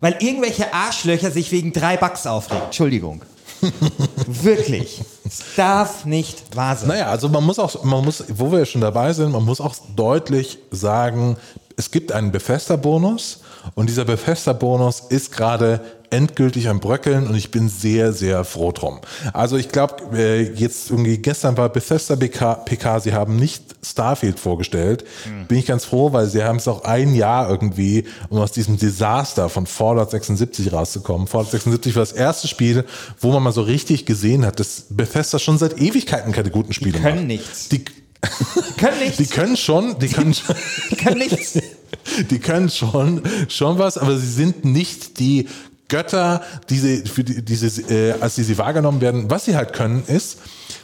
Weil 0.00 0.16
irgendwelche 0.20 0.72
Arschlöcher 0.74 1.30
sich 1.30 1.52
wegen 1.52 1.72
drei 1.72 1.96
Bugs 1.96 2.26
aufregen. 2.26 2.64
Entschuldigung. 2.64 3.22
Wirklich. 4.26 5.02
Es 5.24 5.42
darf 5.56 6.04
nicht 6.04 6.56
wahr 6.56 6.76
sein. 6.76 6.88
Naja, 6.88 7.06
also 7.06 7.28
man 7.28 7.44
muss 7.44 7.58
auch, 7.58 7.82
man 7.84 8.04
muss, 8.04 8.24
wo 8.28 8.52
wir 8.52 8.64
schon 8.64 8.80
dabei 8.80 9.12
sind, 9.12 9.32
man 9.32 9.44
muss 9.44 9.60
auch 9.60 9.74
deutlich 9.94 10.58
sagen, 10.70 11.36
es 11.76 11.90
gibt 11.90 12.12
einen 12.12 12.32
Bethesda-Bonus 12.32 13.40
und 13.74 13.88
dieser 13.88 14.04
Bethesda-Bonus 14.04 15.00
ist 15.08 15.32
gerade 15.32 15.80
endgültig 16.10 16.68
am 16.68 16.80
Bröckeln 16.80 17.26
und 17.26 17.34
ich 17.34 17.50
bin 17.50 17.68
sehr, 17.68 18.12
sehr 18.12 18.44
froh 18.44 18.72
drum. 18.72 19.00
Also 19.32 19.56
ich 19.56 19.68
glaube, 19.68 20.16
äh, 20.16 20.42
jetzt 20.54 20.90
irgendwie 20.90 21.18
gestern 21.18 21.56
war 21.56 21.68
Bethesda 21.68 22.16
PK, 22.16 22.54
PK, 22.54 23.00
sie 23.00 23.12
haben 23.12 23.36
nicht 23.36 23.62
Starfield 23.84 24.40
vorgestellt. 24.40 25.04
Bin 25.48 25.58
ich 25.58 25.66
ganz 25.66 25.84
froh, 25.84 26.12
weil 26.12 26.26
sie 26.26 26.42
haben 26.42 26.56
es 26.56 26.66
auch 26.66 26.84
ein 26.84 27.14
Jahr 27.14 27.48
irgendwie, 27.48 28.04
um 28.28 28.38
aus 28.38 28.52
diesem 28.52 28.78
Desaster 28.78 29.48
von 29.48 29.66
Fallout 29.66 30.10
76 30.10 30.72
rauszukommen. 30.72 31.26
Fallout 31.26 31.50
76 31.50 31.94
war 31.94 32.02
das 32.02 32.12
erste 32.12 32.48
Spiel, 32.48 32.84
wo 33.20 33.30
man 33.32 33.42
mal 33.42 33.52
so 33.52 33.62
richtig 33.62 34.06
gesehen 34.06 34.44
hat, 34.44 34.58
dass 34.58 34.86
Bethesda 34.90 35.38
schon 35.38 35.58
seit 35.58 35.80
Ewigkeiten 35.80 36.32
keine 36.32 36.50
guten 36.50 36.72
Spiele 36.72 36.98
können 36.98 37.16
macht. 37.16 37.26
nichts. 37.26 37.68
Die, 37.68 37.84
Die 37.84 38.72
können 38.76 38.98
nichts. 38.98 39.16
die 39.18 39.26
können 39.26 39.56
schon, 39.56 39.98
die 39.98 40.08
können 40.08 40.34
schon, 40.34 40.56
Die 40.90 40.96
können 40.96 41.18
nichts. 41.18 41.58
die 42.30 42.38
können 42.38 42.70
schon, 42.70 43.22
schon 43.48 43.78
was, 43.78 43.98
aber 43.98 44.16
sie 44.18 44.30
sind 44.30 44.64
nicht 44.64 45.18
die 45.20 45.48
Götter, 45.88 46.42
die 46.68 46.78
sie, 46.78 46.96
für 47.06 47.22
die, 47.24 47.44
diese, 47.44 47.82
äh, 47.92 48.12
als 48.20 48.34
die 48.34 48.42
sie 48.42 48.58
wahrgenommen 48.58 49.00
werden. 49.00 49.30
Was 49.30 49.44
sie 49.44 49.56
halt 49.56 49.72
können, 49.72 50.02
ist, 50.06 50.38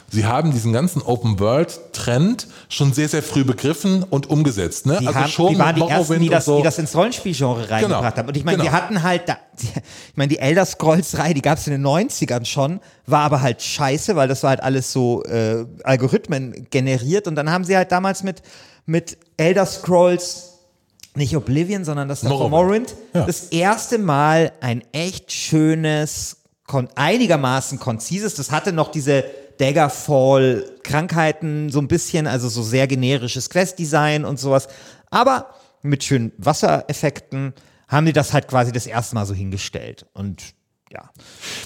sie 0.09 0.25
haben 0.25 0.51
diesen 0.51 0.71
ganzen 0.71 1.01
Open-World-Trend 1.01 2.47
schon 2.69 2.93
sehr, 2.93 3.09
sehr 3.09 3.23
früh 3.23 3.43
begriffen 3.43 4.03
und 4.03 4.29
umgesetzt. 4.29 4.85
Ne? 4.85 4.97
Die, 5.01 5.07
haben, 5.07 5.29
die 5.49 5.59
waren 5.59 5.75
die 5.75 5.81
ersten, 5.81 6.19
die 6.19 6.29
das, 6.29 6.45
so. 6.45 6.57
die 6.57 6.63
das 6.63 6.79
ins 6.79 6.95
Rollenspielgenre 6.95 7.69
reingebracht 7.69 8.01
Genau. 8.01 8.03
haben. 8.17 8.27
Und 8.27 8.37
ich 8.37 8.45
meine, 8.45 8.59
die 8.59 8.67
Genau. 8.67 8.77
hatten 8.77 9.03
halt, 9.03 9.27
da, 9.27 9.37
die, 9.61 9.67
ich 10.11 10.15
meine, 10.17 10.29
die 10.29 10.39
Elder 10.39 10.65
Scrolls-Reihe, 10.65 11.33
die 11.33 11.41
gab 11.41 11.57
es 11.57 11.67
in 11.67 11.73
den 11.73 11.85
90ern 11.85 12.45
schon, 12.45 12.79
war 13.05 13.21
aber 13.21 13.41
halt 13.41 13.61
scheiße, 13.61 14.15
weil 14.15 14.27
das 14.27 14.43
war 14.43 14.51
halt 14.51 14.63
alles 14.63 14.91
so 14.91 15.23
äh, 15.23 15.65
Algorithmen 15.83 16.67
generiert. 16.69 17.27
Und 17.27 17.35
dann 17.35 17.49
haben 17.51 17.65
sie 17.65 17.75
halt 17.75 17.91
damals 17.91 18.23
mit, 18.23 18.41
mit 18.85 19.17
Elder 19.37 19.65
Scrolls 19.65 20.52
nicht 21.15 21.35
Oblivion, 21.35 21.83
sondern 21.85 22.07
das 22.07 22.23
Morrowind. 22.23 22.51
Morrowind, 22.51 22.95
Ja. 23.13 23.25
das 23.25 23.49
erste 23.49 23.97
Mal 23.99 24.51
ein 24.61 24.83
echt 24.91 25.31
schönes, 25.31 26.37
kon 26.67 26.87
einigermaßen 26.95 27.79
konzises, 27.79 28.35
das 28.35 28.51
hatte 28.51 28.73
noch 28.73 28.89
diese 28.91 29.23
Daggerfall-Krankheiten 29.59 31.69
so 31.69 31.79
ein 31.79 31.87
bisschen, 31.87 32.27
also 32.27 32.49
so 32.49 32.63
sehr 32.63 32.87
generisches 32.87 33.49
Quest-Design 33.49 34.25
und 34.25 34.39
sowas, 34.39 34.67
aber 35.09 35.47
mit 35.81 36.03
schönen 36.03 36.31
Wassereffekten 36.37 37.53
haben 37.87 38.05
die 38.05 38.13
das 38.13 38.33
halt 38.33 38.47
quasi 38.47 38.71
das 38.71 38.87
erste 38.87 39.15
Mal 39.15 39.25
so 39.25 39.33
hingestellt 39.33 40.05
und 40.13 40.41
ja. 40.91 41.09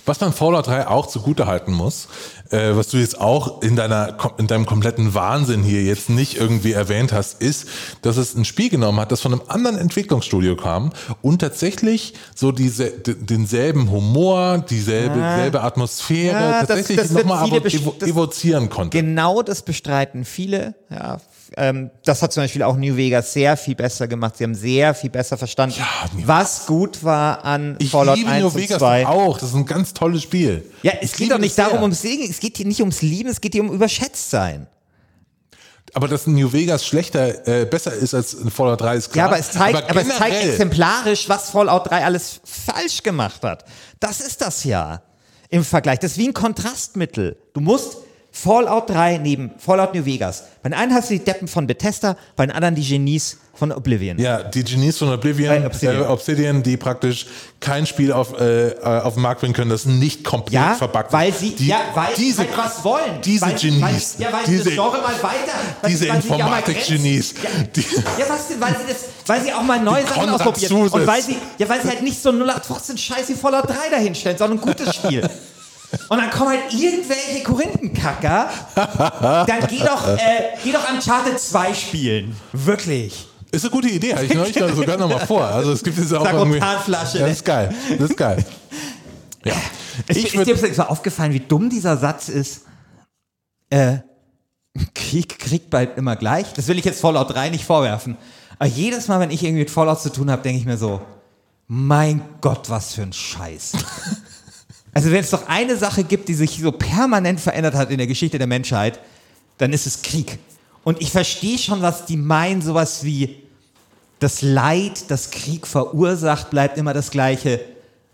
Was 0.05 0.19
man 0.21 0.31
Fallout 0.31 0.67
3 0.67 0.87
auch 0.87 1.07
zugute 1.07 1.47
halten 1.47 1.73
muss, 1.73 2.07
äh, 2.51 2.75
was 2.75 2.89
du 2.89 2.97
jetzt 2.97 3.19
auch 3.19 3.61
in, 3.61 3.75
deiner, 3.75 4.17
in 4.37 4.47
deinem 4.47 4.65
kompletten 4.65 5.13
Wahnsinn 5.13 5.63
hier 5.63 5.83
jetzt 5.83 6.09
nicht 6.09 6.37
irgendwie 6.37 6.73
erwähnt 6.73 7.11
hast, 7.13 7.41
ist, 7.41 7.67
dass 8.01 8.17
es 8.17 8.35
ein 8.35 8.45
Spiel 8.45 8.69
genommen 8.69 8.99
hat, 8.99 9.11
das 9.11 9.21
von 9.21 9.33
einem 9.33 9.41
anderen 9.47 9.77
Entwicklungsstudio 9.77 10.55
kam 10.55 10.91
und 11.21 11.39
tatsächlich 11.39 12.13
so 12.35 12.51
diese, 12.51 12.89
denselben 12.91 13.91
Humor, 13.91 14.63
dieselbe 14.69 15.19
Ja. 15.19 15.37
selbe 15.37 15.61
Atmosphäre 15.61 16.39
Ja, 16.39 16.65
tatsächlich 16.65 17.09
nochmal 17.11 17.47
evo 17.47 17.93
evozieren 18.05 18.69
konnte. 18.69 18.97
Genau 18.97 19.41
das 19.41 19.61
bestreiten 19.61 20.25
viele. 20.25 20.75
Ja, 20.89 21.17
ähm, 21.57 21.89
das 22.05 22.21
hat 22.21 22.31
zum 22.31 22.43
Beispiel 22.43 22.63
auch 22.63 22.77
New 22.77 22.95
Vegas 22.95 23.33
sehr 23.33 23.57
viel 23.57 23.75
besser 23.75 24.07
gemacht. 24.07 24.37
Sie 24.37 24.45
haben 24.45 24.55
sehr 24.55 24.93
viel 24.93 25.09
besser 25.09 25.37
verstanden, 25.37 25.75
New- 26.15 26.27
was 26.27 26.65
gut 26.65 27.03
war 27.03 27.43
an 27.43 27.75
Ich 27.79 27.89
Fallout 27.91 28.17
liebe 28.17 28.29
1 28.29 28.41
New 28.43 28.53
Vegas 28.55 28.77
2. 28.79 29.05
auch, 29.05 29.37
das 29.37 29.49
ist 29.49 29.55
ein 29.55 29.65
ganz 29.65 29.93
tolles 29.93 30.23
Spiel. 30.23 30.63
Ja, 30.83 30.93
Ich 31.01 31.03
es 31.03 31.11
geht 31.11 31.19
liebe 31.19 31.33
doch 31.33 31.39
nicht 31.41 31.57
darum, 31.57 31.81
ums 31.81 32.01
Segen, 32.01 32.23
es 32.29 32.39
geht 32.39 32.55
hier 32.57 32.65
nicht 32.65 32.79
ums 32.79 33.01
Lieben, 33.01 33.29
es 33.29 33.41
geht 33.41 33.53
hier 33.53 33.63
um 33.63 33.71
Überschätztsein. 33.71 34.67
Aber 35.93 36.07
dass 36.07 36.27
New 36.27 36.51
Vegas 36.51 36.85
schlechter, 36.85 37.47
äh, 37.47 37.65
besser 37.65 37.93
ist 37.93 38.13
als 38.13 38.35
Fallout 38.53 38.81
3 38.81 38.95
ist 38.95 39.11
klar. 39.11 39.25
Ja, 39.25 39.31
aber 39.31 39.39
es 39.39 39.51
zeigt, 39.51 39.89
aber, 39.89 40.01
es 40.01 40.07
zeigt 40.17 40.43
exemplarisch, 40.45 41.27
was 41.29 41.49
Fallout 41.49 41.89
3 41.89 42.05
alles 42.05 42.39
falsch 42.43 43.03
gemacht 43.03 43.41
hat. 43.43 43.65
Das 43.99 44.19
ist 44.21 44.41
das 44.41 44.63
ja 44.63 45.01
im 45.49 45.63
Vergleich. 45.63 45.99
Das 45.99 46.11
ist 46.11 46.17
wie 46.17 46.27
ein 46.27 46.33
Kontrastmittel. 46.33 47.37
Du 47.53 47.61
musst 47.61 47.97
Fallout 48.43 48.89
3 48.91 49.17
neben 49.17 49.51
Fallout 49.57 49.95
New 49.95 50.05
Vegas. 50.05 50.43
Bei 50.61 50.69
den 50.69 50.77
einen 50.77 50.93
hast 50.93 51.09
du 51.09 51.15
die 51.15 51.23
Deppen 51.23 51.47
von 51.47 51.65
Bethesda, 51.65 52.15
bei 52.35 52.45
den 52.45 52.53
anderen 52.53 52.75
die 52.75 52.87
Genies 52.87 53.37
von 53.55 53.71
Oblivion. 53.71 54.19
Ja, 54.19 54.43
die 54.43 54.63
Genies 54.63 54.99
von 54.99 55.11
Oblivion, 55.11 55.65
Obsidian. 55.65 56.03
Äh, 56.03 56.05
Obsidian, 56.05 56.61
die 56.61 56.77
praktisch 56.77 57.25
kein 57.59 57.87
Spiel 57.87 58.11
auf, 58.11 58.39
äh, 58.39 58.67
äh, 58.69 58.83
auf 59.01 59.15
den 59.15 59.23
Markt 59.23 59.41
bringen 59.41 59.55
können, 59.55 59.71
das 59.71 59.85
nicht 59.85 60.23
komplett 60.23 60.53
Ja, 60.53 60.75
verbuggt 60.75 61.11
weil 61.11 61.33
sie, 61.33 61.55
die, 61.55 61.67
ja, 61.67 61.79
weil 61.95 62.13
diese, 62.15 62.43
sie 62.43 62.47
halt 62.49 62.57
was 62.57 62.83
wollen. 62.83 63.21
Diese 63.25 63.45
weil, 63.47 63.55
Genies, 63.55 64.15
Weil, 64.19 64.27
ja, 64.27 64.33
weil 64.33 64.45
diese, 64.45 64.63
sie 64.63 64.69
das 64.69 64.73
Genre 64.75 64.97
mal 65.01 65.23
weiter. 65.23 65.53
Weil, 65.81 65.89
diese 65.89 66.07
ja 66.07 66.13
Informatik-Genies. 66.13 67.33
Die- 67.75 67.81
Ja, 67.81 68.25
was 68.29 68.47
denn? 68.49 68.61
Weil 68.61 68.73
sie, 68.75 68.93
das, 68.93 68.97
weil 69.25 69.41
sie 69.41 69.51
auch 69.53 69.63
mal 69.63 69.79
neue 69.81 70.03
Die 70.03 70.09
Sachen 70.09 70.29
ausprobieren. 70.29 70.73
Und 70.91 71.07
weil 71.07 71.21
sie, 71.23 71.37
ja, 71.57 71.67
weil 71.67 71.81
sie 71.81 71.87
halt 71.87 72.03
nicht 72.03 72.21
so 72.21 72.29
0815 72.31 72.97
Scheiß 72.99 73.29
wie 73.29 73.33
Fallout 73.33 73.67
3 73.67 73.89
dahinstellen, 73.89 74.37
sondern 74.37 74.59
ein 74.59 74.61
gutes 74.61 74.93
Spiel. 74.93 75.27
Und 76.09 76.17
dann 76.17 76.29
kommen 76.29 76.49
halt 76.49 76.73
irgendwelche 76.73 77.43
Korinthenkacker. 77.43 78.49
Dann 78.75 79.67
geh 79.69 79.79
doch, 79.79 80.07
äh, 80.07 80.57
geh 80.63 80.71
doch 80.71 80.89
Uncharted 80.89 81.39
2 81.39 81.73
spielen. 81.73 82.35
Wirklich. 82.53 83.27
Ist 83.51 83.63
eine 83.63 83.71
gute 83.71 83.89
Idee, 83.89 84.15
ich 84.21 84.33
neulich 84.33 84.55
noch 84.57 84.75
sogar 84.75 84.97
noch 84.97 85.09
mal 85.09 85.25
vor. 85.25 85.45
Also 85.45 85.71
es 85.71 85.81
gibt 85.81 85.97
jetzt 85.97 86.13
auch 86.13 86.25
irgendwie... 86.25 86.59
Ne? 86.59 86.79
das 86.89 87.13
ist 87.15 87.45
geil, 87.45 87.73
das 87.97 88.09
ist 88.09 88.17
geil. 88.17 88.43
Ja. 89.45 89.53
Ist, 90.07 90.17
Ich 90.17 90.35
ist 90.35 90.45
dir 90.45 90.77
mal 90.77 90.83
aufgefallen, 90.87 91.33
wie 91.33 91.39
dumm 91.39 91.69
dieser 91.69 91.95
Satz 91.97 92.27
ist? 92.27 92.63
Äh, 93.69 93.99
Krieg 94.93 95.39
kriegt 95.39 95.69
bald 95.69 95.97
immer 95.97 96.15
gleich. 96.15 96.53
Das 96.53 96.67
will 96.67 96.77
ich 96.77 96.85
jetzt 96.85 97.01
Fallout 97.01 97.33
3 97.33 97.49
nicht 97.49 97.65
vorwerfen. 97.65 98.17
Aber 98.59 98.69
jedes 98.69 99.07
Mal, 99.07 99.19
wenn 99.19 99.31
ich 99.31 99.43
irgendwie 99.43 99.61
mit 99.61 99.71
Fallout 99.71 100.01
zu 100.01 100.11
tun 100.11 100.29
habe, 100.29 100.41
denke 100.41 100.59
ich 100.59 100.65
mir 100.65 100.77
so, 100.77 101.01
mein 101.67 102.21
Gott, 102.41 102.69
was 102.69 102.93
für 102.93 103.03
ein 103.03 103.13
Scheiß. 103.13 103.73
Also 104.97 105.11
wenn 105.11 105.19
es 105.19 105.29
doch 105.29 105.47
eine 105.47 105.77
Sache 105.77 106.03
gibt, 106.03 106.27
die 106.27 106.33
sich 106.33 106.59
so 106.59 106.71
permanent 106.71 107.39
verändert 107.39 107.75
hat 107.75 107.91
in 107.91 107.99
der 107.99 108.07
Geschichte 108.07 108.39
der 108.39 108.47
Menschheit, 108.47 108.99
dann 109.59 109.71
ist 109.71 109.85
es 109.85 110.01
Krieg. 110.01 110.39
Und 110.83 110.99
ich 111.03 111.11
verstehe 111.11 111.59
schon, 111.59 111.83
was 111.83 112.07
die 112.07 112.17
meinen, 112.17 112.63
sowas 112.63 113.03
wie 113.03 113.43
das 114.17 114.41
Leid, 114.41 115.11
das 115.11 115.29
Krieg 115.29 115.67
verursacht, 115.67 116.49
bleibt 116.49 116.79
immer 116.79 116.95
das 116.95 117.11
gleiche. 117.11 117.61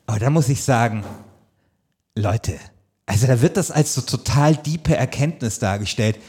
Aber 0.07 0.19
da 0.19 0.29
muss 0.29 0.49
ich 0.49 0.61
sagen, 0.61 1.05
Leute, 2.15 2.59
also 3.05 3.27
da 3.27 3.41
wird 3.41 3.55
das 3.55 3.71
als 3.71 3.93
so 3.93 4.01
total 4.01 4.57
diepe 4.57 4.97
Erkenntnis 4.97 5.59
dargestellt. 5.59 6.19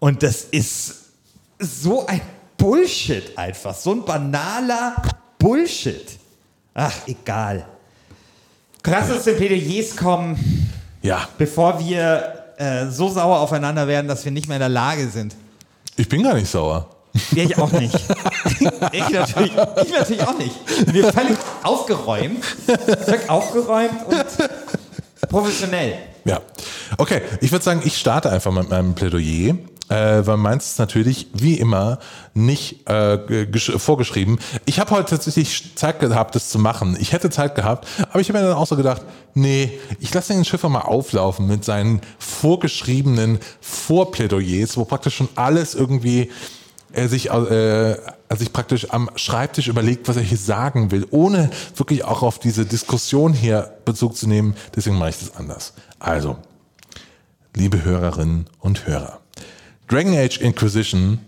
Und 0.00 0.24
das 0.24 0.42
ist 0.42 0.94
so 1.60 2.04
ein 2.08 2.20
Bullshit 2.56 3.38
einfach. 3.38 3.76
So 3.76 3.92
ein 3.92 4.04
banaler 4.04 4.96
Bullshit. 5.38 6.18
Ach, 6.74 6.96
egal. 7.06 7.64
Krasseste 8.82 9.34
Plädoyers 9.34 9.96
kommen, 9.96 10.70
Ja, 11.02 11.28
bevor 11.38 11.78
wir 11.80 12.34
äh, 12.56 12.86
so 12.86 13.08
sauer 13.08 13.40
aufeinander 13.40 13.86
werden, 13.86 14.08
dass 14.08 14.24
wir 14.24 14.32
nicht 14.32 14.48
mehr 14.48 14.56
in 14.56 14.60
der 14.60 14.68
Lage 14.68 15.08
sind. 15.08 15.34
ich 15.96 16.08
bin 16.08 16.22
gar 16.22 16.34
nicht 16.34 16.50
sauer. 16.50 16.88
Ja, 17.32 17.42
ich 17.44 17.58
auch 17.58 17.72
nicht. 17.72 17.94
ich, 18.92 19.10
natürlich, 19.10 19.52
ich 19.84 19.90
natürlich 19.92 20.22
auch 20.22 20.38
nicht. 20.38 20.54
Wir 20.86 21.12
völlig 21.12 21.36
aufgeräumt, 21.62 22.44
völlig 22.44 23.28
aufgeräumt 23.28 24.06
und 24.06 25.28
professionell. 25.28 25.94
Ja. 26.24 26.40
Okay, 26.98 27.22
ich 27.40 27.50
würde 27.50 27.64
sagen, 27.64 27.82
ich 27.84 27.96
starte 27.98 28.30
einfach 28.30 28.52
mit 28.52 28.68
meinem 28.70 28.94
Plädoyer. 28.94 29.56
Äh, 29.90 30.24
weil 30.24 30.36
meins 30.36 30.66
ist 30.66 30.78
natürlich 30.78 31.26
wie 31.34 31.54
immer 31.54 31.98
nicht 32.32 32.88
äh, 32.88 33.18
gesch- 33.50 33.76
vorgeschrieben. 33.78 34.38
Ich 34.64 34.78
habe 34.78 34.92
heute 34.92 35.10
tatsächlich 35.10 35.72
Zeit 35.74 35.98
gehabt, 35.98 36.36
das 36.36 36.48
zu 36.48 36.58
machen. 36.60 36.96
Ich 37.00 37.12
hätte 37.12 37.28
Zeit 37.28 37.56
gehabt, 37.56 37.88
aber 38.10 38.20
ich 38.20 38.28
habe 38.28 38.38
mir 38.38 38.46
dann 38.46 38.56
auch 38.56 38.68
so 38.68 38.76
gedacht, 38.76 39.02
nee, 39.34 39.78
ich 39.98 40.14
lasse 40.14 40.32
den 40.32 40.44
Schiffer 40.44 40.68
mal 40.68 40.82
auflaufen 40.82 41.48
mit 41.48 41.64
seinen 41.64 42.00
vorgeschriebenen 42.20 43.40
Vorplädoyers, 43.60 44.76
wo 44.76 44.84
praktisch 44.84 45.16
schon 45.16 45.28
alles 45.34 45.74
irgendwie 45.74 46.30
er 46.92 47.08
sich, 47.08 47.30
äh, 47.30 47.90
er 47.92 48.36
sich 48.36 48.52
praktisch 48.52 48.90
am 48.90 49.10
Schreibtisch 49.16 49.68
überlegt, 49.68 50.08
was 50.08 50.16
er 50.16 50.22
hier 50.22 50.38
sagen 50.38 50.90
will, 50.90 51.06
ohne 51.10 51.50
wirklich 51.76 52.04
auch 52.04 52.22
auf 52.22 52.38
diese 52.38 52.64
Diskussion 52.64 53.32
hier 53.32 53.72
Bezug 53.84 54.16
zu 54.16 54.28
nehmen. 54.28 54.54
Deswegen 54.74 54.98
mache 54.98 55.10
ich 55.10 55.18
das 55.18 55.36
anders. 55.36 55.72
Also, 55.98 56.36
liebe 57.54 57.84
Hörerinnen 57.84 58.46
und 58.58 58.86
Hörer, 58.86 59.19
Dragon 59.90 60.14
Age 60.14 60.38
Inquisition 60.40 61.18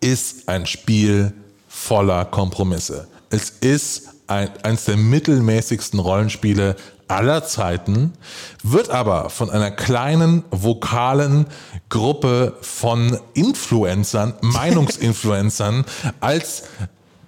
ist 0.00 0.50
ein 0.50 0.66
Spiel 0.66 1.32
voller 1.66 2.26
Kompromisse. 2.26 3.08
Es 3.30 3.48
ist 3.48 4.08
ein, 4.26 4.50
eines 4.62 4.84
der 4.84 4.98
mittelmäßigsten 4.98 5.98
Rollenspiele 5.98 6.76
aller 7.08 7.46
Zeiten, 7.46 8.12
wird 8.62 8.90
aber 8.90 9.30
von 9.30 9.48
einer 9.48 9.70
kleinen 9.70 10.44
vokalen 10.50 11.46
Gruppe 11.88 12.54
von 12.60 13.18
Influencern, 13.32 14.34
Meinungsinfluencern 14.42 15.86
als 16.20 16.64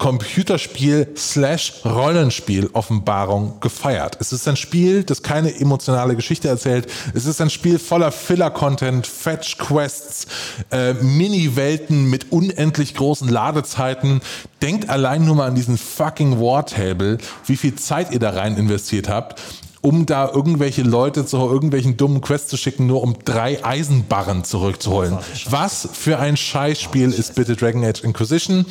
Computerspiel 0.01 1.09
slash 1.15 1.75
Rollenspiel 1.85 2.71
Offenbarung 2.73 3.61
gefeiert. 3.61 4.17
Es 4.19 4.33
ist 4.33 4.49
ein 4.49 4.57
Spiel, 4.57 5.05
das 5.05 5.23
keine 5.23 5.55
emotionale 5.61 6.17
Geschichte 6.17 6.49
erzählt. 6.49 6.91
Es 7.13 7.27
ist 7.27 7.39
ein 7.43 7.51
Spiel 7.51 7.79
voller 7.79 8.11
Filler-Content, 8.11 9.07
Fetch-Quests, 9.07 10.27
äh, 10.71 10.95
Mini-Welten 10.95 12.09
mit 12.09 12.33
unendlich 12.33 12.95
großen 12.95 13.29
Ladezeiten. 13.29 14.23
Denkt 14.63 14.89
allein 14.89 15.27
nur 15.27 15.37
mal 15.37 15.49
an 15.49 15.55
diesen 15.55 15.77
fucking 15.77 16.41
War-Table, 16.41 17.19
wie 17.45 17.57
viel 17.57 17.75
Zeit 17.75 18.11
ihr 18.11 18.21
da 18.21 18.31
rein 18.31 18.57
investiert 18.57 19.09
habt 19.09 19.41
um 19.83 20.05
da 20.05 20.31
irgendwelche 20.31 20.83
Leute 20.83 21.25
zu 21.25 21.39
irgendwelchen 21.39 21.97
dummen 21.97 22.21
Quests 22.21 22.49
zu 22.49 22.59
schicken, 22.59 22.87
nur 22.87 23.03
um 23.03 23.17
drei 23.25 23.65
Eisenbarren 23.65 24.45
zurückzuholen. 24.45 25.17
Was 25.49 25.89
für 25.95 26.19
ein 26.19 26.37
Scheißspiel 26.37 27.11
ist 27.11 27.35
bitte 27.35 27.57
Dragon 27.57 27.83
Age 27.83 28.05
Inquisition? 28.05 28.67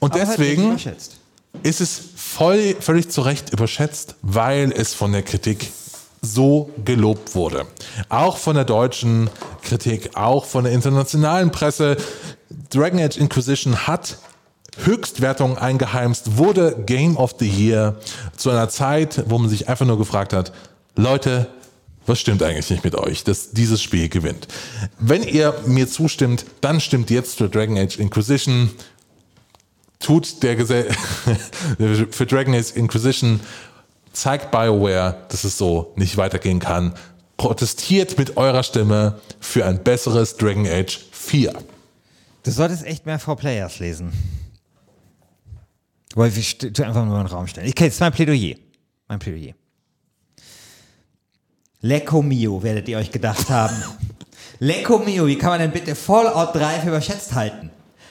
Und 0.00 0.12
Aber 0.12 0.26
halt 0.26 0.38
deswegen 0.38 0.68
überschätzt. 0.68 1.16
ist 1.62 1.80
es 1.80 2.00
voll, 2.16 2.76
völlig 2.80 3.10
zu 3.10 3.22
Recht 3.22 3.52
überschätzt, 3.52 4.14
weil 4.22 4.72
es 4.72 4.94
von 4.94 5.12
der 5.12 5.22
Kritik 5.22 5.72
so 6.20 6.70
gelobt 6.84 7.34
wurde. 7.34 7.66
Auch 8.08 8.38
von 8.38 8.54
der 8.56 8.64
deutschen 8.64 9.30
Kritik, 9.62 10.16
auch 10.16 10.44
von 10.44 10.64
der 10.64 10.72
internationalen 10.72 11.50
Presse. 11.50 11.96
Dragon 12.70 12.98
Age 13.00 13.16
Inquisition 13.16 13.86
hat 13.86 14.18
Höchstwertungen 14.84 15.58
eingeheimst, 15.58 16.36
wurde 16.36 16.82
Game 16.86 17.16
of 17.16 17.34
the 17.38 17.48
Year 17.48 17.96
zu 18.36 18.50
einer 18.50 18.68
Zeit, 18.68 19.24
wo 19.26 19.38
man 19.38 19.48
sich 19.48 19.68
einfach 19.68 19.86
nur 19.86 19.98
gefragt 19.98 20.32
hat, 20.32 20.52
Leute, 20.96 21.48
was 22.06 22.18
stimmt 22.20 22.42
eigentlich 22.42 22.70
nicht 22.70 22.84
mit 22.84 22.94
euch, 22.94 23.22
dass 23.24 23.50
dieses 23.52 23.82
Spiel 23.82 24.08
gewinnt? 24.08 24.48
Wenn 24.98 25.22
ihr 25.22 25.54
mir 25.66 25.88
zustimmt, 25.88 26.46
dann 26.60 26.80
stimmt 26.80 27.10
jetzt 27.10 27.38
für 27.38 27.48
Dragon 27.48 27.76
Age 27.76 27.98
Inquisition 27.98 28.70
tut 29.98 30.42
der 30.42 30.56
Gesell 30.56 30.90
für 32.10 32.26
Dragon 32.26 32.54
Age 32.54 32.72
Inquisition, 32.76 33.40
zeigt 34.12 34.50
BioWare, 34.50 35.26
dass 35.28 35.44
es 35.44 35.58
so 35.58 35.92
nicht 35.96 36.16
weitergehen 36.16 36.58
kann. 36.58 36.94
Protestiert 37.36 38.18
mit 38.18 38.36
eurer 38.36 38.62
Stimme 38.62 39.20
für 39.40 39.64
ein 39.64 39.82
besseres 39.82 40.36
Dragon 40.36 40.66
Age 40.66 40.98
4. 41.12 41.52
Du 42.42 42.50
solltest 42.50 42.84
echt 42.84 43.06
mehr 43.06 43.18
For 43.18 43.36
Players 43.36 43.78
lesen. 43.78 44.12
Weil 46.14 46.34
wir 46.34 46.72
tu 46.72 46.82
einfach 46.82 47.04
nur 47.04 47.16
in 47.18 47.26
den 47.26 47.32
Raum 47.32 47.46
stellen. 47.46 47.68
Okay, 47.68 47.84
das 47.84 47.94
ist 47.94 48.00
mein 48.00 48.12
Plädoyer. 48.12 48.56
Mein 49.06 49.18
Plädoyer. 49.18 49.54
Lecco 51.80 52.22
mio, 52.22 52.60
werdet 52.62 52.88
ihr 52.88 52.98
euch 52.98 53.12
gedacht 53.12 53.48
haben. 53.50 53.76
Lecco 54.58 54.98
mio, 54.98 55.26
wie 55.26 55.38
kann 55.38 55.50
man 55.50 55.60
denn 55.60 55.70
bitte 55.70 55.94
Fallout 55.94 56.54
3 56.54 56.80
für 56.80 56.88
überschätzt 56.88 57.34
halten? 57.34 57.70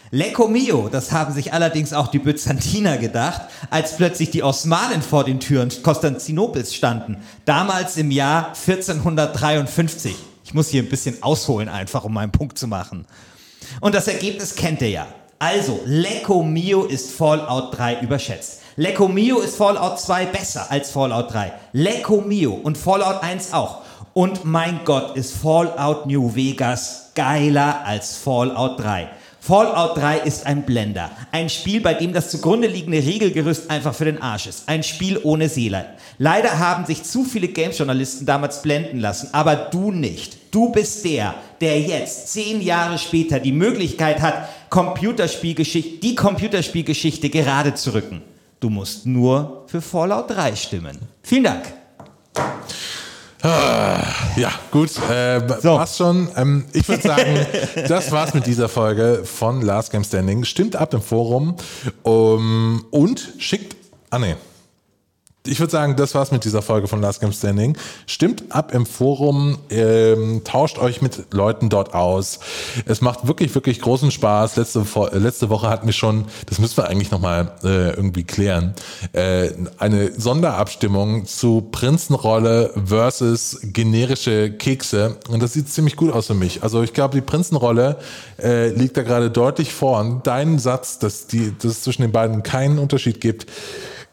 Lecco 0.09 0.47
mio, 0.47 0.87
das 0.89 1.11
haben 1.11 1.33
sich 1.33 1.51
allerdings 1.51 1.91
auch 1.91 2.07
die 2.07 2.19
Byzantiner 2.19 2.97
gedacht, 2.97 3.41
als 3.69 3.97
plötzlich 3.97 4.31
die 4.31 4.41
Osmanen 4.41 5.01
vor 5.01 5.25
den 5.25 5.41
Türen 5.41 5.69
Konstantinopels 5.83 6.73
standen. 6.73 7.17
Damals 7.43 7.97
im 7.97 8.11
Jahr 8.11 8.53
1453. 8.67 10.15
Ich 10.45 10.53
muss 10.53 10.69
hier 10.69 10.83
ein 10.83 10.89
bisschen 10.89 11.21
ausholen 11.21 11.67
einfach, 11.67 12.05
um 12.05 12.13
meinen 12.13 12.31
Punkt 12.31 12.57
zu 12.57 12.67
machen. 12.67 13.05
Und 13.81 13.95
das 13.95 14.07
Ergebnis 14.07 14.55
kennt 14.55 14.81
ihr 14.81 14.89
ja. 14.89 15.07
Also, 15.39 15.81
Lecco 15.85 16.41
Mio 16.41 16.85
ist 16.85 17.11
Fallout 17.11 17.77
3 17.77 17.99
überschätzt. 17.99 18.61
Lecco 18.77 19.09
Mio 19.09 19.39
ist 19.39 19.57
Fallout 19.57 19.99
2 19.99 20.27
besser 20.27 20.71
als 20.71 20.89
Fallout 20.89 21.33
3. 21.33 21.51
Lecco 21.73 22.21
Mio 22.21 22.53
und 22.53 22.77
Fallout 22.77 23.21
1 23.21 23.51
auch. 23.51 23.81
Und 24.13 24.45
mein 24.45 24.79
Gott, 24.85 25.17
ist 25.17 25.35
Fallout 25.35 26.05
New 26.05 26.33
Vegas 26.33 27.11
geiler 27.13 27.83
als 27.85 28.15
Fallout 28.15 28.79
3. 28.79 29.09
Fallout 29.47 29.95
3 29.95 30.17
ist 30.25 30.45
ein 30.45 30.63
Blender. 30.63 31.09
Ein 31.31 31.47
Spiel, 31.47 31.79
bei 31.79 31.93
dem 31.93 32.11
das 32.11 32.29
zugrunde 32.31 32.67
liegende 32.67 32.97
Regelgerüst 32.97 33.69
einfach 33.69 33.95
für 33.95 34.03
den 34.03 34.21
Arsch 34.21 34.45
ist. 34.45 34.67
Ein 34.67 34.83
Spiel 34.83 35.21
ohne 35.23 35.47
Seele. 35.47 35.85
Leider 36.17 36.59
haben 36.59 36.85
sich 36.85 37.03
zu 37.03 37.23
viele 37.23 37.47
Games-Journalisten 37.47 38.25
damals 38.25 38.61
blenden 38.61 38.99
lassen, 38.99 39.29
aber 39.31 39.55
du 39.55 39.91
nicht. 39.93 40.53
Du 40.53 40.73
bist 40.73 41.05
der, 41.05 41.33
der 41.61 41.79
jetzt, 41.79 42.33
zehn 42.33 42.61
Jahre 42.61 42.97
später, 42.97 43.39
die 43.39 43.53
Möglichkeit 43.53 44.19
hat, 44.19 44.49
Computerspielgeschichte, 44.69 45.99
die 45.99 46.15
Computerspielgeschichte 46.15 47.29
gerade 47.29 47.73
zu 47.73 47.93
rücken. 47.93 48.23
Du 48.59 48.69
musst 48.69 49.05
nur 49.05 49.63
für 49.67 49.79
Fallout 49.79 50.29
3 50.29 50.57
stimmen. 50.57 50.99
Vielen 51.23 51.45
Dank. 51.45 51.73
Ja, 54.35 54.51
gut, 54.71 54.91
äh, 55.09 55.41
So. 55.61 55.75
war's 55.75 55.97
schon. 55.97 56.29
Ähm, 56.35 56.65
ich 56.73 56.87
würde 56.87 57.03
sagen, 57.03 57.45
das 57.87 58.11
war's 58.11 58.33
mit 58.33 58.45
dieser 58.45 58.69
Folge 58.69 59.21
von 59.25 59.61
Last 59.61 59.91
Game 59.91 60.03
Standing. 60.03 60.43
Stimmt 60.43 60.75
ab 60.75 60.93
im 60.93 61.01
Forum 61.01 61.55
um, 62.03 62.85
und 62.91 63.33
schickt. 63.39 63.75
Ah, 64.09 64.19
nee. 64.19 64.35
Ich 65.47 65.59
würde 65.59 65.71
sagen, 65.71 65.95
das 65.95 66.13
war's 66.13 66.31
mit 66.31 66.43
dieser 66.43 66.61
Folge 66.61 66.87
von 66.87 67.01
Last 67.01 67.21
Game 67.21 67.31
Standing. 67.31 67.77
Stimmt 68.05 68.43
ab 68.49 68.73
im 68.73 68.85
Forum, 68.85 69.57
ähm, 69.69 70.41
tauscht 70.43 70.77
euch 70.77 71.01
mit 71.01 71.33
Leuten 71.33 71.69
dort 71.69 71.93
aus. 71.93 72.39
Es 72.85 73.01
macht 73.01 73.27
wirklich, 73.27 73.55
wirklich 73.55 73.81
großen 73.81 74.11
Spaß. 74.11 74.57
Letzte, 74.57 74.85
äh, 74.95 75.17
letzte 75.17 75.49
Woche 75.49 75.69
hatten 75.69 75.85
wir 75.85 75.93
schon, 75.93 76.25
das 76.47 76.59
müssen 76.59 76.77
wir 76.77 76.87
eigentlich 76.87 77.11
nochmal 77.11 77.51
äh, 77.63 77.91
irgendwie 77.91 78.23
klären, 78.23 78.73
äh, 79.13 79.49
eine 79.77 80.11
Sonderabstimmung 80.19 81.25
zu 81.25 81.61
Prinzenrolle 81.71 82.71
versus 82.85 83.59
generische 83.63 84.51
Kekse. 84.51 85.17
Und 85.29 85.41
das 85.41 85.53
sieht 85.53 85.69
ziemlich 85.69 85.95
gut 85.95 86.13
aus 86.13 86.27
für 86.27 86.33
mich. 86.33 86.63
Also 86.63 86.83
ich 86.83 86.93
glaube, 86.93 87.15
die 87.15 87.21
Prinzenrolle 87.21 87.97
äh, 88.41 88.69
liegt 88.69 88.97
da 88.97 89.03
gerade 89.03 89.31
deutlich 89.31 89.73
vor. 89.73 89.99
Und 89.99 90.27
dein 90.27 90.59
Satz, 90.59 90.99
dass, 90.99 91.27
die, 91.27 91.53
dass 91.57 91.71
es 91.71 91.81
zwischen 91.83 92.01
den 92.01 92.11
beiden 92.11 92.43
keinen 92.43 92.79
Unterschied 92.79 93.21
gibt, 93.21 93.47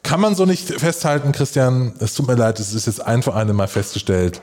kann 0.04 0.20
man 0.20 0.36
so 0.36 0.44
nicht 0.44 0.68
festhalten, 0.68 1.32
Christian. 1.32 1.94
Es 1.98 2.14
tut 2.14 2.28
mir 2.28 2.36
leid, 2.36 2.60
es 2.60 2.72
ist 2.72 2.86
jetzt 2.86 3.04
ein 3.04 3.22
für 3.22 3.34
eine 3.34 3.52
Mal 3.52 3.66
festgestellt. 3.66 4.40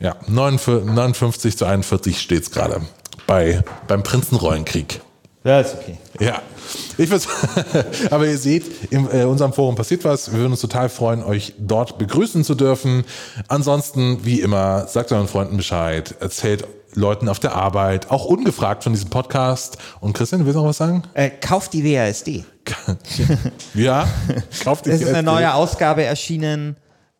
Ja, 0.00 0.16
59 0.26 0.90
59 0.90 1.58
zu 1.58 1.66
41 1.66 2.18
steht's 2.18 2.50
gerade 2.50 2.80
bei, 3.26 3.62
beim 3.86 4.02
Prinzenrollenkrieg. 4.02 5.00
Ja, 5.44 5.60
ist 5.60 5.74
okay. 5.74 5.98
Ja, 6.20 6.40
ich 6.98 7.10
würde 7.10 7.24
aber 8.10 8.26
ihr 8.26 8.38
seht, 8.38 8.92
in 8.92 9.08
äh, 9.10 9.24
unserem 9.24 9.52
Forum 9.52 9.74
passiert 9.74 10.04
was. 10.04 10.30
Wir 10.30 10.38
würden 10.38 10.52
uns 10.52 10.60
total 10.60 10.88
freuen, 10.88 11.22
euch 11.24 11.54
dort 11.58 11.98
begrüßen 11.98 12.44
zu 12.44 12.54
dürfen. 12.54 13.04
Ansonsten, 13.48 14.24
wie 14.24 14.40
immer, 14.40 14.86
sagt 14.86 15.10
euren 15.10 15.26
Freunden 15.26 15.56
Bescheid, 15.56 16.14
erzählt 16.20 16.64
Leuten 16.94 17.28
auf 17.28 17.40
der 17.40 17.54
Arbeit, 17.56 18.10
auch 18.10 18.24
ungefragt 18.24 18.84
von 18.84 18.92
diesem 18.92 19.10
Podcast. 19.10 19.78
Und 20.00 20.12
Christian, 20.12 20.40
du 20.40 20.46
willst 20.46 20.56
noch 20.56 20.66
was 20.66 20.76
sagen? 20.76 21.02
Äh, 21.14 21.30
kauft 21.30 21.72
die 21.72 21.84
WASD. 21.84 22.44
ja, 23.74 24.08
kauft 24.62 24.86
Es 24.86 25.00
ist 25.00 25.08
eine 25.08 25.22
neue 25.22 25.52
Ausgabe 25.54 26.04
erschienen. 26.04 26.76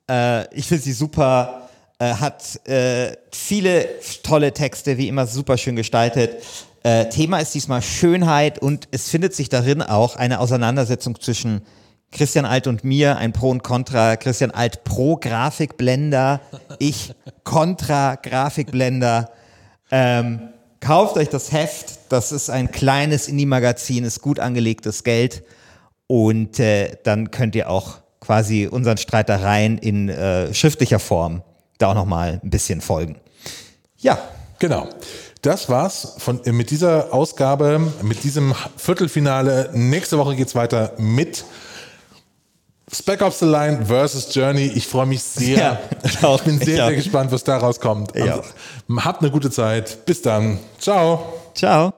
Äh, 0.09 0.53
ich 0.55 0.67
finde 0.67 0.83
sie 0.83 0.93
super. 0.93 1.69
Äh, 1.99 2.15
hat 2.15 2.67
äh, 2.67 3.17
viele 3.31 3.89
tolle 4.25 4.53
Texte, 4.53 4.99
wie 4.99 5.09
immer 5.09 5.27
super 5.27 5.57
schön 5.57 5.77
gestaltet. 5.77 6.43
Äh, 6.83 7.09
Thema 7.11 7.39
ist 7.39 7.55
diesmal 7.55 7.81
Schönheit 7.81 8.59
und 8.59 8.89
es 8.91 9.09
findet 9.09 9.35
sich 9.35 9.49
darin 9.49 9.83
auch 9.83 10.17
eine 10.17 10.41
Auseinandersetzung 10.41 11.21
zwischen 11.21 11.63
Christian 12.11 12.45
Alt 12.45 12.67
und 12.67 12.83
mir, 12.83 13.19
ein 13.19 13.33
Pro 13.33 13.51
und 13.51 13.63
Contra. 13.63 14.17
Christian 14.17 14.51
Alt 14.51 14.83
pro 14.83 15.17
Grafikblender, 15.17 16.41
ich 16.81 17.15
Contra 17.45 18.17
Grafikblender. 18.17 19.31
Ähm, 19.93 20.49
kauft 20.83 21.17
euch 21.17 21.31
das 21.31 21.51
Heft. 21.51 21.99
Das 22.11 22.33
ist 22.33 22.51
ein 22.51 22.71
kleines 22.71 23.29
Indie-Magazin, 23.29 24.05
ist 24.05 24.21
gut 24.21 24.39
angelegtes 24.39 25.05
Geld. 25.05 25.45
Und 26.07 26.61
äh, 26.61 26.99
dann 27.05 27.31
könnt 27.31 27.55
ihr 27.55 27.71
auch 27.71 28.01
quasi 28.21 28.69
unseren 28.71 28.99
Streitereien 28.99 29.79
in 29.79 30.11
äh, 30.11 30.53
schriftlicher 30.53 30.99
Form 30.99 31.43
da 31.79 31.89
auch 31.89 31.95
nochmal 31.95 32.41
ein 32.43 32.51
bisschen 32.51 32.83
folgen. 32.83 33.17
Ja. 33.97 34.19
Genau. 34.63 34.89
Das 35.41 35.69
war's 35.69 36.15
von, 36.19 36.45
äh, 36.45 36.53
mit 36.53 36.71
dieser 36.71 37.13
Ausgabe, 37.13 37.81
mit 38.03 38.23
diesem 38.23 38.55
Viertelfinale. 38.77 39.71
Nächste 39.73 40.17
Woche 40.17 40.37
geht's 40.37 40.55
weiter 40.55 40.93
mit 40.99 41.45
Spec 42.95 43.23
Ops 43.23 43.39
The 43.39 43.47
Line 43.47 43.87
versus 43.87 44.35
Journey. 44.35 44.67
Ich 44.75 44.87
freue 44.87 45.07
mich 45.07 45.23
sehr. 45.23 45.59
Ja, 45.59 45.81
ich, 46.05 46.23
auch, 46.23 46.39
ich 46.39 46.45
bin 46.45 46.59
sehr, 46.59 46.75
ich 46.75 46.77
sehr 46.77 46.95
gespannt, 46.95 47.33
was 47.33 47.43
da 47.43 47.57
rauskommt. 47.57 48.15
Also, 48.15 48.43
habt 48.97 49.23
eine 49.23 49.31
gute 49.31 49.51
Zeit. 49.51 50.05
Bis 50.05 50.21
dann. 50.21 50.59
Ciao. 50.79 51.33
Ciao. 51.55 51.95